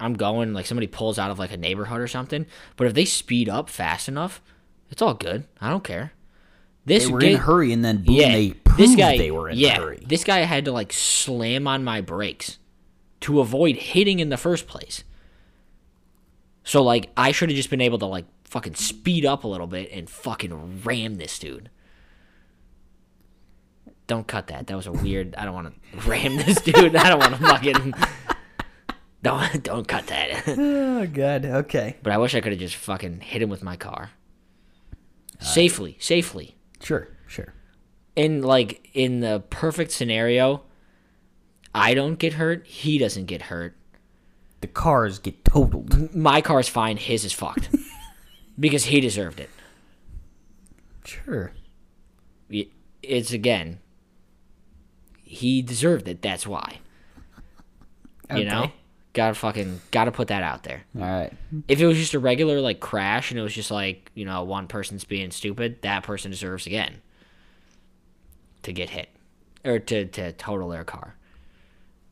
I'm 0.00 0.14
going, 0.14 0.52
like 0.52 0.66
somebody 0.66 0.88
pulls 0.88 1.18
out 1.18 1.30
of 1.30 1.38
like 1.38 1.52
a 1.52 1.56
neighborhood 1.56 2.00
or 2.00 2.08
something, 2.08 2.46
but 2.76 2.86
if 2.86 2.94
they 2.94 3.04
speed 3.04 3.48
up 3.48 3.70
fast 3.70 4.08
enough, 4.08 4.42
it's 4.90 5.00
all 5.00 5.14
good. 5.14 5.44
I 5.60 5.70
don't 5.70 5.84
care. 5.84 6.12
This 6.86 7.04
They 7.06 7.12
were 7.12 7.18
ga- 7.18 7.30
in 7.30 7.34
a 7.34 7.38
hurry, 7.38 7.72
and 7.72 7.84
then 7.84 7.98
boom, 8.04 8.14
yeah, 8.14 8.28
they 8.30 8.50
proved 8.52 8.78
this 8.80 8.94
guy, 8.96 9.18
they 9.18 9.30
were 9.32 9.48
in 9.50 9.58
yeah, 9.58 9.76
a 9.76 9.80
hurry. 9.80 10.04
This 10.06 10.24
guy 10.24 10.38
had 10.38 10.64
to 10.66 10.72
like 10.72 10.92
slam 10.92 11.66
on 11.66 11.82
my 11.84 12.00
brakes 12.00 12.58
to 13.20 13.40
avoid 13.40 13.76
hitting 13.76 14.20
in 14.20 14.28
the 14.28 14.36
first 14.36 14.66
place. 14.68 15.02
So 16.62 16.82
like 16.82 17.10
I 17.16 17.32
should 17.32 17.48
have 17.50 17.56
just 17.56 17.70
been 17.70 17.80
able 17.80 17.98
to 17.98 18.06
like 18.06 18.24
fucking 18.44 18.76
speed 18.76 19.26
up 19.26 19.42
a 19.44 19.48
little 19.48 19.66
bit 19.66 19.90
and 19.92 20.08
fucking 20.08 20.82
ram 20.84 21.16
this 21.16 21.38
dude. 21.38 21.70
Don't 24.06 24.28
cut 24.28 24.46
that. 24.46 24.68
That 24.68 24.76
was 24.76 24.86
a 24.86 24.92
weird. 24.92 25.34
I 25.34 25.44
don't 25.44 25.54
want 25.54 25.74
to 25.92 26.00
ram 26.08 26.36
this 26.36 26.60
dude. 26.60 26.94
I 26.94 27.08
don't 27.08 27.18
want 27.18 27.34
to 27.34 27.40
fucking. 27.40 27.94
Don't 29.22 29.64
don't 29.64 29.88
cut 29.88 30.06
that. 30.06 30.46
Oh 30.58 31.04
god. 31.06 31.44
Okay. 31.44 31.96
but 32.02 32.12
I 32.12 32.18
wish 32.18 32.34
I 32.36 32.40
could 32.40 32.52
have 32.52 32.60
just 32.60 32.76
fucking 32.76 33.20
hit 33.22 33.42
him 33.42 33.48
with 33.50 33.62
my 33.62 33.76
car. 33.76 34.10
Safely, 35.40 35.96
safely. 35.98 36.55
Sure. 36.80 37.08
Sure. 37.26 37.52
in 38.14 38.42
like 38.42 38.88
in 38.94 39.20
the 39.20 39.42
perfect 39.50 39.90
scenario, 39.90 40.62
I 41.74 41.94
don't 41.94 42.18
get 42.18 42.34
hurt, 42.34 42.66
he 42.66 42.98
doesn't 42.98 43.26
get 43.26 43.42
hurt. 43.42 43.76
The 44.60 44.68
cars 44.68 45.18
get 45.18 45.44
totaled. 45.44 46.14
My 46.14 46.40
car's 46.40 46.68
fine, 46.68 46.96
his 46.96 47.24
is 47.24 47.32
fucked. 47.32 47.68
because 48.58 48.84
he 48.84 49.00
deserved 49.00 49.40
it. 49.40 49.50
Sure. 51.04 51.52
It's 53.02 53.32
again 53.32 53.80
he 55.26 55.60
deserved 55.60 56.08
it, 56.08 56.22
that's 56.22 56.46
why. 56.46 56.78
You 58.34 58.44
know? 58.44 58.72
Gotta 59.16 59.32
fucking 59.32 59.80
gotta 59.92 60.12
put 60.12 60.28
that 60.28 60.42
out 60.42 60.62
there. 60.62 60.84
All 60.94 61.00
right. 61.00 61.32
If 61.68 61.80
it 61.80 61.86
was 61.86 61.96
just 61.96 62.12
a 62.12 62.18
regular 62.18 62.60
like 62.60 62.80
crash 62.80 63.30
and 63.30 63.40
it 63.40 63.42
was 63.42 63.54
just 63.54 63.70
like, 63.70 64.10
you 64.14 64.26
know, 64.26 64.44
one 64.44 64.66
person's 64.68 65.04
being 65.04 65.30
stupid, 65.30 65.80
that 65.80 66.02
person 66.02 66.30
deserves 66.30 66.66
again 66.66 67.00
to 68.62 68.74
get 68.74 68.90
hit. 68.90 69.08
Or 69.64 69.78
to, 69.78 70.04
to 70.04 70.32
total 70.32 70.68
their 70.68 70.84
car. 70.84 71.16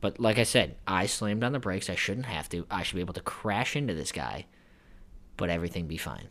But 0.01 0.19
like 0.19 0.39
I 0.39 0.43
said, 0.45 0.77
I 0.87 1.05
slammed 1.05 1.43
on 1.43 1.51
the 1.51 1.59
brakes. 1.59 1.91
I 1.91 1.95
shouldn't 1.95 2.25
have 2.25 2.49
to. 2.49 2.65
I 2.71 2.81
should 2.81 2.95
be 2.95 3.01
able 3.01 3.13
to 3.13 3.21
crash 3.21 3.75
into 3.75 3.93
this 3.93 4.11
guy, 4.11 4.47
but 5.37 5.51
everything 5.51 5.85
be 5.85 5.97
fine. 5.97 6.29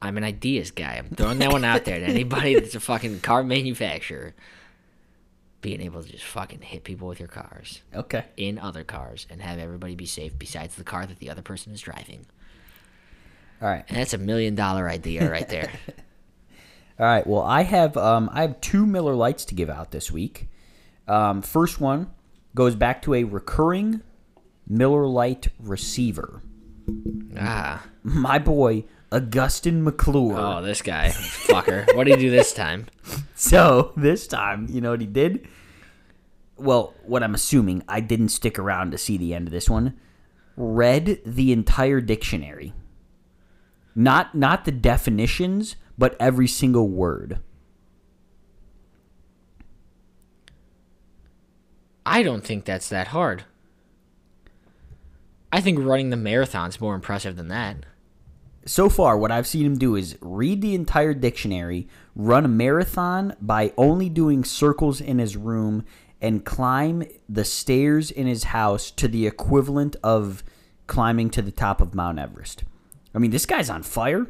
I'm 0.00 0.16
an 0.16 0.24
ideas 0.24 0.70
guy. 0.70 0.94
I'm 0.96 1.10
throwing 1.10 1.38
that 1.40 1.52
one 1.52 1.64
out 1.64 1.84
there 1.84 2.00
to 2.00 2.06
anybody 2.06 2.54
that's 2.54 2.74
a 2.74 2.80
fucking 2.80 3.20
car 3.20 3.44
manufacturer. 3.44 4.34
Being 5.66 5.80
able 5.80 6.00
to 6.00 6.08
just 6.08 6.22
fucking 6.24 6.60
hit 6.60 6.84
people 6.84 7.08
with 7.08 7.18
your 7.18 7.26
cars 7.28 7.82
Okay. 7.92 8.24
in 8.36 8.56
other 8.56 8.84
cars 8.84 9.26
and 9.28 9.42
have 9.42 9.58
everybody 9.58 9.96
be 9.96 10.06
safe 10.06 10.38
besides 10.38 10.76
the 10.76 10.84
car 10.84 11.04
that 11.06 11.18
the 11.18 11.28
other 11.28 11.42
person 11.42 11.72
is 11.72 11.80
driving. 11.80 12.24
All 13.60 13.66
right. 13.68 13.84
And 13.88 13.96
that's 13.98 14.14
a 14.14 14.18
million 14.18 14.54
dollar 14.54 14.88
idea 14.88 15.28
right 15.28 15.48
there. 15.56 15.68
All 17.00 17.06
right. 17.06 17.26
Well, 17.26 17.42
I 17.42 17.62
have 17.64 17.96
um, 17.96 18.30
I 18.32 18.42
have 18.42 18.60
two 18.60 18.86
Miller 18.86 19.16
Lites 19.16 19.44
to 19.46 19.56
give 19.56 19.68
out 19.68 19.90
this 19.90 20.12
week. 20.12 20.46
Um, 21.08 21.42
first 21.42 21.80
one 21.80 22.12
goes 22.54 22.76
back 22.76 23.02
to 23.02 23.14
a 23.14 23.24
recurring 23.24 24.02
Miller 24.68 25.08
Lite 25.08 25.48
receiver. 25.58 26.42
ah. 27.40 27.84
My 28.04 28.38
boy 28.38 28.84
Augustin 29.10 29.82
McClure. 29.82 30.36
Oh, 30.38 30.62
this 30.62 30.80
guy. 30.80 31.08
Fucker. 31.08 31.92
What 31.96 32.04
did 32.04 32.18
he 32.18 32.26
do 32.26 32.30
this 32.30 32.52
time? 32.52 32.86
So 33.38 33.92
this 33.98 34.26
time, 34.26 34.66
you 34.70 34.80
know 34.80 34.92
what 34.92 35.00
he 35.02 35.06
did? 35.06 35.46
Well, 36.56 36.94
what 37.04 37.22
I'm 37.22 37.34
assuming, 37.34 37.82
I 37.88 38.00
didn't 38.00 38.30
stick 38.30 38.58
around 38.58 38.92
to 38.92 38.98
see 38.98 39.16
the 39.16 39.34
end 39.34 39.48
of 39.48 39.52
this 39.52 39.68
one. 39.68 39.98
Read 40.56 41.20
the 41.24 41.52
entire 41.52 42.00
dictionary. 42.00 42.72
Not 43.94 44.34
not 44.34 44.64
the 44.64 44.72
definitions, 44.72 45.76
but 45.98 46.16
every 46.20 46.46
single 46.46 46.88
word. 46.88 47.40
I 52.04 52.22
don't 52.22 52.44
think 52.44 52.64
that's 52.64 52.88
that 52.88 53.08
hard. 53.08 53.44
I 55.52 55.60
think 55.60 55.78
running 55.78 56.10
the 56.10 56.16
marathon's 56.16 56.80
more 56.80 56.94
impressive 56.94 57.36
than 57.36 57.48
that. 57.48 57.84
So 58.66 58.88
far, 58.88 59.16
what 59.16 59.30
I've 59.30 59.46
seen 59.46 59.64
him 59.64 59.78
do 59.78 59.96
is 59.96 60.18
read 60.20 60.60
the 60.60 60.74
entire 60.74 61.14
dictionary, 61.14 61.88
run 62.14 62.44
a 62.44 62.48
marathon 62.48 63.34
by 63.40 63.72
only 63.76 64.08
doing 64.08 64.44
circles 64.44 65.00
in 65.00 65.18
his 65.18 65.36
room, 65.36 65.84
and 66.20 66.44
climb 66.44 67.02
the 67.28 67.44
stairs 67.44 68.10
in 68.10 68.26
his 68.26 68.44
house 68.44 68.90
to 68.92 69.06
the 69.08 69.26
equivalent 69.26 69.96
of 70.02 70.42
climbing 70.86 71.30
to 71.30 71.42
the 71.42 71.50
top 71.52 71.80
of 71.80 71.94
Mount 71.94 72.18
Everest. 72.18 72.64
I 73.14 73.18
mean, 73.18 73.30
this 73.30 73.46
guy's 73.46 73.68
on 73.70 73.82
fire. 73.82 74.26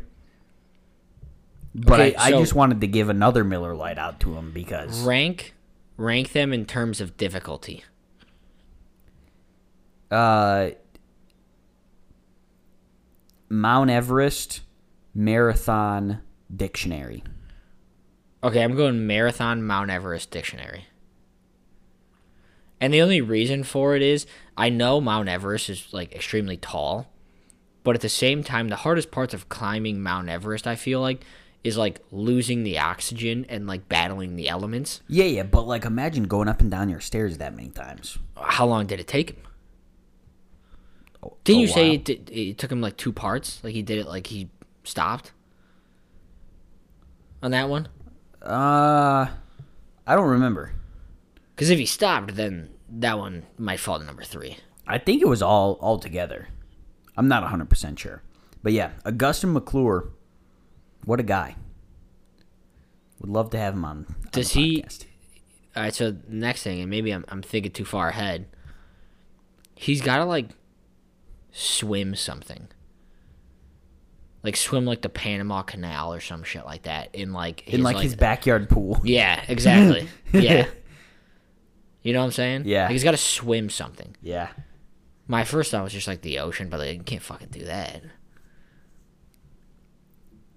But 1.74 2.01
Okay, 2.01 2.14
I, 2.16 2.28
I 2.28 2.30
just 2.32 2.55
wanted 2.55 2.80
to 2.80 2.87
give 2.87 3.09
another 3.11 3.45
Miller 3.45 3.74
Lite 3.74 3.99
out 3.99 4.18
to 4.20 4.34
him 4.37 4.51
because 4.53 5.01
Rank 5.03 5.55
rank 5.99 6.32
them 6.32 6.53
in 6.53 6.64
terms 6.64 7.01
of 7.01 7.16
difficulty. 7.16 7.84
uh, 10.11 10.70
Mount 13.49 13.91
Everest 13.91 14.61
Marathon 15.14 16.20
Dictionary. 16.55 17.22
Okay, 18.43 18.62
I'm 18.62 18.76
going 18.76 19.07
Marathon 19.07 19.62
Mount 19.62 19.91
Everest 19.91 20.30
Dictionary. 20.30 20.87
And 22.81 22.93
the 22.93 23.01
only 23.03 23.20
reason 23.20 23.62
for 23.64 23.97
it 23.97 24.03
is 24.03 24.27
I 24.57 24.68
know 24.68 25.01
Mount 25.01 25.29
Everest 25.29 25.70
is 25.70 25.93
like 25.93 26.14
extremely 26.14 26.57
tall, 26.57 27.09
but 27.85 27.95
at 27.95 28.01
the 28.03 28.09
same 28.09 28.43
time, 28.43 28.68
the 28.68 28.77
hardest 28.77 29.11
parts 29.11 29.33
of 29.33 29.49
climbing 29.49 30.03
Mount 30.03 30.29
Everest, 30.29 30.66
I 30.66 30.77
feel 30.77 31.01
like, 31.01 31.24
is 31.64 31.77
like 31.77 32.01
losing 32.11 32.62
the 32.62 32.79
oxygen 32.79 33.47
and 33.49 33.66
like 33.66 33.89
battling 33.89 34.37
the 34.37 34.49
elements. 34.49 35.01
Yeah, 35.09 35.24
yeah, 35.24 35.43
but 35.43 35.66
like 35.66 35.85
imagine 35.85 36.24
going 36.24 36.49
up 36.49 36.61
and 36.61 36.70
down 36.70 36.89
your 36.89 37.01
stairs 37.01 37.39
that 37.39 37.57
many 37.57 37.70
times. 37.70 38.18
How 38.37 38.66
long 38.66 38.87
did 38.87 39.01
it 39.01 39.09
take 39.09 39.31
him? 39.31 39.43
Oh, 41.22 41.37
Didn't 41.45 41.62
you 41.62 41.68
say 41.68 41.95
it, 41.95 42.05
did, 42.05 42.31
it 42.31 42.59
took 42.59 42.70
him 42.70 42.81
like 42.81 42.97
two 42.97 43.12
parts? 43.12 43.61
Like 43.64 43.72
he 43.74 43.83
did 43.83 43.99
it 43.99 44.07
like 44.07 44.27
he 44.27 44.49
stopped 44.85 45.33
on 47.43 47.51
that 47.51 47.68
one? 47.68 47.89
Uh, 48.43 49.27
I 50.07 50.14
don't 50.14 50.29
remember. 50.29 50.72
Because 51.57 51.71
if 51.71 51.79
he 51.79 51.87
stopped, 51.87 52.37
then 52.37 52.69
that 52.89 53.19
one 53.19 53.47
might 53.57 53.81
fall 53.81 53.99
to 53.99 54.05
number 54.05 54.23
three. 54.23 54.59
I 54.87 54.99
think 54.99 55.23
it 55.23 55.27
was 55.27 55.41
all 55.43 55.79
all 55.81 55.99
together. 55.99 56.49
I'm 57.17 57.29
not 57.29 57.43
100 57.43 57.71
percent 57.71 57.99
sure, 57.99 58.23
but 58.63 58.75
yeah, 58.75 58.91
Augustin 59.07 59.55
McClure, 59.55 60.11
what 61.07 61.19
a 61.19 61.23
guy. 61.23 61.57
Would 63.21 63.31
love 63.31 63.51
to 63.51 63.59
have 63.59 63.73
him 63.73 63.85
on. 63.87 64.05
on 64.09 64.17
Does 64.33 64.53
he- 64.53 64.85
All 65.75 65.83
right, 65.83 65.95
so 65.95 66.17
next 66.29 66.63
thing, 66.63 66.81
and 66.83 66.91
maybe 66.91 67.11
I'm 67.11 67.25
I'm 67.29 67.41
thinking 67.43 67.73
too 67.73 67.87
far 67.87 68.11
ahead. 68.11 68.47
He's 69.75 70.03
got 70.03 70.19
to 70.19 70.25
like 70.27 70.51
swim 71.53 72.15
something, 72.15 72.69
like 74.43 74.57
swim 74.57 74.85
like 74.85 75.01
the 75.01 75.09
Panama 75.09 75.63
Canal 75.63 76.13
or 76.13 76.21
some 76.21 76.43
shit 76.45 76.67
like 76.67 76.83
that 76.83 77.15
in 77.15 77.33
like 77.33 77.67
in 77.67 77.83
like, 77.83 77.97
his 77.97 78.15
backyard 78.15 78.69
pool? 78.69 79.01
Yeah, 79.05 79.43
exactly. 79.49 80.09
yeah. 80.33 80.67
You 82.07 82.13
know 82.13 82.21
what 82.21 82.27
I'm 82.27 82.33
saying? 82.33 82.63
Yeah. 82.67 82.85
Like 82.85 82.93
he's 82.93 83.03
got 83.03 83.11
to 83.11 83.17
swim 83.17 83.69
something. 83.69 84.15
Yeah. 84.23 84.51
My 85.27 85.43
first 85.43 85.73
thought 85.73 85.83
was 85.83 85.93
just 85.93 86.07
like 86.07 86.23
the 86.23 86.39
ocean, 86.39 86.69
but 86.69 86.79
like, 86.79 86.97
you 86.97 87.03
can't 87.03 87.21
fucking 87.21 87.49
do 87.51 87.65
that. 87.65 88.01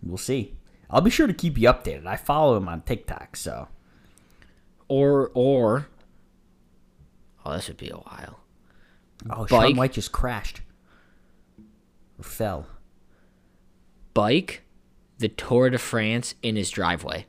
We'll 0.04 0.18
see. 0.20 0.54
I'll 0.92 1.02
be 1.02 1.10
sure 1.10 1.26
to 1.26 1.34
keep 1.34 1.58
you 1.58 1.68
updated. 1.68 2.06
I 2.06 2.18
follow 2.18 2.56
him 2.56 2.70
on 2.70 2.84
TikTok, 2.84 3.36
so 3.36 3.68
Or 4.88 5.32
or 5.34 5.88
Oh, 7.44 7.54
this 7.54 7.68
would 7.68 7.78
be 7.78 7.90
a 7.90 7.96
while. 7.96 8.42
Oh, 9.32 9.48
Shaun 9.48 9.60
Bike. 9.72 9.76
White 9.76 9.94
just 9.94 10.12
crashed 10.12 10.62
or 12.20 12.24
fell. 12.24 12.68
Bike 14.14 14.62
the 15.18 15.30
Tour 15.30 15.72
de 15.72 15.80
France 15.80 16.36
in 16.44 16.56
his 16.56 16.70
driveway. 16.70 17.26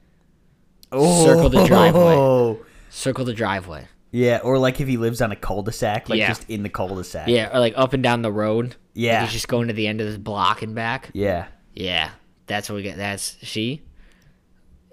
Oh. 0.92 1.24
Circle 1.24 1.48
the 1.48 1.64
driveway. 1.64 2.58
Circle 2.90 3.24
the 3.24 3.32
driveway. 3.32 3.88
Yeah, 4.12 4.40
or 4.42 4.58
like 4.58 4.80
if 4.80 4.88
he 4.88 4.96
lives 4.96 5.20
on 5.22 5.30
a 5.32 5.36
cul-de-sac, 5.36 6.08
like 6.08 6.18
Yeah. 6.18 6.28
just 6.28 6.48
in 6.50 6.62
the 6.62 6.68
cul-de-sac. 6.68 7.28
Yeah, 7.28 7.54
or 7.54 7.60
like 7.60 7.74
up 7.76 7.92
and 7.92 8.02
down 8.02 8.22
the 8.22 8.32
road. 8.32 8.68
Like 8.68 8.76
Yeah. 8.94 9.22
he's 9.22 9.32
just 9.32 9.48
going 9.48 9.68
to 9.68 9.74
the 9.74 9.86
end 9.86 10.00
of 10.00 10.06
this 10.06 10.18
block 10.18 10.62
and 10.62 10.74
back. 10.74 11.10
yeah. 11.12 11.46
Yeah, 11.72 12.10
that's 12.46 12.68
what 12.68 12.76
we 12.76 12.82
get. 12.82 12.96
That's 12.96 13.36
she. 13.42 13.82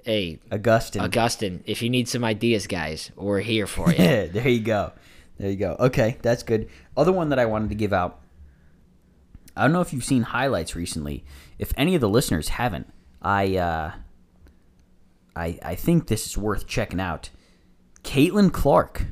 Hey, 0.05 0.39
Augustine. 0.51 1.01
Augustine, 1.01 1.63
if 1.65 1.81
you 1.81 1.89
need 1.89 2.07
some 2.07 2.23
ideas, 2.23 2.65
guys, 2.67 3.11
we're 3.17 3.41
here 3.41 3.67
for 3.67 3.89
you. 3.91 3.95
Yeah, 4.03 4.25
there 4.27 4.47
you 4.47 4.59
go. 4.61 4.93
There 5.37 5.49
you 5.49 5.57
go. 5.57 5.75
Okay, 5.79 6.17
that's 6.21 6.43
good. 6.43 6.69
Other 6.95 7.11
one 7.11 7.29
that 7.29 7.39
I 7.39 7.45
wanted 7.45 7.69
to 7.69 7.75
give 7.75 7.91
out. 7.93 8.21
I 9.55 9.63
don't 9.63 9.73
know 9.73 9.81
if 9.81 9.91
you've 9.91 10.05
seen 10.05 10.21
highlights 10.21 10.75
recently. 10.75 11.25
If 11.57 11.73
any 11.75 11.95
of 11.95 12.01
the 12.01 12.07
listeners 12.09 12.49
haven't, 12.49 12.93
I 13.21 13.57
uh, 13.57 13.91
I 15.35 15.59
I 15.63 15.75
think 15.75 16.07
this 16.07 16.25
is 16.27 16.37
worth 16.37 16.67
checking 16.67 16.99
out. 16.99 17.31
Caitlin 18.07 18.53
Clark. 18.53 19.05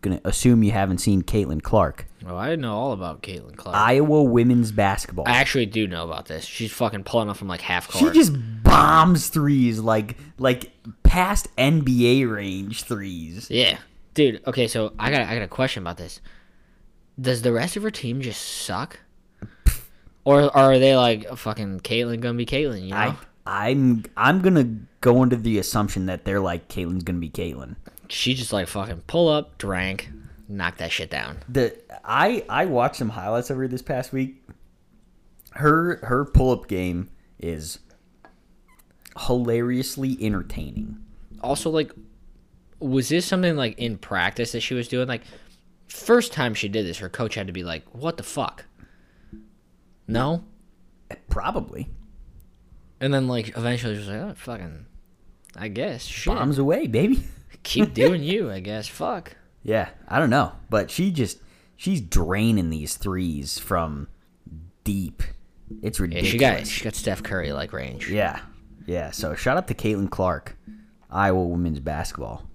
Gonna 0.00 0.20
assume 0.24 0.64
you 0.64 0.72
haven't 0.72 0.98
seen 0.98 1.22
Caitlin 1.22 1.62
Clark. 1.62 2.06
oh, 2.26 2.36
I 2.36 2.56
know 2.56 2.74
all 2.74 2.92
about 2.92 3.22
Caitlin 3.22 3.56
Clark. 3.56 3.76
Iowa 3.76 4.24
women's 4.24 4.72
basketball. 4.72 5.28
I 5.28 5.36
actually 5.36 5.66
do 5.66 5.86
know 5.86 6.04
about 6.04 6.26
this. 6.26 6.44
She's 6.44 6.72
fucking 6.72 7.04
pulling 7.04 7.28
up 7.28 7.36
from 7.36 7.46
like 7.46 7.60
half 7.60 7.88
court. 7.88 8.12
She 8.12 8.18
just 8.18 8.32
bombs 8.64 9.28
threes 9.28 9.78
like 9.78 10.16
like 10.38 10.72
past 11.04 11.54
NBA 11.56 12.28
range 12.28 12.82
threes. 12.82 13.48
yeah, 13.50 13.78
dude. 14.14 14.42
Okay, 14.48 14.66
so 14.66 14.94
I 14.98 15.12
got 15.12 15.20
I 15.20 15.34
got 15.34 15.42
a 15.42 15.48
question 15.48 15.84
about 15.84 15.96
this. 15.96 16.20
Does 17.20 17.42
the 17.42 17.52
rest 17.52 17.76
of 17.76 17.84
her 17.84 17.90
team 17.92 18.20
just 18.20 18.40
suck, 18.40 18.98
or, 20.24 20.56
are 20.56 20.78
they 20.78 20.96
like 20.96 21.28
fucking 21.36 21.80
Caitlin 21.80 22.20
gonna 22.20 22.38
be 22.38 22.46
Caitlin? 22.46 22.82
You 22.82 22.90
know, 22.90 22.96
I 22.96 23.16
I'm 23.50 24.04
I'm 24.16 24.40
gonna 24.42 24.76
go 25.00 25.24
into 25.24 25.34
the 25.34 25.58
assumption 25.58 26.06
that 26.06 26.24
they're 26.24 26.40
like 26.40 26.68
Caitlin's 26.68 27.02
gonna 27.02 27.18
be 27.18 27.28
Caitlin. 27.28 27.74
she 28.08 28.34
just 28.34 28.52
like 28.52 28.68
fucking 28.68 29.02
pull 29.08 29.28
up, 29.28 29.58
drank, 29.58 30.08
knock 30.48 30.76
that 30.76 30.92
shit 30.92 31.10
down. 31.10 31.38
The 31.48 31.76
I 32.04 32.44
I 32.48 32.66
watched 32.66 32.96
some 32.96 33.08
highlights 33.08 33.50
of 33.50 33.56
her 33.56 33.66
this 33.66 33.82
past 33.82 34.12
week. 34.12 34.40
Her 35.52 35.98
her 36.04 36.24
pull 36.24 36.52
up 36.52 36.68
game 36.68 37.10
is 37.40 37.80
hilariously 39.18 40.16
entertaining. 40.20 40.98
also 41.42 41.70
like 41.70 41.90
was 42.78 43.08
this 43.08 43.26
something 43.26 43.56
like 43.56 43.76
in 43.78 43.98
practice 43.98 44.52
that 44.52 44.60
she 44.60 44.74
was 44.74 44.86
doing 44.86 45.08
like 45.08 45.22
first 45.88 46.32
time 46.32 46.54
she 46.54 46.68
did 46.68 46.86
this 46.86 46.98
her 46.98 47.08
coach 47.08 47.34
had 47.34 47.48
to 47.48 47.52
be 47.52 47.64
like 47.64 47.84
what 47.92 48.16
the 48.16 48.22
fuck 48.22 48.64
no 50.06 50.44
Probably 51.28 51.88
and 53.00 53.12
then 53.12 53.26
like 53.28 53.56
eventually 53.56 53.96
was 53.96 54.08
like 54.08 54.16
oh 54.20 54.34
fucking 54.36 54.86
i 55.56 55.68
guess 55.68 56.04
shit 56.04 56.32
bombs 56.34 56.58
away, 56.58 56.86
baby. 56.86 57.22
keep 57.62 57.92
doing 57.94 58.22
you 58.32 58.50
i 58.50 58.60
guess 58.60 58.86
fuck 58.88 59.36
Yeah, 59.62 59.90
I 60.08 60.18
don't 60.18 60.30
know, 60.30 60.52
but 60.70 60.90
she 60.90 61.10
just 61.10 61.38
she's 61.76 62.00
draining 62.00 62.70
these 62.70 62.96
threes 62.96 63.58
from 63.58 64.08
deep. 64.84 65.22
It's 65.82 65.98
yeah 66.00 66.04
ridiculous. 66.04 66.30
she 66.32 66.38
got 66.38 66.66
she 66.66 66.84
got 66.84 66.94
steph 66.94 67.22
curry 67.22 67.52
like 67.52 67.72
range 67.72 68.10
Yeah, 68.10 68.40
yeah. 68.86 69.10
So 69.10 69.34
shout 69.34 69.56
out 69.58 69.68
to 69.68 69.74
Caitlin 69.74 70.10
Clark, 70.10 70.56
Iowa 71.10 71.44
women's 71.44 71.80
basketball. 71.80 72.48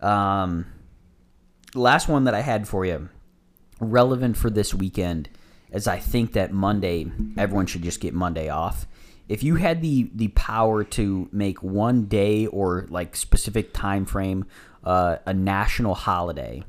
Um, 0.00 0.66
last 1.74 2.08
one 2.08 2.24
that 2.24 2.34
I 2.34 2.40
had 2.40 2.66
for 2.68 2.84
you, 2.84 3.08
relevant 3.80 4.36
for 4.36 4.50
this 4.50 4.72
weekend, 4.74 5.28
as 5.72 5.86
I 5.86 5.98
think 5.98 6.32
that 6.32 6.52
Monday 6.52 7.06
everyone 7.36 7.66
should 7.66 7.82
just 7.82 8.00
get 8.00 8.14
Monday 8.14 8.48
off. 8.48 8.86
If 9.28 9.42
you 9.42 9.56
had 9.56 9.82
the 9.82 10.10
the 10.14 10.28
power 10.28 10.84
to 10.84 11.28
make 11.32 11.62
one 11.62 12.04
day 12.04 12.46
or 12.46 12.86
like 12.88 13.16
specific 13.16 13.72
time 13.72 14.04
frame 14.06 14.44
uh, 14.84 15.16
a 15.26 15.34
national 15.34 15.94
holiday, 15.94 16.62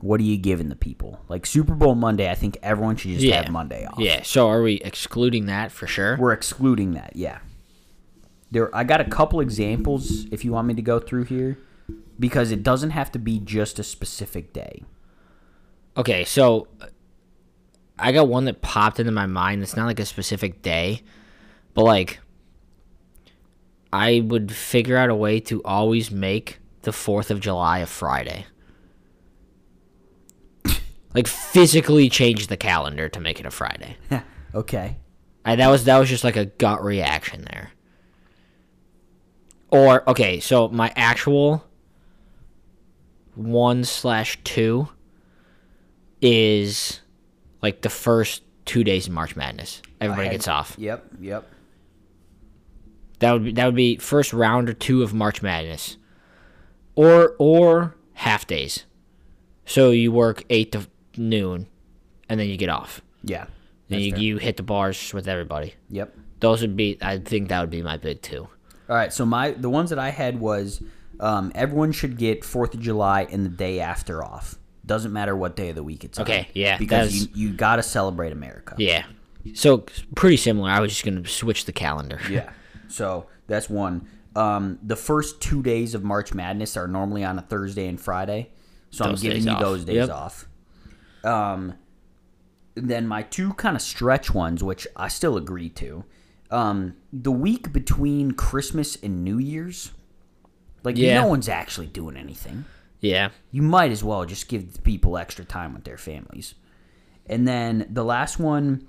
what 0.00 0.20
are 0.20 0.24
you 0.24 0.36
giving 0.36 0.68
the 0.68 0.76
people? 0.76 1.20
Like 1.28 1.46
Super 1.46 1.74
Bowl 1.74 1.94
Monday, 1.94 2.28
I 2.30 2.34
think 2.34 2.58
everyone 2.62 2.96
should 2.96 3.12
just 3.12 3.22
yeah 3.22 3.42
have 3.42 3.50
Monday 3.52 3.86
off. 3.86 3.98
yeah 3.98 4.22
so 4.22 4.48
are 4.48 4.62
we 4.62 4.74
excluding 4.76 5.46
that 5.46 5.70
for 5.70 5.86
sure 5.86 6.16
We're 6.18 6.32
excluding 6.32 6.92
that, 6.94 7.14
yeah. 7.14 7.38
There, 8.52 8.74
I 8.74 8.82
got 8.82 9.00
a 9.00 9.04
couple 9.04 9.40
examples 9.40 10.24
if 10.32 10.44
you 10.44 10.50
want 10.50 10.66
me 10.66 10.74
to 10.74 10.82
go 10.82 10.98
through 10.98 11.24
here, 11.24 11.56
because 12.18 12.50
it 12.50 12.64
doesn't 12.64 12.90
have 12.90 13.12
to 13.12 13.18
be 13.20 13.38
just 13.38 13.78
a 13.78 13.84
specific 13.84 14.52
day. 14.52 14.82
Okay, 15.96 16.24
so 16.24 16.66
I 17.96 18.10
got 18.10 18.26
one 18.26 18.46
that 18.46 18.60
popped 18.60 18.98
into 18.98 19.12
my 19.12 19.26
mind. 19.26 19.62
It's 19.62 19.76
not 19.76 19.86
like 19.86 20.00
a 20.00 20.04
specific 20.06 20.62
day, 20.62 21.02
but 21.74 21.84
like 21.84 22.20
I 23.92 24.20
would 24.24 24.52
figure 24.52 24.96
out 24.96 25.10
a 25.10 25.14
way 25.14 25.40
to 25.40 25.62
always 25.64 26.10
make 26.10 26.58
the 26.82 26.90
4th 26.92 27.30
of 27.30 27.40
July 27.40 27.80
a 27.80 27.86
Friday. 27.86 28.46
like 31.14 31.26
physically 31.26 32.08
change 32.08 32.46
the 32.46 32.56
calendar 32.56 33.08
to 33.08 33.20
make 33.20 33.40
it 33.40 33.46
a 33.46 33.50
Friday. 33.50 33.96
okay. 34.54 34.96
I, 35.44 35.56
that 35.56 35.68
was 35.68 35.84
that 35.84 35.98
was 35.98 36.08
just 36.08 36.22
like 36.24 36.36
a 36.36 36.44
gut 36.46 36.84
reaction 36.84 37.46
there. 37.50 37.70
Or 39.70 40.08
okay, 40.08 40.40
so 40.40 40.68
my 40.68 40.92
actual 40.96 41.64
one 43.34 43.84
slash 43.84 44.38
two 44.44 44.88
is 46.20 47.00
like 47.62 47.80
the 47.80 47.88
first 47.88 48.42
two 48.64 48.84
days 48.84 49.06
of 49.06 49.14
March 49.14 49.34
Madness. 49.36 49.80
Everybody 50.00 50.28
had- 50.28 50.32
gets 50.32 50.48
off. 50.48 50.74
Yep, 50.78 51.04
yep. 51.20 51.48
That 53.20 53.32
would 53.32 53.44
be 53.44 53.52
that 53.52 53.66
would 53.66 53.74
be 53.74 53.96
first 53.96 54.32
round 54.32 54.68
or 54.68 54.72
two 54.74 55.02
of 55.02 55.14
March 55.14 55.42
Madness, 55.42 55.96
or 56.94 57.36
or 57.38 57.94
half 58.14 58.46
days. 58.46 58.84
So 59.64 59.90
you 59.90 60.10
work 60.10 60.42
eight 60.50 60.72
to 60.72 60.86
noon, 61.16 61.68
and 62.28 62.40
then 62.40 62.48
you 62.48 62.56
get 62.56 62.68
off. 62.68 63.00
Yeah. 63.22 63.46
Then 63.88 64.00
you, 64.00 64.10
fair. 64.12 64.20
you 64.20 64.38
hit 64.38 64.56
the 64.56 64.62
bars 64.62 65.12
with 65.12 65.28
everybody. 65.28 65.74
Yep. 65.90 66.16
Those 66.40 66.62
would 66.62 66.76
be. 66.76 66.98
I 67.02 67.18
think 67.18 67.48
that 67.48 67.60
would 67.60 67.70
be 67.70 67.82
my 67.82 67.96
big 67.96 68.22
two. 68.22 68.48
All 68.88 68.96
right. 68.96 69.12
So 69.12 69.26
my 69.26 69.50
the 69.50 69.70
ones 69.70 69.90
that 69.90 69.98
I 69.98 70.10
had 70.10 70.40
was 70.40 70.82
um, 71.20 71.52
everyone 71.54 71.92
should 71.92 72.16
get 72.16 72.44
Fourth 72.44 72.74
of 72.74 72.80
July 72.80 73.26
and 73.30 73.44
the 73.44 73.50
day 73.50 73.80
after 73.80 74.24
off. 74.24 74.56
Doesn't 74.86 75.12
matter 75.12 75.36
what 75.36 75.56
day 75.56 75.68
of 75.68 75.76
the 75.76 75.82
week 75.82 76.04
it's 76.04 76.18
on. 76.18 76.22
Okay, 76.24 76.48
yeah, 76.54 76.78
Because 76.78 77.14
you, 77.14 77.28
you 77.34 77.52
got 77.52 77.76
to 77.76 77.82
celebrate 77.82 78.32
America. 78.32 78.74
Yeah. 78.78 79.04
So 79.54 79.84
pretty 80.16 80.36
similar. 80.36 80.70
I 80.70 80.80
was 80.80 80.90
just 80.90 81.04
gonna 81.04 81.26
switch 81.26 81.66
the 81.66 81.72
calendar. 81.72 82.20
Yeah. 82.30 82.50
So 82.90 83.26
that's 83.46 83.68
one. 83.70 84.06
Um, 84.36 84.78
the 84.82 84.96
first 84.96 85.40
two 85.40 85.62
days 85.62 85.94
of 85.94 86.04
March 86.04 86.34
Madness 86.34 86.76
are 86.76 86.86
normally 86.86 87.24
on 87.24 87.38
a 87.38 87.42
Thursday 87.42 87.88
and 87.88 88.00
Friday, 88.00 88.50
so 88.90 89.04
Those 89.04 89.22
I'm 89.24 89.28
giving 89.30 89.44
you 89.44 89.50
off. 89.52 89.60
those 89.60 89.84
days 89.84 89.96
Yep. 89.96 90.10
off. 90.10 90.48
Um, 91.24 91.74
then 92.74 93.06
my 93.06 93.22
two 93.22 93.52
kind 93.54 93.74
of 93.76 93.82
stretch 93.82 94.32
ones, 94.32 94.62
which 94.62 94.86
I 94.96 95.08
still 95.08 95.36
agree 95.36 95.68
to, 95.70 96.04
um, 96.50 96.94
the 97.12 97.32
week 97.32 97.72
between 97.72 98.32
Christmas 98.32 98.96
and 99.02 99.24
New 99.24 99.38
Year's, 99.38 99.90
like 100.84 100.96
Yeah. 100.96 101.20
no 101.22 101.26
one's 101.28 101.48
actually 101.48 101.88
doing 101.88 102.16
anything. 102.16 102.64
Yeah. 103.00 103.30
You 103.50 103.62
might 103.62 103.90
as 103.90 104.04
well 104.04 104.24
just 104.24 104.48
give 104.48 104.74
the 104.74 104.80
people 104.82 105.16
extra 105.18 105.44
time 105.44 105.74
with 105.74 105.84
their 105.84 105.98
families. 105.98 106.54
And 107.26 107.46
then 107.48 107.86
the 107.90 108.04
last 108.04 108.38
one, 108.38 108.86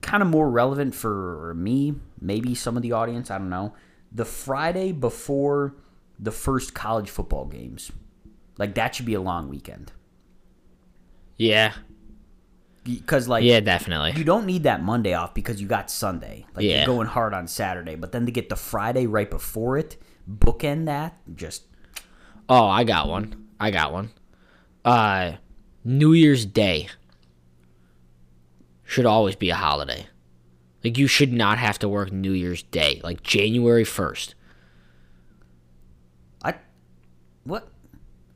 kind 0.00 0.22
of 0.22 0.28
more 0.28 0.50
relevant 0.50 0.94
for 0.94 1.54
me, 1.56 1.94
maybe 2.24 2.54
some 2.54 2.76
of 2.76 2.82
the 2.82 2.92
audience, 2.92 3.30
I 3.30 3.38
don't 3.38 3.50
know. 3.50 3.74
The 4.12 4.24
Friday 4.24 4.92
before 4.92 5.74
the 6.18 6.30
first 6.30 6.74
college 6.74 7.10
football 7.10 7.44
games. 7.46 7.90
Like 8.58 8.74
that 8.76 8.94
should 8.94 9.06
be 9.06 9.14
a 9.14 9.20
long 9.20 9.48
weekend. 9.48 9.92
Yeah. 11.36 11.72
Because 12.84 13.26
like 13.28 13.42
Yeah. 13.44 13.60
Definitely. 13.60 14.12
you 14.16 14.24
don't 14.24 14.46
need 14.46 14.62
that 14.64 14.82
Monday 14.82 15.14
off 15.14 15.34
because 15.34 15.60
you 15.60 15.66
got 15.66 15.90
Sunday. 15.90 16.46
Like 16.54 16.64
Yeah. 16.64 16.78
you're 16.78 16.86
going 16.86 17.08
hard 17.08 17.34
on 17.34 17.46
Saturday, 17.48 17.96
but 17.96 18.12
then 18.12 18.26
to 18.26 18.32
get 18.32 18.48
the 18.48 18.56
Friday 18.56 19.06
right 19.06 19.28
before 19.30 19.76
it, 19.78 19.96
bookend 20.30 20.86
that, 20.86 21.16
just 21.34 21.64
Oh, 22.48 22.66
I 22.66 22.84
got 22.84 23.08
one. 23.08 23.48
I 23.58 23.70
got 23.70 23.92
one. 23.92 24.10
Uh, 24.84 25.32
New 25.82 26.12
Year's 26.12 26.44
Day 26.44 26.88
should 28.84 29.06
always 29.06 29.34
be 29.34 29.48
a 29.50 29.54
holiday. 29.54 30.06
Like 30.84 30.98
you 30.98 31.06
should 31.06 31.32
not 31.32 31.56
have 31.58 31.78
to 31.80 31.88
work 31.88 32.12
New 32.12 32.32
Year's 32.32 32.62
Day, 32.62 33.00
like 33.02 33.22
January 33.22 33.84
first. 33.84 34.34
I 36.44 36.54
what? 37.44 37.68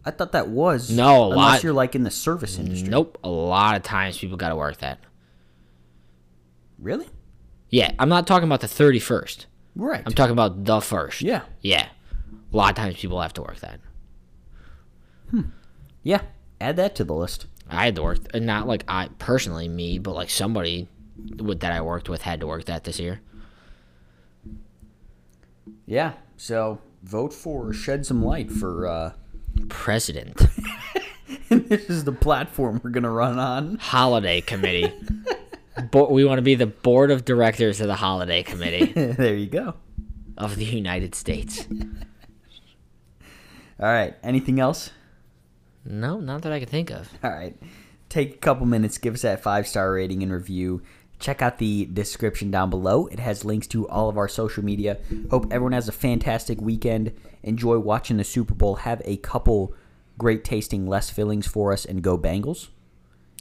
I 0.05 0.11
thought 0.11 0.33
that 0.33 0.49
was 0.49 0.91
No, 0.91 1.25
a 1.25 1.31
unless 1.31 1.37
lot- 1.37 1.63
you're 1.63 1.73
like 1.75 1.95
in 1.95 2.05
the 2.05 2.11
service 2.11 2.59
industry. 2.59 2.89
Nope. 2.89 3.19
A 3.23 3.29
lot 3.29 3.77
of 3.77 3.83
times 3.83 4.17
people 4.19 4.39
got 4.39 4.49
to 4.49 4.57
work 4.57 4.79
that. 4.79 4.99
Really? 6.79 7.07
Yeah, 7.69 7.93
I'm 7.99 8.09
not 8.09 8.27
talking 8.27 8.49
about 8.49 8.61
the 8.63 8.67
31st. 8.67 9.45
Right. 9.77 10.03
I'm 10.07 10.13
talking 10.15 10.33
about 10.33 10.65
the 10.65 10.81
first. 10.81 11.21
yeah. 11.21 11.43
Yeah. 11.61 11.89
A 12.53 12.57
lot 12.57 12.71
of 12.71 12.77
times 12.77 12.97
people 12.97 13.21
have 13.21 13.35
to 13.35 13.43
work 13.43 13.61
that. 13.61 13.79
Hmm. 15.31 15.43
Yeah, 16.03 16.23
add 16.61 16.77
that 16.77 16.95
to 16.95 17.05
the 17.05 17.13
list. 17.13 17.47
I 17.69 17.85
had 17.85 17.97
to 17.97 18.03
work, 18.03 18.21
and 18.33 18.47
not 18.47 18.67
like 18.67 18.85
I 18.89 19.11
personally 19.19 19.69
me, 19.69 19.99
but 19.99 20.15
like 20.15 20.31
somebody 20.31 20.89
with 21.39 21.61
that 21.61 21.73
I 21.73 21.81
worked 21.81 22.09
with 22.09 22.23
had 22.23 22.41
to 22.41 22.47
work 22.47 22.65
that 22.67 22.85
this 22.85 22.99
year. 22.99 23.21
Yeah, 25.87 26.13
so 26.37 26.81
vote 27.03 27.33
for 27.33 27.73
Shed 27.73 28.05
Some 28.07 28.25
Light 28.25 28.51
for. 28.51 28.87
uh 28.87 29.13
President, 29.69 30.37
This 31.49 31.91
is 31.91 32.05
the 32.05 32.13
platform 32.13 32.81
we're 32.85 32.91
gonna 32.91 33.11
run 33.11 33.39
on. 33.39 33.77
holiday 33.79 34.41
committee. 34.41 34.93
Bo- 35.91 36.11
we 36.13 36.25
want 36.25 36.39
to 36.39 36.43
be 36.43 36.55
the 36.55 36.67
board 36.67 37.11
of 37.11 37.25
directors 37.25 37.81
of 37.81 37.89
the 37.89 37.97
holiday 37.97 38.43
committee 38.45 38.93
there 39.13 39.35
you 39.35 39.47
go. 39.47 39.75
of 40.37 40.55
the 40.57 40.65
United 40.65 41.15
States. 41.17 41.67
All 43.81 43.87
right. 43.87 44.15
Anything 44.23 44.61
else? 44.61 44.91
No, 45.85 46.21
not 46.21 46.43
that 46.43 46.53
I 46.53 46.59
can 46.61 46.69
think 46.69 46.91
of. 46.91 47.09
All 47.25 47.31
right. 47.31 47.57
Take 48.09 48.35
a 48.35 48.39
couple 48.39 48.67
minutes, 48.67 48.99
give 48.99 49.15
us 49.15 49.23
that 49.23 49.43
five 49.43 49.67
star 49.67 49.93
rating 49.93 50.23
and 50.23 50.33
review. 50.33 50.83
Check 51.19 51.43
out 51.43 51.59
the 51.59 51.87
description 51.87 52.51
down 52.51 52.71
below. 52.71 53.07
It 53.09 53.19
has 53.19 53.45
links 53.45 53.67
to 53.69 53.89
all 53.89 54.09
of 54.09 54.17
our 54.17 54.29
social 54.29 54.65
media. 54.65 54.99
Hope 55.31 55.47
everyone 55.51 55.73
has 55.73 55.89
a 55.89 55.93
fantastic 55.93 56.61
weekend. 56.61 57.13
Enjoy 57.43 57.79
watching 57.79 58.17
the 58.19 58.25
Super 58.25 58.55
Bowl. 58.55 58.77
Have 58.77 59.03
a 59.05 59.17
couple 59.17 59.75
great 60.17 60.45
tasting 60.45 60.87
less 60.87 61.11
fillings 61.11 61.47
for 61.47 61.73
us 61.73 61.85
and 61.85 62.03
go 62.03 62.17
Bengals. 62.17 62.69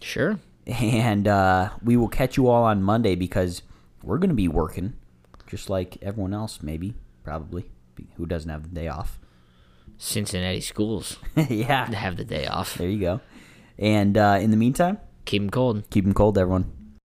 Sure. 0.01 0.39
And 0.65 1.27
uh, 1.27 1.69
we 1.83 1.95
will 1.97 2.07
catch 2.09 2.35
you 2.35 2.47
all 2.47 2.63
on 2.63 2.81
Monday 2.83 3.15
because 3.15 3.61
we're 4.03 4.17
going 4.17 4.29
to 4.29 4.35
be 4.35 4.47
working 4.47 4.93
just 5.47 5.69
like 5.69 5.97
everyone 6.01 6.33
else, 6.33 6.59
maybe, 6.61 6.93
probably, 7.23 7.69
who 8.15 8.25
doesn't 8.25 8.49
have 8.49 8.63
the 8.63 8.69
day 8.69 8.87
off. 8.87 9.19
Cincinnati 9.97 10.61
schools 10.61 11.17
yeah. 11.49 11.91
have 11.93 12.17
the 12.17 12.25
day 12.25 12.45
off. 12.47 12.75
There 12.75 12.89
you 12.89 12.99
go. 12.99 13.21
And 13.79 14.17
uh, 14.17 14.39
in 14.41 14.51
the 14.51 14.57
meantime, 14.57 14.97
Keep 15.25 15.41
them 15.43 15.49
cold. 15.49 15.89
keep 15.89 16.03
them 16.05 16.13
cold, 16.13 16.37
everyone. 16.37 16.71